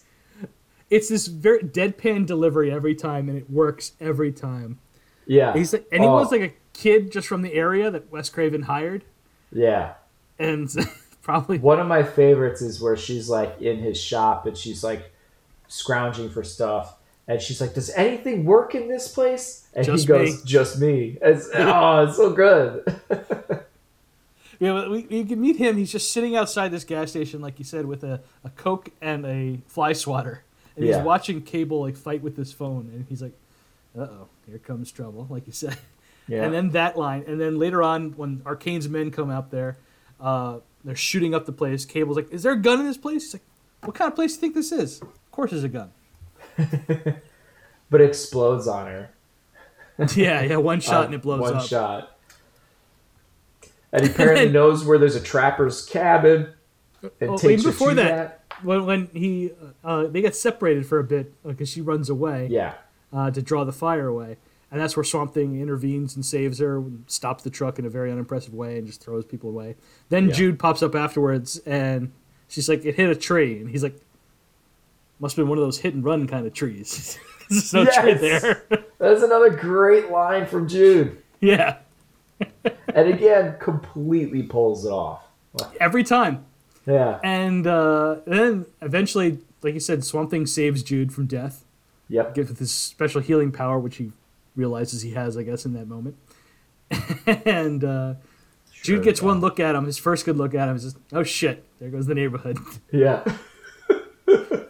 It's 0.91 1.09
this 1.09 1.25
very 1.25 1.63
deadpan 1.63 2.27
delivery 2.27 2.71
every 2.71 2.93
time, 2.93 3.27
and 3.29 3.37
it 3.37 3.49
works 3.49 3.93
every 3.99 4.31
time. 4.31 4.77
Yeah. 5.25 5.53
He's 5.53 5.73
like, 5.73 5.87
and 5.91 6.03
he 6.03 6.07
Oh, 6.07 6.13
was 6.13 6.31
like 6.31 6.41
a 6.41 6.53
kid 6.73 7.11
just 7.11 7.27
from 7.27 7.41
the 7.41 7.53
area 7.53 7.89
that 7.89 8.11
Wes 8.11 8.29
Craven 8.29 8.63
hired, 8.63 9.03
Yeah. 9.51 9.93
and 10.37 10.69
probably 11.21 11.57
One 11.59 11.79
of 11.79 11.87
my 11.87 12.03
favorites 12.03 12.61
is 12.61 12.81
where 12.81 12.97
she's 12.97 13.29
like 13.29 13.59
in 13.61 13.77
his 13.79 13.99
shop 13.99 14.45
and 14.45 14.57
she's 14.57 14.83
like 14.83 15.11
scrounging 15.67 16.29
for 16.29 16.43
stuff. 16.43 16.97
And 17.27 17.39
she's 17.41 17.61
like, 17.61 17.73
"Does 17.75 17.91
anything 17.91 18.43
work 18.45 18.75
in 18.75 18.89
this 18.89 19.07
place?" 19.07 19.67
And 19.73 19.85
Just 19.85 20.03
he 20.03 20.07
goes, 20.07 20.29
me. 20.33 20.39
"Just 20.43 20.79
me." 20.81 21.17
It's, 21.21 21.47
oh, 21.55 22.03
it's 22.07 22.17
so 22.17 22.33
good. 22.33 22.83
Yeah, 24.59 24.73
but 24.73 24.91
we, 24.91 25.07
you 25.09 25.25
can 25.25 25.41
meet 25.41 25.55
him. 25.57 25.75
He's 25.75 25.91
just 25.91 26.11
sitting 26.11 26.35
outside 26.35 26.69
this 26.69 26.83
gas 26.83 27.09
station, 27.09 27.41
like 27.41 27.57
you 27.57 27.65
said, 27.65 27.87
with 27.87 28.03
a, 28.03 28.21
a 28.43 28.51
Coke 28.51 28.89
and 29.01 29.25
a 29.25 29.59
fly 29.65 29.93
swatter. 29.93 30.43
And 30.75 30.85
Yeah. 30.85 30.97
he's 30.97 31.05
watching 31.05 31.41
Cable 31.41 31.81
like 31.81 31.95
fight 31.97 32.21
with 32.21 32.37
his 32.37 32.51
phone. 32.53 32.89
And 32.93 33.05
he's 33.09 33.21
like, 33.21 33.33
uh 33.97 34.01
oh, 34.03 34.27
here 34.47 34.57
comes 34.59 34.91
trouble, 34.91 35.27
like 35.29 35.47
you 35.47 35.53
said. 35.63 35.77
Yeah. 36.27 36.43
And 36.43 36.53
then 36.53 36.69
that 36.71 36.97
line. 36.97 37.23
And 37.27 37.39
then 37.41 37.57
later 37.59 37.83
on, 37.83 38.11
when 38.11 38.41
Arcane's 38.45 38.87
men 38.87 39.11
come 39.11 39.29
out 39.29 39.51
there, 39.51 39.77
uh, 40.19 40.59
they're 40.83 40.95
shooting 40.95 41.33
up 41.35 41.45
the 41.45 41.51
place. 41.51 41.83
Cable's 41.85 42.15
like, 42.15 42.31
Is 42.31 42.43
there 42.43 42.53
a 42.53 42.57
gun 42.59 42.79
in 42.79 42.85
this 42.87 42.97
place? 42.97 43.23
He's 43.25 43.33
like, 43.35 43.43
What 43.83 43.95
kind 43.95 44.07
of 44.09 44.15
place 44.15 44.31
do 44.31 44.35
you 44.37 44.41
think 44.41 44.53
this 44.55 44.71
is? 44.71 45.01
Of 45.01 45.31
course 45.31 45.51
there's 45.51 45.63
a 45.63 45.69
gun. 45.69 45.91
but 46.57 48.01
it 48.01 48.09
explodes 48.09 48.67
on 48.67 48.87
her. 48.87 49.09
yeah, 50.15 50.41
yeah, 50.41 50.55
one 50.57 50.79
shot 50.79 51.01
Uh, 51.03 51.05
and 51.05 51.15
it 51.15 51.21
blows 51.21 51.41
one 51.41 51.49
up. 51.51 51.55
One 51.57 51.67
shot. 51.67 52.17
And 53.91 54.05
he 54.05 54.09
apparently 54.11 54.49
knows 54.49 54.85
where 54.85 54.97
there's 54.97 55.15
a 55.17 55.21
trapper's 55.21 55.85
cabin 55.85 56.53
and 57.19 57.31
Oh, 57.31 57.37
takes 57.37 57.61
even 57.61 57.71
before 57.71 57.89
to 57.89 57.95
that, 57.95 58.40
When, 58.63 58.85
when 58.85 59.07
he, 59.13 59.51
uh, 59.83 60.07
they 60.07 60.21
get 60.21 60.35
separated 60.35 60.85
for 60.85 60.99
a 60.99 61.03
bit 61.03 61.33
because 61.43 61.69
she 61.69 61.81
runs 61.81 62.09
away. 62.09 62.47
Yeah. 62.49 62.73
uh, 63.13 63.29
to 63.31 63.41
draw 63.41 63.63
the 63.65 63.71
fire 63.73 64.07
away. 64.07 64.37
And 64.71 64.79
that's 64.79 64.95
where 64.95 65.03
Swamp 65.03 65.33
Thing 65.33 65.59
intervenes 65.59 66.15
and 66.15 66.25
saves 66.25 66.59
her, 66.59 66.81
stops 67.07 67.43
the 67.43 67.49
truck 67.49 67.77
in 67.77 67.85
a 67.85 67.89
very 67.89 68.09
unimpressive 68.09 68.53
way, 68.53 68.77
and 68.77 68.87
just 68.87 69.03
throws 69.03 69.25
people 69.25 69.49
away. 69.49 69.75
Then 70.07 70.27
Yeah. 70.29 70.33
Jude 70.33 70.59
pops 70.59 70.81
up 70.81 70.95
afterwards, 70.95 71.57
and 71.65 72.13
she's 72.47 72.69
like, 72.69 72.85
"It 72.85 72.95
hit 72.95 73.09
a 73.09 73.15
tree," 73.15 73.59
and 73.59 73.69
he's 73.69 73.83
like, 73.83 73.99
"Must 75.19 75.35
have 75.35 75.43
been 75.43 75.49
one 75.49 75.57
of 75.57 75.63
those 75.65 75.79
hit 75.79 75.93
and 75.93 76.05
run 76.05 76.25
kind 76.25 76.47
of 76.47 76.53
trees." 76.53 77.19
There's 77.49 77.73
no 77.73 77.83
tree 77.83 78.13
there. 78.13 78.63
That's 78.97 79.23
another 79.23 79.49
great 79.49 80.09
line 80.09 80.45
from 80.47 80.69
Jude. 80.69 81.21
yeah, 81.41 81.79
And 82.95 83.09
again, 83.13 83.57
completely 83.59 84.43
pulls 84.43 84.85
it 84.85 84.89
off. 84.91 85.25
every 85.81 86.05
time. 86.05 86.45
Yeah. 86.85 87.19
And 87.23 87.67
uh, 87.67 88.17
then 88.25 88.65
eventually, 88.81 89.39
like 89.61 89.73
you 89.73 89.79
said, 89.79 90.03
Swamp 90.03 90.31
Thing 90.31 90.45
saves 90.45 90.83
Jude 90.83 91.13
from 91.13 91.25
death. 91.27 91.63
Yep. 92.09 92.35
With 92.35 92.59
his 92.59 92.71
special 92.71 93.21
healing 93.21 93.51
power, 93.51 93.79
which 93.79 93.95
he 93.97 94.11
realizes 94.55 95.01
he 95.01 95.11
has, 95.11 95.37
I 95.37 95.43
guess, 95.43 95.65
in 95.65 95.73
that 95.73 95.87
moment. 95.87 96.17
and 97.45 97.83
uh, 97.83 98.15
Jude 98.83 99.03
gets 99.03 99.21
one 99.21 99.39
look 99.39 99.59
at 99.59 99.75
him. 99.75 99.85
His 99.85 99.97
first 99.97 100.25
good 100.25 100.35
look 100.35 100.53
at 100.53 100.67
him 100.67 100.75
is 100.75 100.83
just, 100.83 100.97
oh 101.13 101.23
shit, 101.23 101.63
there 101.79 101.89
goes 101.89 102.07
the 102.07 102.15
neighborhood. 102.15 102.57
Yeah. 102.91 103.23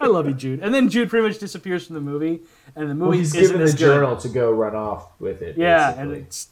I 0.00 0.06
love 0.06 0.26
you, 0.26 0.34
Jude. 0.34 0.60
And 0.60 0.74
then 0.74 0.88
Jude 0.88 1.08
pretty 1.08 1.26
much 1.28 1.38
disappears 1.38 1.86
from 1.86 1.94
the 1.94 2.00
movie, 2.00 2.40
and 2.74 2.90
the 2.90 2.94
movie 2.94 3.08
Well, 3.10 3.18
he's 3.18 3.32
given 3.32 3.64
the 3.64 3.72
journal 3.72 4.16
to 4.16 4.28
go 4.28 4.50
run 4.50 4.74
off 4.74 5.12
with 5.20 5.42
it. 5.42 5.56
Yeah, 5.56 5.92
basically. 5.92 6.18
and 6.18 6.46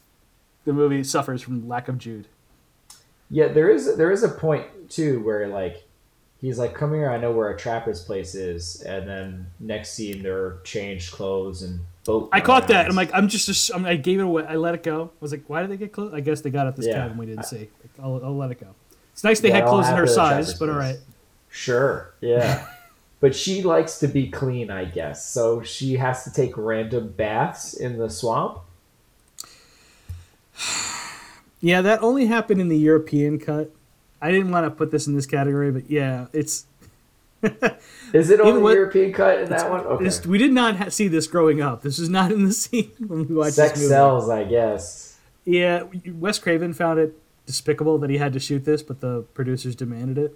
the 0.63 0.73
movie 0.73 1.03
suffers 1.03 1.41
from 1.41 1.67
lack 1.67 1.89
of 1.89 1.97
Jude. 1.97 2.27
Yeah, 3.29 3.49
there 3.49 3.69
is 3.69 3.97
there 3.97 4.09
is 4.09 4.23
a 4.23 4.29
point 4.29 4.67
too 4.91 5.21
where 5.23 5.47
like 5.47 5.83
he's 6.39 6.59
like, 6.59 6.73
"Come 6.75 6.93
here, 6.93 7.09
I 7.09 7.17
know 7.17 7.31
where 7.31 7.49
a 7.49 7.57
trapper's 7.57 8.03
place 8.03 8.35
is," 8.35 8.81
and 8.81 9.07
then 9.07 9.47
next 9.59 9.93
scene 9.93 10.21
they're 10.21 10.57
changed 10.63 11.11
clothes 11.13 11.61
and 11.63 11.79
boat. 12.05 12.29
I 12.31 12.41
caught 12.41 12.67
that. 12.69 12.87
I'm 12.87 12.95
like, 12.95 13.11
I'm 13.13 13.27
just, 13.27 13.45
just 13.47 13.71
I'm, 13.73 13.85
I 13.85 13.95
gave 13.95 14.19
it 14.19 14.23
away. 14.23 14.45
I 14.45 14.55
let 14.55 14.73
it 14.75 14.83
go. 14.83 15.05
I 15.13 15.17
was 15.19 15.31
like, 15.31 15.43
why 15.47 15.61
did 15.61 15.71
they 15.71 15.77
get 15.77 15.91
clothes? 15.93 16.13
I 16.13 16.19
guess 16.19 16.41
they 16.41 16.49
got 16.49 16.67
it 16.67 16.75
this 16.75 16.87
Yeah. 16.87 16.93
cabin 16.95 17.17
we 17.17 17.25
didn't 17.27 17.45
see. 17.45 17.57
Like, 17.59 17.69
I'll, 18.01 18.19
I'll 18.23 18.35
let 18.35 18.51
it 18.51 18.59
go. 18.59 18.67
It's 19.13 19.23
nice 19.23 19.39
they 19.39 19.49
Yeah, 19.49 19.57
had 19.57 19.67
clothes 19.67 19.87
in 19.89 19.95
her 19.95 20.07
size, 20.07 20.53
but 20.55 20.69
all 20.69 20.75
place. 20.75 20.95
right. 20.95 20.99
Sure, 21.49 22.13
yeah. 22.21 22.65
but 23.19 23.35
she 23.35 23.61
likes 23.61 23.99
to 23.99 24.07
be 24.07 24.29
clean, 24.29 24.71
I 24.71 24.85
guess. 24.85 25.27
So 25.27 25.61
she 25.61 25.97
has 25.97 26.23
to 26.23 26.33
take 26.33 26.57
random 26.57 27.09
baths 27.09 27.73
in 27.73 27.97
the 27.97 28.09
swamp. 28.09 28.59
Yeah, 31.63 31.81
that 31.81 32.01
only 32.01 32.25
happened 32.25 32.59
in 32.59 32.69
the 32.69 32.77
European 32.77 33.37
cut. 33.37 33.71
I 34.21 34.31
didn't 34.31 34.51
want 34.51 34.65
to 34.65 34.71
put 34.71 34.91
this 34.91 35.07
in 35.07 35.15
this 35.15 35.25
category, 35.25 35.71
but 35.71 35.89
yeah, 35.89 36.27
it's 36.33 36.65
Is 38.13 38.29
it 38.29 38.39
only 38.39 38.61
what? 38.61 38.73
European 38.75 39.11
cut 39.13 39.39
in 39.41 39.49
that 39.49 39.69
one? 39.69 39.79
Okay. 39.81 40.03
This, 40.03 40.25
we 40.25 40.37
did 40.37 40.51
not 40.51 40.75
ha- 40.75 40.89
see 40.89 41.07
this 41.07 41.25
growing 41.27 41.59
up. 41.61 41.81
This 41.81 41.97
is 41.97 42.07
not 42.09 42.31
in 42.31 42.45
the 42.45 42.53
scene 42.63 42.91
when 43.07 43.27
we 43.27 43.33
watched 43.35 43.55
Sex 43.55 43.79
this 43.79 43.89
sells, 43.89 44.29
I 44.29 44.43
guess. 44.43 45.17
Yeah, 45.43 45.83
Wes 46.07 46.37
Craven 46.37 46.73
found 46.73 46.99
it 46.99 47.17
despicable 47.47 47.97
that 47.97 48.11
he 48.11 48.17
had 48.19 48.31
to 48.33 48.39
shoot 48.39 48.63
this, 48.63 48.83
but 48.83 49.01
the 49.01 49.23
producers 49.33 49.75
demanded 49.75 50.17
it. 50.19 50.33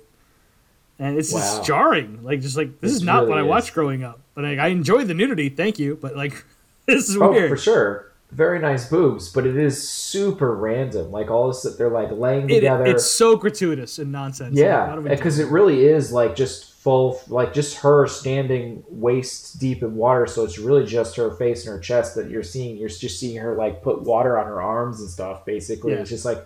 And 0.97 1.17
it's 1.17 1.31
Wow. 1.31 1.39
just 1.41 1.63
jarring. 1.65 2.23
Like, 2.23 2.41
just 2.41 2.57
like, 2.57 2.81
this 2.81 2.91
is 2.93 3.03
not 3.03 3.27
what 3.27 3.37
I 3.37 3.43
watched 3.43 3.73
growing 3.75 4.03
up. 4.03 4.19
But 4.33 4.45
like, 4.45 4.57
I 4.59 4.67
enjoyed 4.69 5.07
the 5.07 5.13
nudity, 5.13 5.49
thank 5.49 5.77
you. 5.77 5.99
But 6.01 6.15
like, 6.15 6.43
this 6.87 7.07
is 7.09 7.17
Oh, 7.17 7.29
weird. 7.31 7.49
for 7.51 7.57
sure. 7.57 8.11
Very 8.31 8.59
nice 8.59 8.89
boobs, 8.89 9.29
but 9.31 9.45
it 9.45 9.55
is 9.55 9.87
super 9.87 10.53
random. 10.55 11.11
Like 11.11 11.29
all 11.31 11.47
this, 11.47 11.61
that 11.61 11.77
they're 11.77 11.89
like 11.89 12.11
laying 12.11 12.49
It- 12.49 12.55
together. 12.55 12.85
it's 12.85 13.05
so 13.05 13.37
gratuitous 13.37 13.97
and 13.99 14.11
nonsense. 14.11 14.57
Yeah, 14.57 14.89
why 14.89 14.95
do 14.95 15.01
we 15.01 15.09
because 15.09 15.37
do 15.37 15.43
it 15.43 15.51
really 15.51 15.85
is 15.85 16.11
like 16.11 16.35
just 16.35 16.73
full, 16.73 17.21
like 17.29 17.53
just 17.53 17.77
her 17.77 18.07
standing 18.07 18.83
waist 18.89 19.57
deep 19.59 19.81
in 19.83 19.95
water. 19.95 20.27
So 20.27 20.43
it's 20.43 20.57
really 20.59 20.85
just 20.85 21.15
her 21.15 21.31
face 21.31 21.65
and 21.65 21.75
her 21.75 21.79
chest 21.79 22.15
that 22.15 22.29
you're 22.29 22.43
seeing. 22.43 22.77
You're 22.77 22.89
just 22.89 23.19
seeing 23.19 23.37
her 23.37 23.55
like 23.55 23.81
put 23.81 24.01
water 24.01 24.37
on 24.37 24.47
her 24.47 24.61
arms 24.61 24.99
and 24.99 25.09
stuff. 25.09 25.45
Basically, 25.45 25.93
Yeah. 25.93 25.99
it's 25.99 26.09
just 26.09 26.25
like 26.25 26.39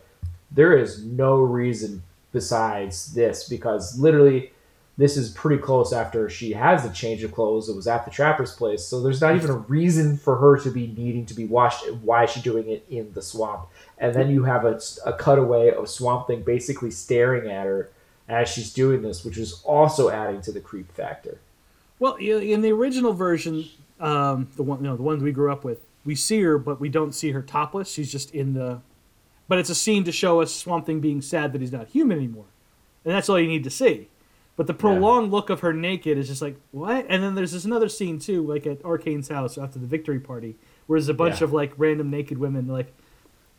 there 0.52 0.78
is 0.78 1.04
no 1.04 1.38
reason 1.40 2.04
besides 2.32 3.14
this 3.14 3.50
because 3.50 3.98
literally 4.00 4.52
this 5.00 5.16
is 5.16 5.30
pretty 5.30 5.62
close 5.62 5.94
after 5.94 6.30
she 6.30 6.52
has 6.52 6.84
the 6.84 6.94
change 6.94 7.24
of 7.24 7.32
clothes. 7.32 7.70
It 7.70 7.76
was 7.76 7.88
at 7.88 8.04
the 8.04 8.12
trapper's 8.12 8.52
place, 8.52 8.84
so 8.84 9.02
there's 9.02 9.22
not 9.22 9.34
even 9.34 9.50
a 9.50 9.56
reason 9.56 10.18
for 10.18 10.36
her 10.36 10.58
to 10.60 10.70
be 10.70 10.88
needing 10.88 11.26
to 11.28 11.34
be 11.34 11.46
washed. 11.46 11.90
Why 12.02 12.26
is 12.26 12.32
she 12.32 12.42
doing 12.42 12.70
it 12.70 12.86
in 12.90 13.14
the 13.14 13.22
swamp? 13.22 13.70
And 13.98 14.14
then 14.14 14.30
you 14.30 14.44
have 14.44 14.66
a, 14.66 14.78
a 15.06 15.14
cutaway 15.14 15.72
of 15.72 15.88
Swamp 15.88 16.28
Thing 16.28 16.42
basically 16.42 16.92
staring 16.92 17.50
at 17.50 17.66
her 17.66 17.90
as 18.28 18.50
she's 18.50 18.74
doing 18.74 19.02
this, 19.02 19.24
which 19.24 19.38
is 19.38 19.62
also 19.64 20.10
adding 20.10 20.42
to 20.42 20.52
the 20.52 20.60
creep 20.60 20.92
factor. 20.92 21.38
Well, 21.98 22.16
in 22.16 22.60
the 22.60 22.74
original 22.74 23.14
version, 23.14 23.70
um, 24.02 24.50
the 24.58 24.64
one 24.64 24.80
you 24.80 24.84
know 24.84 24.98
the 24.98 25.04
ones 25.04 25.24
we 25.24 25.32
grew 25.32 25.50
up 25.50 25.64
with, 25.64 25.80
we 26.04 26.16
see 26.16 26.42
her, 26.42 26.58
but 26.58 26.82
we 26.82 26.90
don't 26.90 27.16
see 27.16 27.32
her 27.32 27.42
topless. 27.42 27.90
She's 27.90 28.12
just 28.12 28.36
in 28.36 28.54
the, 28.54 28.82
but 29.48 29.60
it's 29.60 29.70
a 29.70 29.76
scene 29.76 30.04
to 30.04 30.12
show 30.12 30.42
us 30.42 30.54
Swamp 30.54 30.86
Thing 30.86 31.00
being 31.00 31.22
sad 31.22 31.54
that 31.54 31.62
he's 31.62 31.72
not 31.72 31.88
human 31.88 32.18
anymore, 32.18 32.48
and 33.06 33.14
that's 33.14 33.30
all 33.30 33.40
you 33.40 33.48
need 33.48 33.64
to 33.64 33.70
see. 33.70 34.10
But 34.60 34.68
the 34.68 34.74
prolonged 34.74 35.32
look 35.32 35.50
of 35.50 35.62
her 35.62 35.72
naked 35.72 36.18
is 36.18 36.28
just 36.28 36.42
like 36.42 36.58
what? 36.72 37.06
And 37.08 37.24
then 37.24 37.34
there's 37.34 37.54
this 37.54 37.64
another 37.64 37.88
scene 37.88 38.20
too, 38.20 38.46
like 38.46 38.68
at 38.68 38.84
Arcane's 38.84 39.30
house 39.30 39.58
after 39.58 39.80
the 39.80 39.88
victory 39.88 40.20
party, 40.20 40.58
where 40.86 41.00
there's 41.00 41.08
a 41.08 41.14
bunch 41.14 41.40
Yeah. 41.40 41.46
of 41.46 41.54
like 41.54 41.72
random 41.78 42.10
naked 42.10 42.38
women. 42.38 42.68
Like, 42.68 42.94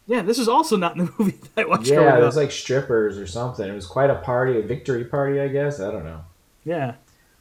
yeah, 0.06 0.20
this 0.20 0.38
is 0.38 0.46
also 0.46 0.76
not 0.76 0.98
in 0.98 1.06
the 1.06 1.12
movie 1.18 1.38
that 1.54 1.64
I 1.64 1.66
watched 1.66 1.86
Yeah, 1.86 2.02
it 2.02 2.18
up. 2.18 2.20
was 2.26 2.36
like 2.36 2.50
strippers 2.52 3.16
or 3.16 3.26
something. 3.26 3.66
It 3.66 3.72
was 3.72 3.86
quite 3.86 4.10
a 4.10 4.16
party, 4.16 4.58
a 4.58 4.62
victory 4.62 5.06
party, 5.06 5.40
I 5.40 5.48
guess. 5.48 5.80
I 5.80 5.90
don't 5.90 6.04
know. 6.04 6.20
yeah, 6.64 6.96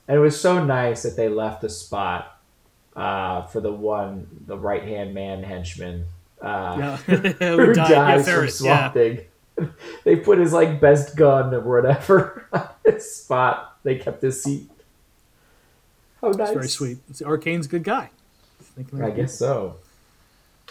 And 0.07 0.15
it 0.15 0.21
was 0.21 0.39
so 0.39 0.63
nice 0.63 1.03
that 1.03 1.17
they 1.17 1.27
left 1.27 1.61
a 1.65 1.69
spot 1.69 2.39
uh, 2.95 3.41
for 3.47 3.59
the 3.59 3.73
one, 3.73 4.25
the 4.47 4.57
right 4.57 4.83
hand 4.83 5.13
man 5.13 5.43
henchman. 5.43 6.05
Uh, 6.41 6.77
yeah, 6.79 6.95
who? 6.97 7.73
Yeah, 7.73 7.73
dies 7.73 8.29
from 8.29 8.47
Swamp 8.49 8.93
Thing. 8.93 9.19
They 10.05 10.15
put 10.15 10.37
his 10.37 10.53
like 10.53 10.79
best 10.79 11.17
gun 11.17 11.53
or 11.53 11.59
whatever 11.59 12.45
his 12.95 13.15
spot. 13.23 13.77
They 13.83 13.95
kept 13.95 14.21
his 14.21 14.41
seat. 14.43 14.69
How 16.21 16.29
nice! 16.29 16.39
It's 16.39 16.51
very 16.51 16.67
sweet. 16.67 16.97
It's, 17.09 17.21
Arcane's 17.21 17.65
a 17.65 17.69
good 17.69 17.83
guy. 17.83 18.09
I 19.01 19.09
guess 19.11 19.37
so. 19.37 19.75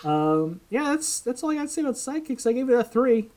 Um, 0.04 0.60
yeah, 0.70 0.84
that's 0.84 1.20
that's 1.20 1.42
all 1.42 1.50
I 1.50 1.54
got 1.56 1.62
to 1.62 1.68
say 1.68 1.82
about 1.82 1.94
Sidekicks. 1.94 2.46
I 2.46 2.52
gave 2.52 2.68
it 2.68 2.74
a 2.74 2.84
three. 2.84 3.28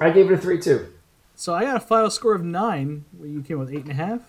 I 0.00 0.10
gave 0.10 0.30
it 0.30 0.34
a 0.34 0.38
three 0.38 0.60
two. 0.60 0.88
So 1.34 1.54
I 1.54 1.64
got 1.64 1.76
a 1.76 1.80
final 1.80 2.10
score 2.10 2.34
of 2.34 2.44
nine. 2.44 3.04
You 3.22 3.42
came 3.42 3.58
with 3.58 3.70
eight 3.70 3.82
and 3.82 3.90
a 3.90 3.94
half, 3.94 4.20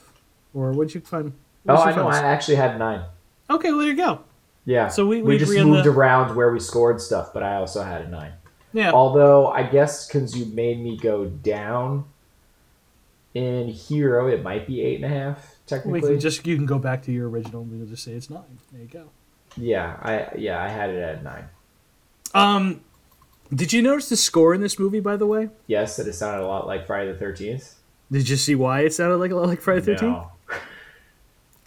or 0.53 0.71
what'd 0.71 0.93
you 0.95 1.01
find? 1.01 1.33
Oh, 1.69 1.75
I 1.75 1.95
know. 1.95 2.07
I 2.07 2.17
actually 2.19 2.55
had 2.55 2.79
nine. 2.79 3.03
Okay, 3.49 3.69
well 3.69 3.79
there 3.79 3.87
you 3.89 3.95
go. 3.95 4.21
Yeah. 4.65 4.87
So 4.89 5.05
we- 5.05 5.21
we 5.21 5.37
just 5.37 5.53
moved 5.53 5.85
the- 5.85 5.91
around 5.91 6.35
where 6.35 6.51
we 6.51 6.59
scored 6.59 6.99
stuff, 7.01 7.33
but 7.33 7.43
I 7.43 7.55
also 7.55 7.81
had 7.83 8.01
a 8.01 8.09
nine. 8.09 8.33
Yeah, 8.73 8.91
Although 8.91 9.47
I 9.47 9.63
guess 9.63 10.05
because 10.07 10.37
you 10.37 10.45
made 10.47 10.79
me 10.81 10.97
go 10.97 11.25
down 11.25 12.03
in 13.37 13.67
Hero, 13.69 14.27
it 14.27 14.41
might 14.43 14.65
be 14.67 14.81
eight 14.81 14.95
and 15.01 15.05
a 15.05 15.09
half 15.15 15.37
we 15.37 15.67
technically. 15.67 16.01
can 16.11 16.19
just 16.19 16.45
you 16.47 16.55
can 16.55 16.65
go 16.65 16.79
back 16.79 17.03
to 17.03 17.11
your 17.11 17.29
original. 17.29 17.61
and 17.61 17.71
We'll 17.79 17.87
just 17.87 18.03
say 18.03 18.13
it's 18.13 18.29
nine. 18.29 18.59
There 18.71 18.81
you 18.81 18.87
go. 18.87 19.09
Yeah, 19.55 19.97
I 20.01 20.35
yeah 20.37 20.61
I 20.63 20.67
had 20.69 20.89
it 20.89 20.99
at 21.01 21.23
nine. 21.23 21.45
Um, 22.33 22.81
did 23.53 23.71
you 23.73 23.81
notice 23.81 24.09
the 24.09 24.17
score 24.17 24.53
in 24.53 24.61
this 24.61 24.77
movie? 24.77 24.99
By 24.99 25.15
the 25.17 25.25
way, 25.25 25.49
Yes, 25.67 25.95
that 25.97 26.07
it 26.07 26.13
sounded 26.13 26.43
a 26.43 26.47
lot 26.47 26.67
like 26.67 26.85
Friday 26.85 27.11
the 27.11 27.17
Thirteenth. 27.17 27.75
did 28.11 28.27
you 28.29 28.35
see 28.37 28.55
why 28.55 28.81
it 28.81 28.93
sounded 28.93 29.17
like 29.17 29.31
a 29.31 29.35
lot 29.35 29.47
like 29.47 29.61
Friday 29.61 29.79
the 29.81 29.85
Thirteenth? 29.93 30.11
No. 30.17 30.31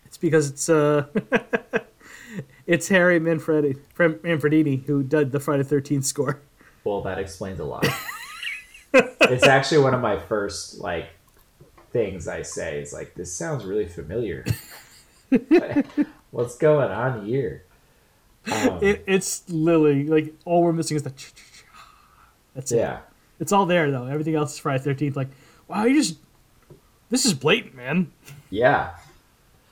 It's 0.07 0.17
because 0.19 0.51
it's 0.51 0.69
uh, 0.69 1.07
it's 2.67 2.89
Harry 2.89 3.21
Manfredi, 3.21 3.77
Manfredini 3.97 4.85
who 4.87 5.03
did 5.03 5.31
the 5.33 5.41
Friday 5.41 5.63
the 5.63 5.69
Thirteenth 5.69 6.05
score. 6.05 6.41
Well, 6.85 7.03
that 7.03 7.19
explains 7.19 7.61
a 7.61 7.65
lot. 7.65 7.87
it's 8.95 9.47
actually 9.47 9.83
one 9.83 9.95
of 9.95 10.01
my 10.01 10.19
first 10.19 10.81
like 10.81 11.07
things 11.93 12.29
I 12.29 12.43
say. 12.43 12.81
is 12.81 12.93
like 12.93 13.15
this 13.15 13.33
sounds 13.33 13.65
really 13.65 13.89
familiar. 13.89 14.45
What's 16.31 16.57
going 16.57 16.91
on 16.91 17.27
here? 17.27 17.65
Um, 18.51 18.79
it, 18.83 19.05
it's 19.07 19.49
literally 19.49 20.07
like 20.07 20.35
all 20.45 20.63
we're 20.63 20.73
missing 20.73 20.97
is 20.97 21.03
the. 21.03 21.13
That's 22.55 22.73
it. 22.73 22.79
Yeah. 22.79 23.01
It's 23.39 23.53
all 23.53 23.67
there 23.67 23.91
though. 23.91 24.07
Everything 24.07 24.35
else 24.35 24.55
is 24.55 24.59
Friday 24.59 24.83
Thirteenth. 24.83 25.17
Like, 25.17 25.29
wow, 25.69 25.85
you 25.85 25.95
just 25.95 26.17
this 27.11 27.25
is 27.27 27.35
blatant, 27.35 27.75
man. 27.75 28.13
Yeah. 28.49 28.95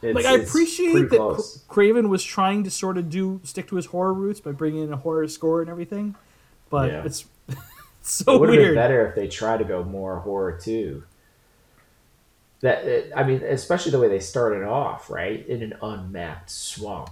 It's, 0.01 0.15
like 0.15 0.27
I 0.27 0.35
appreciate 0.35 0.93
that 0.95 1.17
close. 1.17 1.65
Craven 1.67 2.09
was 2.09 2.23
trying 2.23 2.63
to 2.65 2.71
sort 2.71 2.99
of 2.99 3.11
do 3.11 3.41
stick 3.43 3.67
to 3.69 3.77
his 3.77 3.87
horror 3.87 4.15
roots 4.15 4.39
by 4.39 4.53
bringing 4.53 4.85
in 4.85 4.93
a 4.93 4.97
horror 4.97 5.27
score 5.27 5.61
and 5.61 5.69
everything, 5.69 6.15
but 6.71 6.91
yeah. 6.91 7.03
it's, 7.05 7.27
it's 7.49 7.59
so 8.03 8.35
it 8.35 8.41
would 8.41 8.49
have 8.51 8.59
been 8.59 8.75
better 8.77 9.09
if 9.09 9.17
they 9.17 9.27
tried 9.27 9.59
to 9.59 9.65
go 9.65 9.83
more 9.83 10.21
horror 10.21 10.57
too. 10.57 11.03
That 12.61 13.13
I 13.17 13.23
mean, 13.23 13.43
especially 13.43 13.93
the 13.93 14.01
way 14.01 14.09
they 14.09 14.21
started 14.21 14.65
off, 14.65 15.11
right 15.11 15.47
in 15.47 15.63
an 15.63 15.75
unmapped 15.81 16.51
swamp. 16.51 17.11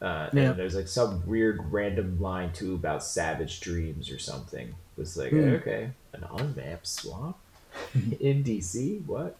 Uh, 0.00 0.28
yeah. 0.32 0.50
And 0.50 0.58
there's 0.58 0.74
like 0.74 0.88
some 0.88 1.26
weird 1.26 1.72
random 1.72 2.20
line 2.20 2.52
too 2.52 2.74
about 2.74 3.02
savage 3.02 3.60
dreams 3.60 4.10
or 4.10 4.18
something. 4.18 4.74
It's 4.98 5.16
like 5.16 5.32
mm. 5.32 5.60
okay, 5.60 5.90
an 6.12 6.24
unmapped 6.38 6.86
swamp 6.86 7.36
in 7.94 8.44
DC. 8.44 9.04
What? 9.06 9.36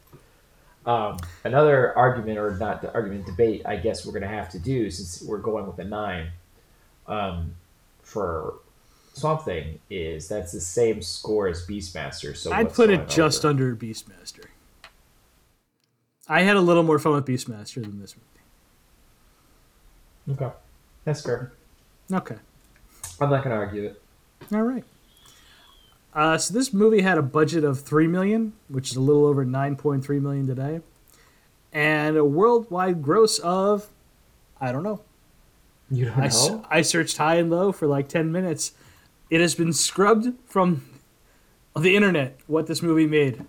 Um, 0.84 1.16
another 1.42 1.96
argument, 1.98 2.38
or 2.38 2.56
not 2.56 2.80
the 2.80 2.92
argument 2.94 3.26
debate, 3.26 3.62
I 3.66 3.76
guess 3.76 4.06
we're 4.06 4.12
going 4.12 4.22
to 4.22 4.28
have 4.28 4.50
to 4.50 4.58
do 4.58 4.88
since 4.90 5.20
we're 5.20 5.38
going 5.38 5.66
with 5.66 5.78
a 5.80 5.84
nine 5.84 6.28
um, 7.08 7.54
for 8.02 8.54
Swamp 9.14 9.42
Thing 9.42 9.80
is 9.90 10.28
that's 10.28 10.52
the 10.52 10.60
same 10.60 11.02
score 11.02 11.48
as 11.48 11.66
Beastmaster. 11.66 12.36
So 12.36 12.52
I'd 12.52 12.72
put 12.72 12.90
it 12.90 13.08
just 13.08 13.44
over? 13.44 13.50
under 13.50 13.74
Beastmaster. 13.74 14.44
I 16.28 16.42
had 16.42 16.56
a 16.56 16.60
little 16.60 16.82
more 16.82 16.98
fun 16.98 17.12
with 17.12 17.26
Beastmaster 17.26 17.82
than 17.82 18.00
this 18.00 18.16
movie. 20.26 20.42
Okay, 20.42 20.52
that's 21.04 21.22
fair. 21.22 21.52
Okay, 22.12 22.36
I'm 23.20 23.30
not 23.30 23.44
going 23.44 23.54
to 23.54 23.62
argue 23.62 23.84
it. 23.84 24.02
All 24.52 24.62
right. 24.62 24.84
Uh, 26.14 26.38
so 26.38 26.52
this 26.54 26.72
movie 26.72 27.02
had 27.02 27.18
a 27.18 27.22
budget 27.22 27.62
of 27.62 27.80
three 27.80 28.06
million, 28.06 28.54
which 28.68 28.90
is 28.90 28.96
a 28.96 29.00
little 29.00 29.26
over 29.26 29.44
nine 29.44 29.76
point 29.76 30.04
three 30.04 30.18
million 30.18 30.46
today, 30.46 30.80
and 31.72 32.16
a 32.16 32.24
worldwide 32.24 33.02
gross 33.02 33.38
of, 33.38 33.88
I 34.60 34.72
don't 34.72 34.82
know. 34.82 35.02
You 35.90 36.06
don't 36.06 36.18
I, 36.18 36.28
know. 36.28 36.64
I 36.68 36.82
searched 36.82 37.18
high 37.18 37.36
and 37.36 37.50
low 37.50 37.70
for 37.70 37.86
like 37.86 38.08
ten 38.08 38.32
minutes. 38.32 38.72
It 39.30 39.40
has 39.40 39.54
been 39.54 39.72
scrubbed 39.72 40.32
from 40.46 40.82
the 41.78 41.94
internet 41.94 42.38
what 42.46 42.66
this 42.66 42.82
movie 42.82 43.06
made, 43.06 43.44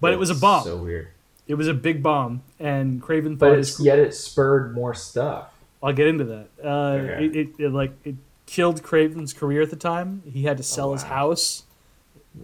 but 0.00 0.08
That's 0.08 0.14
it 0.14 0.18
was 0.18 0.30
a 0.30 0.34
bomb. 0.34 0.64
So 0.64 0.76
weird. 0.78 1.08
It 1.46 1.54
was 1.54 1.68
a 1.68 1.74
big 1.74 2.02
bomb, 2.02 2.42
and 2.58 3.00
Craven 3.00 3.36
thought. 3.36 3.50
But 3.50 3.58
it's, 3.58 3.78
yet 3.78 3.98
it 3.98 4.14
spurred 4.14 4.74
more 4.74 4.94
stuff. 4.94 5.52
I'll 5.82 5.92
get 5.92 6.08
into 6.08 6.24
that. 6.24 6.48
Uh, 6.62 6.68
okay. 6.68 7.24
it, 7.26 7.36
it, 7.36 7.48
it, 7.58 7.72
like 7.72 7.92
it 8.04 8.16
killed 8.46 8.82
Craven's 8.82 9.32
career 9.32 9.62
at 9.62 9.70
the 9.70 9.76
time. 9.76 10.22
He 10.30 10.44
had 10.44 10.56
to 10.56 10.62
sell 10.62 10.86
oh, 10.86 10.88
wow. 10.88 10.94
his 10.94 11.02
house. 11.04 11.62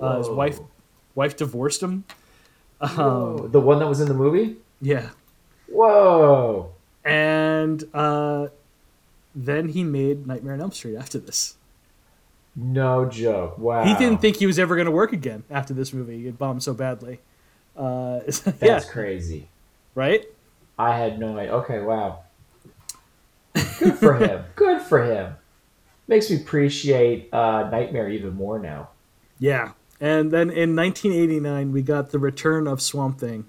Uh, 0.00 0.18
his 0.18 0.28
wife 0.28 0.60
wife 1.14 1.36
divorced 1.36 1.82
him. 1.82 2.04
Um, 2.80 3.50
the 3.50 3.60
one 3.60 3.78
that 3.78 3.86
was 3.86 4.00
in 4.00 4.08
the 4.08 4.14
movie. 4.14 4.56
Yeah. 4.80 5.10
Whoa. 5.68 6.72
And 7.04 7.84
uh, 7.94 8.48
then 9.34 9.68
he 9.68 9.84
made 9.84 10.26
Nightmare 10.26 10.54
on 10.54 10.60
Elm 10.60 10.72
Street 10.72 10.96
after 10.96 11.18
this. 11.18 11.56
No 12.54 13.06
joke. 13.06 13.56
Wow. 13.58 13.84
He 13.84 13.94
didn't 13.94 14.20
think 14.20 14.36
he 14.36 14.46
was 14.46 14.58
ever 14.58 14.74
going 14.76 14.86
to 14.86 14.92
work 14.92 15.12
again 15.12 15.44
after 15.50 15.72
this 15.72 15.92
movie. 15.92 16.28
It 16.28 16.38
bombed 16.38 16.62
so 16.62 16.74
badly. 16.74 17.20
Uh, 17.76 18.20
That's 18.26 18.60
yeah. 18.60 18.80
crazy. 18.80 19.48
Right? 19.94 20.24
I 20.78 20.96
had 20.96 21.18
no 21.18 21.36
idea. 21.38 21.52
Okay, 21.54 21.80
wow. 21.80 22.20
Good 23.54 23.98
for 23.98 24.14
him. 24.14 24.44
Good 24.56 24.82
for 24.82 25.04
him 25.04 25.36
makes 26.12 26.30
me 26.30 26.36
appreciate 26.36 27.32
uh, 27.32 27.68
Nightmare 27.70 28.08
even 28.08 28.34
more 28.34 28.58
now. 28.58 28.90
Yeah, 29.38 29.72
and 30.00 30.30
then 30.30 30.50
in 30.50 30.76
1989 30.76 31.72
we 31.72 31.82
got 31.82 32.10
the 32.10 32.18
return 32.18 32.66
of 32.66 32.80
Swamp 32.80 33.18
Thing, 33.18 33.46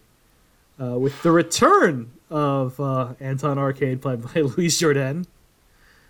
uh, 0.81 0.97
with 0.97 1.21
the 1.23 1.31
return 1.31 2.11
of 2.29 2.79
uh, 2.79 3.13
Anton 3.19 3.57
Arcane 3.57 3.99
played 3.99 4.21
by 4.21 4.33
Louis 4.41 4.69
Jourdan. 4.69 5.25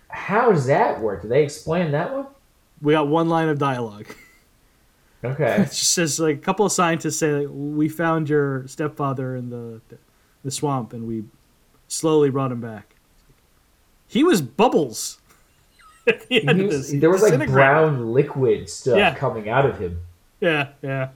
How 0.08 0.52
does 0.52 0.66
that 0.66 1.00
work? 1.00 1.22
Do 1.22 1.28
they 1.28 1.42
explain 1.42 1.90
that 1.90 2.14
one? 2.14 2.26
We 2.80 2.92
got 2.92 3.08
one 3.08 3.28
line 3.28 3.48
of 3.48 3.58
dialogue. 3.58 4.06
Okay. 5.24 5.56
it 5.62 5.64
just 5.66 5.94
says 5.94 6.20
like 6.20 6.36
a 6.36 6.40
couple 6.40 6.66
of 6.66 6.72
scientists 6.72 7.18
say 7.18 7.32
like, 7.32 7.48
we 7.50 7.88
found 7.88 8.28
your 8.28 8.66
stepfather 8.68 9.34
in 9.34 9.50
the 9.50 9.80
the 10.44 10.50
swamp 10.50 10.92
and 10.92 11.06
we 11.06 11.24
slowly 11.88 12.30
brought 12.30 12.52
him 12.52 12.60
back. 12.60 12.94
He 14.06 14.22
was 14.22 14.42
Bubbles. 14.42 15.18
was, 16.30 16.92
there 16.92 17.08
was 17.08 17.22
like 17.22 17.48
brown 17.48 18.12
liquid 18.12 18.68
stuff 18.68 18.98
yeah. 18.98 19.14
coming 19.14 19.48
out 19.48 19.64
of 19.64 19.78
him. 19.78 20.02
Yeah, 20.40 20.68
yeah. 20.82 21.08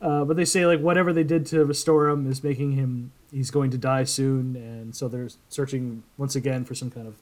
Uh, 0.00 0.24
but 0.24 0.36
they 0.36 0.44
say 0.44 0.64
like 0.64 0.80
whatever 0.80 1.12
they 1.12 1.24
did 1.24 1.44
to 1.46 1.64
restore 1.64 2.08
him 2.08 2.30
is 2.30 2.44
making 2.44 2.72
him 2.72 3.12
he's 3.32 3.50
going 3.50 3.70
to 3.72 3.78
die 3.78 4.04
soon, 4.04 4.54
and 4.56 4.94
so 4.94 5.08
they're 5.08 5.28
searching 5.48 6.04
once 6.16 6.36
again 6.36 6.64
for 6.64 6.74
some 6.74 6.90
kind 6.90 7.08
of 7.08 7.16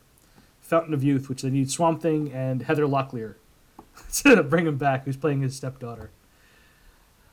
fountain 0.61 0.93
of 0.93 1.03
youth, 1.03 1.28
which 1.30 1.43
they 1.43 1.51
need 1.51 1.70
Swamp 1.70 2.03
Thing 2.03 2.30
and 2.32 2.62
Heather 2.62 2.84
Locklear 2.84 3.36
to 4.12 4.43
bring 4.43 4.66
him 4.66 4.76
back, 4.76 5.05
who's 5.05 5.16
playing 5.16 5.43
his 5.43 5.57
stepdaughter. 5.57 6.11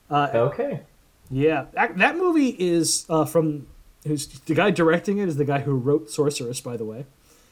Uh, 0.09 0.29
okay. 0.33 0.81
Yeah, 1.29 1.65
that, 1.73 1.97
that 1.97 2.17
movie 2.17 2.55
is 2.59 3.05
uh, 3.09 3.25
from 3.25 3.67
who's 4.05 4.27
the 4.27 4.53
guy 4.53 4.71
directing 4.71 5.17
it 5.17 5.27
is 5.27 5.37
the 5.37 5.45
guy 5.45 5.59
who 5.59 5.75
wrote 5.75 6.09
Sorceress, 6.09 6.61
by 6.61 6.77
the 6.77 6.85
way. 6.85 7.05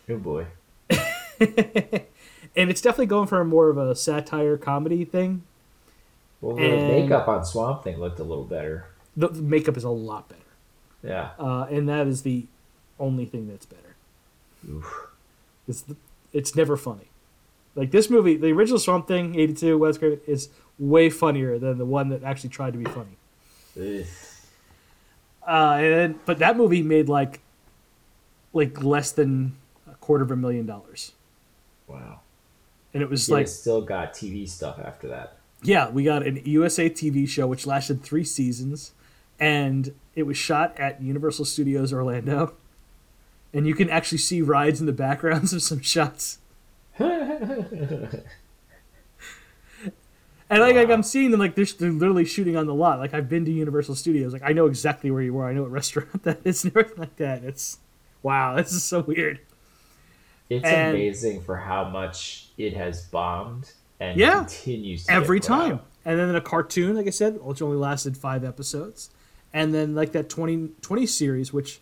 Good 0.08 0.18
oh, 0.18 0.20
boy. 0.20 0.46
and 2.56 2.70
it's 2.70 2.82
definitely 2.82 3.08
going 3.08 3.28
for 3.28 3.42
a 3.42 3.46
more 3.46 3.70
of 3.70 3.78
a 3.78 3.96
satire 3.96 4.58
comedy 4.58 5.06
thing. 5.06 5.44
Well, 6.42 6.58
the 6.58 6.64
and 6.64 6.88
makeup 6.88 7.28
on 7.28 7.46
Swamp 7.46 7.84
Thing 7.84 7.98
looked 7.98 8.20
a 8.20 8.24
little 8.24 8.44
better. 8.44 8.88
The, 9.16 9.30
the 9.30 9.42
makeup 9.42 9.78
is 9.78 9.84
a 9.84 9.90
lot 9.90 10.28
better. 10.30 10.42
Yeah. 11.02 11.30
Uh, 11.40 11.68
and 11.70 11.88
that 11.88 12.08
is 12.08 12.24
the 12.24 12.46
only 13.00 13.26
thing 13.26 13.48
that's 13.48 13.66
better. 13.66 13.96
Oof. 14.70 15.08
It's 15.68 15.82
the, 15.82 15.96
it's 16.34 16.56
never 16.56 16.76
funny. 16.76 17.08
Like 17.76 17.92
this 17.92 18.10
movie, 18.10 18.38
the 18.38 18.52
original 18.52 18.80
Swamp 18.80 19.08
Thing, 19.08 19.40
eighty 19.40 19.54
two, 19.54 19.78
Wes 19.78 19.98
Craven, 19.98 20.22
is 20.28 20.50
way 20.78 21.10
funnier 21.10 21.58
than 21.58 21.78
the 21.78 21.86
one 21.86 22.10
that 22.10 22.24
actually 22.24 22.50
tried 22.50 22.74
to 22.74 22.80
be 22.80 22.86
funny. 22.86 23.18
Uh, 25.48 25.78
and 25.82 26.26
but 26.26 26.40
that 26.40 26.56
movie 26.56 26.82
made 26.82 27.10
like 27.10 27.42
like 28.54 28.84
less 28.84 29.12
than 29.12 29.58
a 29.92 29.96
quarter 29.96 30.24
of 30.24 30.32
a 30.32 30.36
million 30.36 30.66
dollars. 30.66 31.14
Wow. 31.88 32.20
And 32.94 33.02
it 33.02 33.10
was 33.10 33.30
like 33.30 33.48
still 33.48 33.82
got 33.82 34.14
TV 34.14 34.48
stuff 34.48 34.80
after 34.80 35.08
that. 35.08 35.38
Yeah, 35.64 35.90
we 35.90 36.04
got 36.04 36.26
an 36.26 36.42
USA 36.46 36.90
TV 36.90 37.28
show 37.28 37.48
which 37.48 37.66
lasted 37.66 38.04
three 38.04 38.24
seasons, 38.24 38.92
and 39.40 39.94
it 40.14 40.24
was 40.24 40.38
shot 40.38 40.78
at 40.78 41.02
Universal 41.02 41.46
Studios 41.46 41.92
Orlando, 41.92 42.54
and 43.54 43.66
you 43.66 43.74
can 43.74 43.90
actually 43.90 44.18
see 44.20 44.42
rides 44.42 44.80
in 44.80 44.86
the 44.86 44.94
backgrounds 44.94 45.54
of 45.54 45.64
some 45.64 45.82
shots. 45.82 46.38
And 47.00 48.14
like, 50.50 50.76
wow. 50.76 50.82
like, 50.82 50.90
I'm 50.90 51.04
seeing 51.04 51.32
them 51.32 51.40
like 51.40 51.56
they're, 51.56 51.66
they're 51.66 51.92
literally 51.92 52.26
shooting 52.26 52.56
on 52.56 52.68
the 52.68 52.74
lot. 52.74 53.00
Like 53.00 53.14
I've 53.14 53.30
been 53.30 53.46
to 53.46 53.52
Universal 53.52 53.96
Studios. 53.96 54.34
Like 54.34 54.44
I 54.44 54.54
know 54.54 54.68
exactly 54.68 55.12
where 55.12 55.22
you 55.22 55.34
were. 55.34 55.46
I 55.46 55.54
know 55.54 55.64
what 55.64 55.72
restaurant 55.72 56.24
that 56.24 56.42
is 56.44 56.64
and 56.64 56.76
everything 56.76 57.00
like 57.00 57.16
that. 57.18 57.44
It's 57.44 57.80
wow. 58.22 58.56
This 58.56 58.74
is 58.74 58.84
so 58.84 59.02
weird. 59.02 59.40
It's 60.50 60.66
and, 60.66 60.96
amazing 60.96 61.42
for 61.42 61.58
how 61.58 61.86
much 61.86 62.50
it 62.58 62.76
has 62.76 63.04
bombed 63.04 63.72
and 64.00 64.20
yeah, 64.20 64.40
continues 64.40 65.08
every 65.10 65.40
time. 65.40 65.74
Out. 65.74 65.86
And 66.06 66.20
then 66.20 66.30
in 66.30 66.36
a 66.36 66.42
cartoon, 66.42 66.96
like 66.96 67.08
I 67.08 67.12
said, 67.12 67.42
which 67.42 67.62
only 67.62 67.78
lasted 67.78 68.18
five 68.18 68.44
episodes, 68.44 69.10
and 69.54 69.74
then 69.74 69.96
like 69.96 70.12
that 70.12 70.30
20, 70.30 70.72
20 70.82 71.06
series, 71.06 71.54
which 71.54 71.80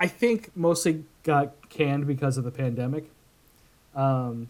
I 0.00 0.06
think 0.06 0.50
mostly 0.56 1.04
got 1.22 1.68
canned 1.68 2.06
because 2.06 2.38
of 2.38 2.44
the 2.44 2.50
pandemic. 2.50 3.10
Um, 3.94 4.48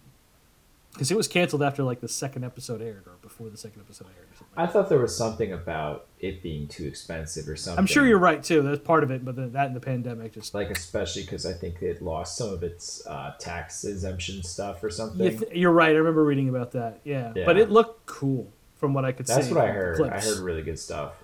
because 0.92 1.10
it 1.10 1.16
was 1.16 1.26
canceled 1.26 1.62
after 1.62 1.82
like 1.82 2.00
the 2.00 2.08
second 2.08 2.44
episode 2.44 2.82
aired 2.82 3.06
or 3.06 3.14
before 3.22 3.48
the 3.48 3.56
second 3.56 3.80
episode 3.80 4.08
aired. 4.08 4.28
I 4.56 4.66
thought 4.66 4.90
there 4.90 4.98
was 4.98 5.16
something 5.16 5.52
about 5.52 6.06
it 6.20 6.42
being 6.42 6.68
too 6.68 6.84
expensive 6.84 7.48
or 7.48 7.56
something. 7.56 7.78
I'm 7.78 7.86
sure 7.86 8.06
you're 8.06 8.18
right 8.18 8.42
too. 8.42 8.60
That's 8.60 8.82
part 8.82 9.02
of 9.02 9.10
it, 9.10 9.24
but 9.24 9.36
that 9.36 9.66
and 9.66 9.76
the 9.76 9.80
pandemic 9.80 10.34
just 10.34 10.52
like 10.52 10.70
especially 10.70 11.22
because 11.22 11.46
I 11.46 11.54
think 11.54 11.80
it 11.80 12.02
lost 12.02 12.36
some 12.36 12.50
of 12.50 12.62
its 12.62 13.06
uh, 13.06 13.34
tax 13.38 13.84
exemption 13.84 14.42
stuff 14.42 14.84
or 14.84 14.90
something. 14.90 15.42
You 15.52 15.70
are 15.70 15.72
right. 15.72 15.90
I 15.90 15.98
remember 15.98 16.24
reading 16.24 16.50
about 16.50 16.72
that. 16.72 17.00
Yeah. 17.04 17.32
yeah. 17.34 17.46
but 17.46 17.56
it 17.56 17.70
looked 17.70 18.04
cool 18.04 18.52
from 18.76 18.92
what 18.92 19.06
I 19.06 19.12
could 19.12 19.26
That's 19.26 19.46
see. 19.46 19.54
That's 19.54 19.54
what 19.54 19.64
I 19.64 19.72
heard. 19.72 20.00
I 20.02 20.20
heard 20.20 20.38
really 20.40 20.62
good 20.62 20.78
stuff. 20.78 21.14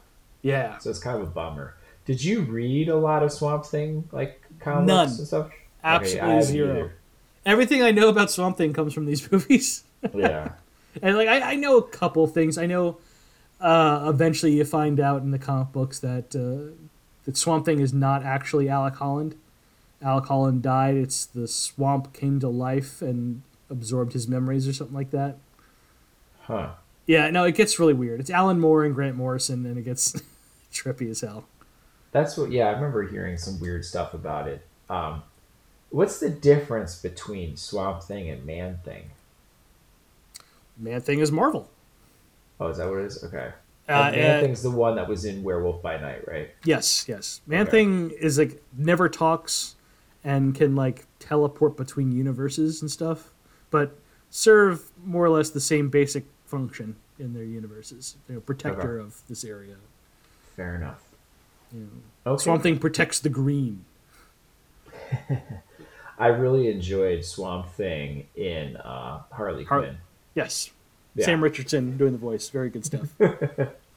Yeah. 0.40 0.78
So 0.78 0.88
it's 0.88 0.98
kind 0.98 1.20
of 1.20 1.28
a 1.28 1.30
bummer. 1.30 1.76
Did 2.06 2.24
you 2.24 2.40
read 2.40 2.88
a 2.88 2.96
lot 2.96 3.22
of 3.22 3.30
Swamp 3.32 3.66
Thing 3.66 4.08
like 4.12 4.40
comics 4.60 4.86
None. 4.86 5.08
and 5.08 5.26
stuff? 5.26 5.50
Absolutely 5.84 6.30
haven't 6.30 6.44
zero. 6.44 6.70
either. 6.70 6.92
Everything 7.46 7.82
I 7.82 7.90
know 7.90 8.08
about 8.08 8.30
Swamp 8.30 8.56
Thing 8.56 8.72
comes 8.72 8.92
from 8.92 9.06
these 9.06 9.30
movies. 9.32 9.84
Yeah. 10.14 10.52
And 11.02 11.16
like 11.16 11.28
I, 11.28 11.52
I 11.52 11.54
know 11.54 11.76
a 11.78 11.82
couple 11.82 12.26
things. 12.26 12.58
I 12.58 12.66
know 12.66 12.98
uh, 13.60 14.06
eventually 14.08 14.52
you 14.52 14.64
find 14.64 15.00
out 15.00 15.22
in 15.22 15.30
the 15.30 15.38
comic 15.38 15.72
books 15.72 15.98
that 16.00 16.34
uh, 16.34 16.74
that 17.24 17.36
Swamp 17.36 17.64
Thing 17.64 17.80
is 17.80 17.92
not 17.92 18.24
actually 18.24 18.68
Alec 18.68 18.94
Holland. 18.96 19.34
Alec 20.00 20.26
Holland 20.26 20.62
died. 20.62 20.96
It's 20.96 21.26
the 21.26 21.48
swamp 21.48 22.12
came 22.12 22.38
to 22.40 22.48
life 22.48 23.02
and 23.02 23.42
absorbed 23.68 24.12
his 24.12 24.28
memories 24.28 24.68
or 24.68 24.72
something 24.72 24.94
like 24.94 25.10
that. 25.10 25.36
Huh. 26.42 26.70
Yeah, 27.06 27.30
no, 27.30 27.44
it 27.44 27.54
gets 27.54 27.78
really 27.78 27.94
weird. 27.94 28.20
It's 28.20 28.30
Alan 28.30 28.60
Moore 28.60 28.84
and 28.84 28.94
Grant 28.94 29.16
Morrison, 29.16 29.66
and 29.66 29.78
it 29.78 29.82
gets 29.82 30.12
trippy 30.72 31.10
as 31.10 31.22
hell. 31.22 31.46
That's 32.12 32.36
what. 32.36 32.50
Yeah, 32.52 32.68
I 32.68 32.72
remember 32.72 33.06
hearing 33.06 33.36
some 33.36 33.58
weird 33.60 33.84
stuff 33.84 34.14
about 34.14 34.48
it. 34.48 34.64
Um, 34.88 35.22
what's 35.90 36.18
the 36.20 36.30
difference 36.30 37.00
between 37.00 37.56
Swamp 37.56 38.02
Thing 38.02 38.28
and 38.30 38.44
Man 38.44 38.78
Thing? 38.84 39.10
Man 40.76 41.00
Thing 41.00 41.20
is 41.20 41.32
Marvel. 41.32 41.68
Oh, 42.60 42.68
is 42.68 42.78
that 42.78 42.88
what 42.88 42.98
it 43.00 43.06
is? 43.06 43.24
Okay. 43.24 43.52
Uh, 43.88 44.10
Man 44.10 44.36
uh, 44.36 44.40
Thing's 44.42 44.62
the 44.62 44.70
one 44.70 44.96
that 44.96 45.08
was 45.08 45.24
in 45.24 45.42
Werewolf 45.42 45.80
by 45.82 45.96
Night, 45.98 46.26
right? 46.28 46.50
yes, 46.64 47.06
yes. 47.08 47.40
Man 47.46 47.62
Okay. 47.62 47.70
Thing 47.70 48.10
is 48.10 48.38
like 48.38 48.62
never 48.76 49.08
talks 49.08 49.76
and 50.24 50.54
can 50.54 50.76
like 50.76 51.06
teleport 51.20 51.76
between 51.76 52.12
universes 52.12 52.82
and 52.82 52.90
stuff, 52.90 53.32
but 53.70 53.96
serve 54.30 54.90
more 55.04 55.24
or 55.24 55.30
less 55.30 55.50
the 55.50 55.60
same 55.60 55.88
basic 55.88 56.24
function 56.44 56.96
in 57.18 57.32
their 57.32 57.44
universes. 57.44 58.16
You 58.28 58.36
know, 58.36 58.40
protector 58.40 58.98
of 58.98 59.20
this 59.28 59.42
area. 59.44 59.76
Fair 60.54 60.74
enough. 60.74 61.02
You 61.72 61.80
know, 61.80 62.32
Okay. 62.32 62.42
Swamp 62.44 62.62
Thing 62.62 62.78
protects 62.78 63.20
the 63.20 63.28
green. 63.30 63.84
I 66.18 66.28
really 66.28 66.68
enjoyed 66.70 67.24
Swamp 67.24 67.68
Thing 67.70 68.26
in 68.34 68.76
uh, 68.76 69.22
Harley 69.30 69.64
Har- 69.64 69.80
Quinn. 69.80 69.98
Yes. 70.34 70.70
Yeah. 71.14 71.26
Sam 71.26 71.42
Richardson 71.42 71.96
doing 71.96 72.12
the 72.12 72.18
voice. 72.18 72.48
Very 72.48 72.70
good 72.70 72.84
stuff. 72.84 73.08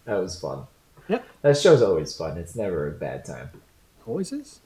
That 0.06 0.18
was 0.18 0.40
fun. 0.40 0.64
Yep. 1.10 1.26
That 1.44 1.58
show's 1.58 1.82
always 1.84 2.16
fun. 2.16 2.38
It's 2.38 2.56
never 2.56 2.88
a 2.88 2.92
bad 2.92 3.24
time. 3.24 3.50
Always 4.08 4.32
is. 4.32 4.60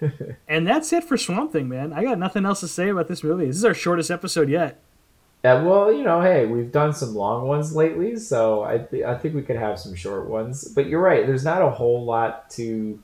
and 0.48 0.66
that's 0.66 0.92
it 0.92 1.04
for 1.04 1.16
Swamp 1.16 1.52
Thing, 1.52 1.68
man. 1.68 1.92
I 1.92 2.02
got 2.04 2.18
nothing 2.18 2.46
else 2.46 2.60
to 2.60 2.68
say 2.68 2.88
about 2.88 3.06
this 3.08 3.22
movie. 3.22 3.46
This 3.46 3.56
is 3.56 3.64
our 3.64 3.74
shortest 3.74 4.10
episode 4.10 4.48
yet. 4.48 4.80
Uh, 5.44 5.62
well, 5.64 5.92
you 5.92 6.02
know, 6.02 6.20
hey, 6.22 6.46
we've 6.46 6.72
done 6.72 6.92
some 6.94 7.14
long 7.14 7.46
ones 7.46 7.76
lately, 7.76 8.16
so 8.16 8.64
I 8.64 8.78
th- 8.78 9.04
I 9.04 9.16
think 9.16 9.34
we 9.34 9.42
could 9.42 9.56
have 9.56 9.78
some 9.78 9.94
short 9.94 10.26
ones. 10.28 10.64
But 10.64 10.86
you're 10.86 11.00
right. 11.02 11.26
There's 11.26 11.44
not 11.44 11.62
a 11.62 11.70
whole 11.70 12.04
lot 12.04 12.50
to 12.52 12.98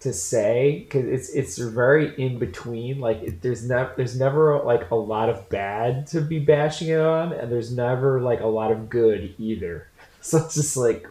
to 0.00 0.12
say 0.12 0.80
because 0.84 1.06
it's 1.06 1.30
it's 1.30 1.58
very 1.58 2.14
in 2.22 2.38
between. 2.38 3.00
Like 3.00 3.18
it, 3.22 3.42
there's 3.42 3.68
never 3.68 3.92
there's 3.96 4.18
never 4.18 4.58
like 4.62 4.90
a 4.90 4.94
lot 4.94 5.28
of 5.28 5.48
bad 5.48 6.06
to 6.08 6.20
be 6.20 6.38
bashing 6.38 6.88
it 6.88 7.00
on, 7.00 7.32
and 7.32 7.50
there's 7.50 7.74
never 7.74 8.20
like 8.20 8.40
a 8.40 8.46
lot 8.46 8.70
of 8.70 8.88
good 8.88 9.34
either. 9.38 9.88
So 10.20 10.38
it's 10.38 10.56
just 10.56 10.76
like, 10.76 11.06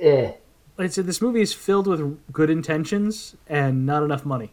eh, 0.00 0.32
Like 0.76 0.86
I 0.86 0.88
said, 0.88 1.06
this 1.06 1.22
movie 1.22 1.40
is 1.40 1.52
filled 1.54 1.86
with 1.86 2.18
good 2.32 2.50
intentions 2.50 3.36
and 3.48 3.86
not 3.86 4.02
enough 4.02 4.26
money. 4.26 4.50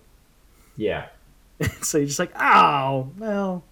yeah. 0.78 1.08
so 1.82 1.98
you're 1.98 2.08
just 2.08 2.20
like, 2.20 2.32
oh, 2.40 3.10
well, 3.18 3.64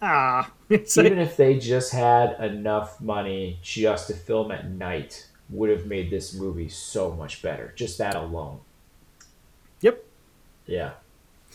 ah. 0.00 0.50
It's 0.70 0.96
like, 0.96 1.06
Even 1.06 1.18
if 1.18 1.36
they 1.36 1.58
just 1.58 1.92
had 1.92 2.38
enough 2.40 3.00
money 3.00 3.58
just 3.62 4.06
to 4.06 4.14
film 4.14 4.52
at 4.52 4.70
night, 4.70 5.26
would 5.50 5.70
have 5.70 5.86
made 5.86 6.08
this 6.10 6.32
movie 6.34 6.68
so 6.68 7.10
much 7.12 7.42
better. 7.42 7.72
Just 7.76 7.98
that 7.98 8.14
alone. 8.14 8.60
Yeah. 10.68 10.90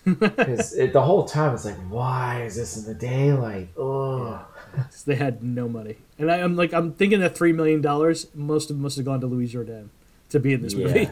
Because 0.06 0.76
the 0.76 1.02
whole 1.02 1.24
time 1.24 1.54
it's 1.54 1.64
like, 1.64 1.78
why 1.90 2.44
is 2.44 2.58
this 2.58 2.76
in 2.76 2.84
the 2.84 2.94
daylight? 2.94 3.70
Oh, 3.78 4.46
They 5.06 5.16
had 5.16 5.42
no 5.42 5.70
money. 5.70 5.96
And 6.20 6.30
I, 6.30 6.42
I'm 6.42 6.58
like, 6.58 6.74
I'm 6.74 6.92
thinking 6.92 7.22
that 7.22 7.36
$3 7.36 7.56
million, 7.56 7.82
most 8.36 8.70
of 8.70 8.78
must 8.78 8.98
have 8.98 9.06
gone 9.06 9.22
to 9.22 9.28
Louis 9.28 9.48
Jourdan 9.54 9.88
to 10.30 10.40
be 10.42 10.54
in 10.54 10.62
this 10.62 10.74
movie. 10.74 11.10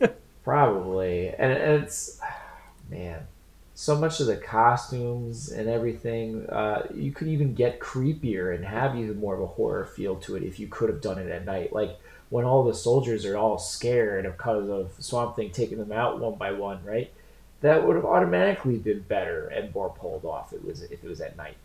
yeah. 0.00 0.08
Probably, 0.44 1.28
and, 1.28 1.52
and 1.52 1.84
it's 1.84 2.20
man, 2.90 3.26
so 3.74 3.96
much 3.96 4.20
of 4.20 4.26
the 4.26 4.36
costumes 4.36 5.50
and 5.50 5.68
everything. 5.68 6.48
Uh, 6.48 6.86
you 6.94 7.12
could 7.12 7.28
even 7.28 7.54
get 7.54 7.78
creepier 7.78 8.54
and 8.54 8.64
have 8.64 8.96
even 8.96 9.20
more 9.20 9.34
of 9.34 9.40
a 9.40 9.46
horror 9.46 9.84
feel 9.84 10.16
to 10.16 10.34
it 10.34 10.42
if 10.42 10.58
you 10.58 10.66
could 10.66 10.88
have 10.88 11.00
done 11.00 11.18
it 11.18 11.30
at 11.30 11.44
night. 11.44 11.72
Like 11.72 11.98
when 12.30 12.44
all 12.44 12.64
the 12.64 12.74
soldiers 12.74 13.24
are 13.26 13.36
all 13.36 13.58
scared 13.58 14.24
because 14.24 14.68
of 14.68 14.92
Swamp 14.98 15.36
Thing 15.36 15.50
taking 15.50 15.78
them 15.78 15.92
out 15.92 16.18
one 16.18 16.36
by 16.36 16.52
one, 16.52 16.82
right? 16.84 17.12
That 17.60 17.86
would 17.86 17.96
have 17.96 18.04
automatically 18.04 18.78
been 18.78 19.00
better 19.00 19.48
and 19.48 19.74
more 19.74 19.90
pulled 19.90 20.24
off. 20.24 20.52
It 20.52 20.64
was 20.64 20.82
if 20.82 21.02
it 21.02 21.08
was 21.08 21.20
at 21.20 21.36
night. 21.36 21.56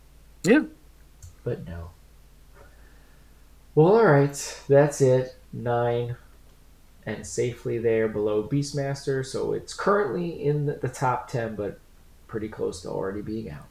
Yeah. 0.42 0.64
But 1.44 1.66
no. 1.66 1.90
Well, 3.74 3.96
all 3.96 4.04
right. 4.04 4.62
That's 4.68 5.00
it. 5.00 5.36
Nine. 5.52 6.16
And 7.04 7.26
safely 7.26 7.78
there 7.78 8.08
below 8.08 8.42
Beastmaster. 8.42 9.24
So 9.24 9.52
it's 9.52 9.74
currently 9.74 10.42
in 10.42 10.66
the, 10.66 10.88
top 10.88 11.28
10, 11.28 11.56
but 11.56 11.78
pretty 12.26 12.48
close 12.48 12.82
to 12.82 12.88
already 12.88 13.22
being 13.22 13.50
out. 13.50 13.68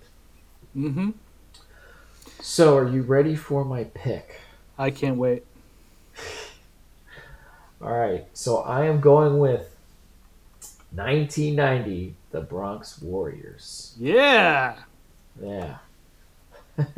Mm-hmm. 0.76 1.12
So 2.42 2.78
are 2.78 2.88
you 2.88 3.04
ready 3.04 3.36
for 3.36 3.64
my 3.64 3.86
pick? 3.86 4.42
I 4.78 4.92
can't 4.92 5.18
wait. 5.18 5.46
All 7.82 7.94
right. 7.94 8.26
So 8.34 8.58
I 8.58 8.86
am 8.86 9.00
going 9.00 9.40
with 9.40 9.76
1990 10.94 12.16
The 12.32 12.42
Bronx 12.42 13.02
Warriors. 13.02 13.96
Yeah. 14.00 14.78
Yeah. 15.42 15.78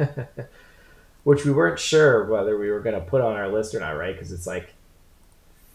Which 1.23 1.45
we 1.45 1.51
weren't 1.51 1.79
sure 1.79 2.25
whether 2.25 2.57
we 2.57 2.69
were 2.69 2.79
going 2.81 2.95
to 2.95 3.01
put 3.01 3.21
on 3.21 3.33
our 3.35 3.47
list 3.47 3.73
or 3.75 3.79
not, 3.79 3.91
right? 3.91 4.13
Because 4.13 4.31
it's 4.31 4.47
like 4.47 4.73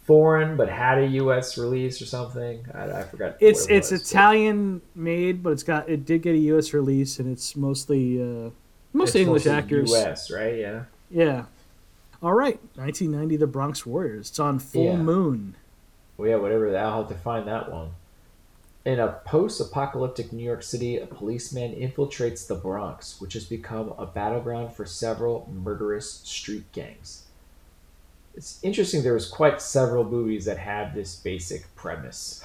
foreign 0.04 0.56
but 0.56 0.68
had 0.68 0.98
a 0.98 1.06
U.S. 1.06 1.56
release 1.58 2.00
or 2.02 2.06
something. 2.06 2.64
I, 2.74 2.90
I 2.90 3.02
forgot. 3.04 3.36
It's 3.40 3.66
it 3.66 3.76
it's 3.76 3.90
was, 3.90 4.00
but 4.02 4.08
Italian 4.08 4.82
made, 4.94 5.42
but 5.42 5.50
it's 5.50 5.62
got 5.62 5.88
it 5.88 6.04
did 6.04 6.22
get 6.22 6.34
a 6.34 6.38
U.S. 6.38 6.72
release, 6.74 7.18
and 7.18 7.30
it's 7.30 7.54
mostly 7.56 8.20
uh, 8.20 8.50
mostly 8.92 9.20
it's 9.22 9.26
English 9.26 9.44
mostly 9.46 9.52
actors. 9.52 9.90
U.S. 9.90 10.30
right? 10.30 10.56
Yeah. 10.56 10.84
Yeah. 11.10 11.44
All 12.20 12.34
right, 12.34 12.58
1990, 12.74 13.36
The 13.36 13.46
Bronx 13.46 13.86
Warriors. 13.86 14.30
It's 14.30 14.40
on 14.40 14.58
Full 14.58 14.84
Yeah. 14.84 14.96
Moon. 14.96 15.54
Well, 16.16 16.28
yeah, 16.28 16.36
whatever. 16.36 16.76
I'll 16.76 17.02
have 17.02 17.08
to 17.10 17.14
find 17.14 17.46
that 17.46 17.70
one. 17.70 17.90
In 18.88 19.00
a 19.00 19.20
post-apocalyptic 19.26 20.32
New 20.32 20.42
York 20.42 20.62
City, 20.62 20.96
a 20.96 21.06
policeman 21.06 21.74
infiltrates 21.74 22.46
the 22.46 22.54
Bronx, 22.54 23.20
which 23.20 23.34
has 23.34 23.44
become 23.44 23.92
a 23.98 24.06
battleground 24.06 24.72
for 24.72 24.86
several 24.86 25.46
murderous 25.52 26.22
street 26.24 26.64
gangs. 26.72 27.24
It's 28.34 28.58
interesting. 28.62 29.02
There 29.02 29.12
was 29.12 29.28
quite 29.28 29.60
several 29.60 30.04
movies 30.04 30.46
that 30.46 30.56
have 30.56 30.94
this 30.94 31.16
basic 31.16 31.66
premise. 31.76 32.42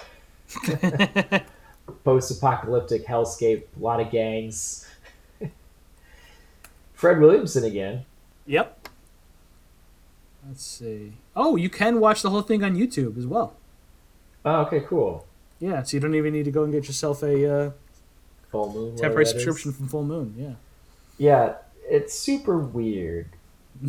Post-apocalyptic 2.03 3.07
hellscape, 3.07 3.63
a 3.79 3.81
lot 3.81 4.01
of 4.01 4.11
gangs. 4.11 4.85
Fred 6.93 7.21
Williamson 7.21 7.63
again. 7.63 8.03
Yep. 8.47 8.89
Let's 10.45 10.65
see. 10.65 11.13
Oh, 11.37 11.55
you 11.55 11.69
can 11.69 12.01
watch 12.01 12.21
the 12.21 12.31
whole 12.31 12.41
thing 12.41 12.65
on 12.65 12.75
YouTube 12.75 13.17
as 13.17 13.25
well. 13.25 13.55
Oh, 14.43 14.63
okay, 14.63 14.81
cool. 14.81 15.25
Yeah, 15.63 15.81
so 15.83 15.95
you 15.95 16.01
don't 16.01 16.13
even 16.15 16.33
need 16.33 16.43
to 16.43 16.51
go 16.51 16.63
and 16.65 16.73
get 16.73 16.87
yourself 16.87 17.23
a 17.23 17.49
uh, 17.67 17.71
Full 18.51 18.73
Moon. 18.73 18.97
temporary 18.97 19.23
that 19.23 19.29
is. 19.37 19.43
subscription 19.43 19.71
from 19.71 19.87
Full 19.87 20.03
Moon. 20.03 20.35
Yeah. 20.37 20.53
Yeah, 21.17 21.53
it's 21.89 22.13
super 22.13 22.57
weird. 22.57 23.27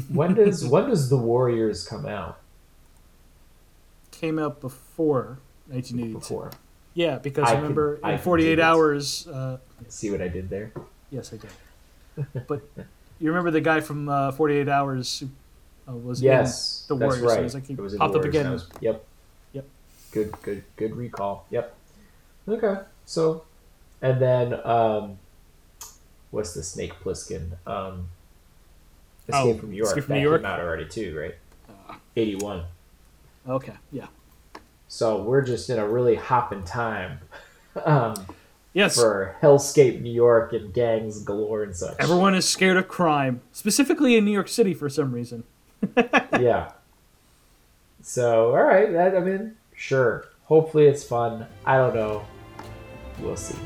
When 0.08 0.34
does 0.38 0.64
when 0.64 0.88
does 0.88 1.10
the 1.10 1.16
Warriors 1.16 1.84
come 1.84 2.06
out? 2.06 2.38
Came 4.12 4.38
out 4.38 4.60
before 4.60 5.38
1982. 5.66 6.18
Before. 6.18 6.50
Yeah, 6.94 7.18
because 7.18 7.48
I 7.48 7.56
remember 7.56 7.98
I 8.04 8.12
in 8.12 8.18
can 8.18 8.24
48 8.24 8.60
hours. 8.60 9.26
Uh, 9.26 9.56
See 9.88 10.12
what 10.12 10.22
I 10.22 10.28
did 10.28 10.48
there? 10.48 10.70
yes, 11.10 11.32
I 11.34 11.38
did. 11.38 12.26
but 12.46 12.62
you 13.18 13.28
remember 13.30 13.50
the 13.50 13.60
guy 13.60 13.80
from 13.80 14.08
uh, 14.08 14.30
48 14.30 14.68
Hours 14.68 15.18
who 15.18 15.28
uh, 15.92 15.96
was 15.96 16.22
Yes, 16.22 16.84
the 16.88 16.94
that's 16.96 17.16
Warriors, 17.16 17.28
so 17.32 17.34
right. 17.34 17.42
he's 17.42 17.54
like- 17.54 17.66
he 17.66 17.72
it 17.72 17.80
was 17.80 17.94
in 17.94 17.98
popped 17.98 18.14
up 18.14 18.24
again. 18.24 18.52
was- 18.52 18.68
yep. 18.80 19.04
Good, 20.14 20.32
good, 20.42 20.62
good 20.76 20.94
recall. 20.94 21.44
Yep. 21.50 21.74
Okay, 22.48 22.82
so, 23.04 23.42
and 24.00 24.20
then 24.22 24.54
um, 24.64 25.18
what's 26.30 26.54
the 26.54 26.62
Snake 26.62 26.92
Plissken? 27.02 27.56
Um, 27.66 28.08
Escape 29.28 29.56
Oh, 29.56 29.58
from 29.58 29.70
New 29.70 29.76
York. 29.76 29.88
Escape 29.88 30.04
from 30.04 30.12
that 30.14 30.18
New 30.20 30.28
York? 30.28 30.42
came 30.42 30.46
out 30.50 30.60
already 30.60 30.86
too, 30.86 31.18
right? 31.18 31.34
Uh. 31.68 31.94
Eighty-one. 32.16 32.64
Okay, 33.48 33.72
yeah. 33.90 34.06
So 34.86 35.20
we're 35.22 35.42
just 35.42 35.68
in 35.68 35.78
a 35.80 35.86
really 35.88 36.14
hopping 36.14 36.62
time. 36.64 37.18
Um, 37.84 38.14
Yes. 38.72 38.94
for 38.94 39.34
hellscape 39.42 40.00
New 40.00 40.12
York 40.12 40.52
and 40.52 40.72
gangs 40.72 41.20
galore 41.24 41.64
and 41.64 41.74
such. 41.74 41.96
Everyone 41.98 42.32
is 42.36 42.48
scared 42.48 42.76
of 42.76 42.86
crime, 42.86 43.40
specifically 43.50 44.16
in 44.16 44.24
New 44.24 44.30
York 44.30 44.46
City 44.46 44.74
for 44.74 44.88
some 44.88 45.10
reason. 45.10 45.42
yeah. 46.38 46.70
So 48.02 48.50
all 48.50 48.62
right, 48.62 48.92
that 48.92 49.16
I 49.16 49.20
mean, 49.20 49.56
sure. 49.85 50.28
Hopefully, 50.45 50.87
it's 50.87 51.05
fun. 51.05 51.47
I 51.64 51.76
don't 51.76 51.95
know. 51.95 52.24
We'll 53.20 53.37
see. 53.37 53.59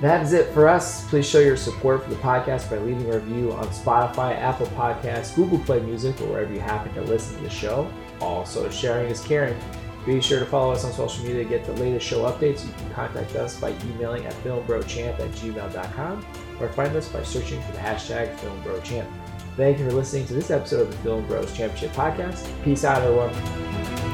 That 0.00 0.22
is 0.22 0.32
it 0.32 0.52
for 0.52 0.68
us. 0.68 1.08
Please 1.08 1.28
show 1.28 1.40
your 1.40 1.56
support 1.56 2.02
for 2.04 2.10
the 2.10 2.16
podcast 2.16 2.68
by 2.68 2.78
leaving 2.78 3.10
a 3.10 3.18
review 3.18 3.52
on 3.52 3.66
Spotify, 3.68 4.36
Apple 4.36 4.66
Podcasts, 4.68 5.34
Google 5.34 5.58
Play 5.60 5.80
Music, 5.80 6.20
or 6.20 6.26
wherever 6.26 6.52
you 6.52 6.60
happen 6.60 6.92
to 6.94 7.02
listen 7.02 7.36
to 7.36 7.42
the 7.42 7.50
show. 7.50 7.90
Also, 8.20 8.68
sharing 8.70 9.10
is 9.10 9.22
caring. 9.22 9.56
Be 10.04 10.20
sure 10.20 10.40
to 10.40 10.46
follow 10.46 10.72
us 10.72 10.84
on 10.84 10.92
social 10.92 11.24
media 11.24 11.44
to 11.44 11.48
get 11.48 11.64
the 11.64 11.72
latest 11.74 12.06
show 12.06 12.24
updates. 12.30 12.66
You 12.66 12.72
can 12.74 12.90
contact 12.92 13.34
us 13.36 13.58
by 13.58 13.72
emailing 13.86 14.26
at 14.26 14.34
filmbrochamp 14.44 15.18
at 15.18 15.30
gmail.com 15.30 16.26
or 16.60 16.68
find 16.70 16.94
us 16.94 17.08
by 17.08 17.22
searching 17.22 17.62
for 17.62 17.72
the 17.72 17.78
hashtag 17.78 18.36
filmbrochamp. 18.38 19.10
Thank 19.56 19.78
you 19.78 19.88
for 19.88 19.92
listening 19.92 20.26
to 20.26 20.34
this 20.34 20.50
episode 20.50 20.82
of 20.82 20.90
the 20.90 20.96
Film 20.98 21.26
Bros 21.26 21.56
Championship 21.56 21.92
Podcast. 21.92 22.46
Peace 22.62 22.84
out, 22.84 23.02
everyone. 23.02 23.32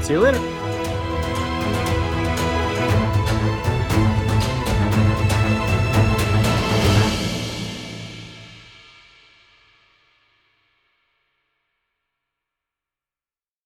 See 0.03 0.13
you 0.13 0.21
later. 0.21 0.60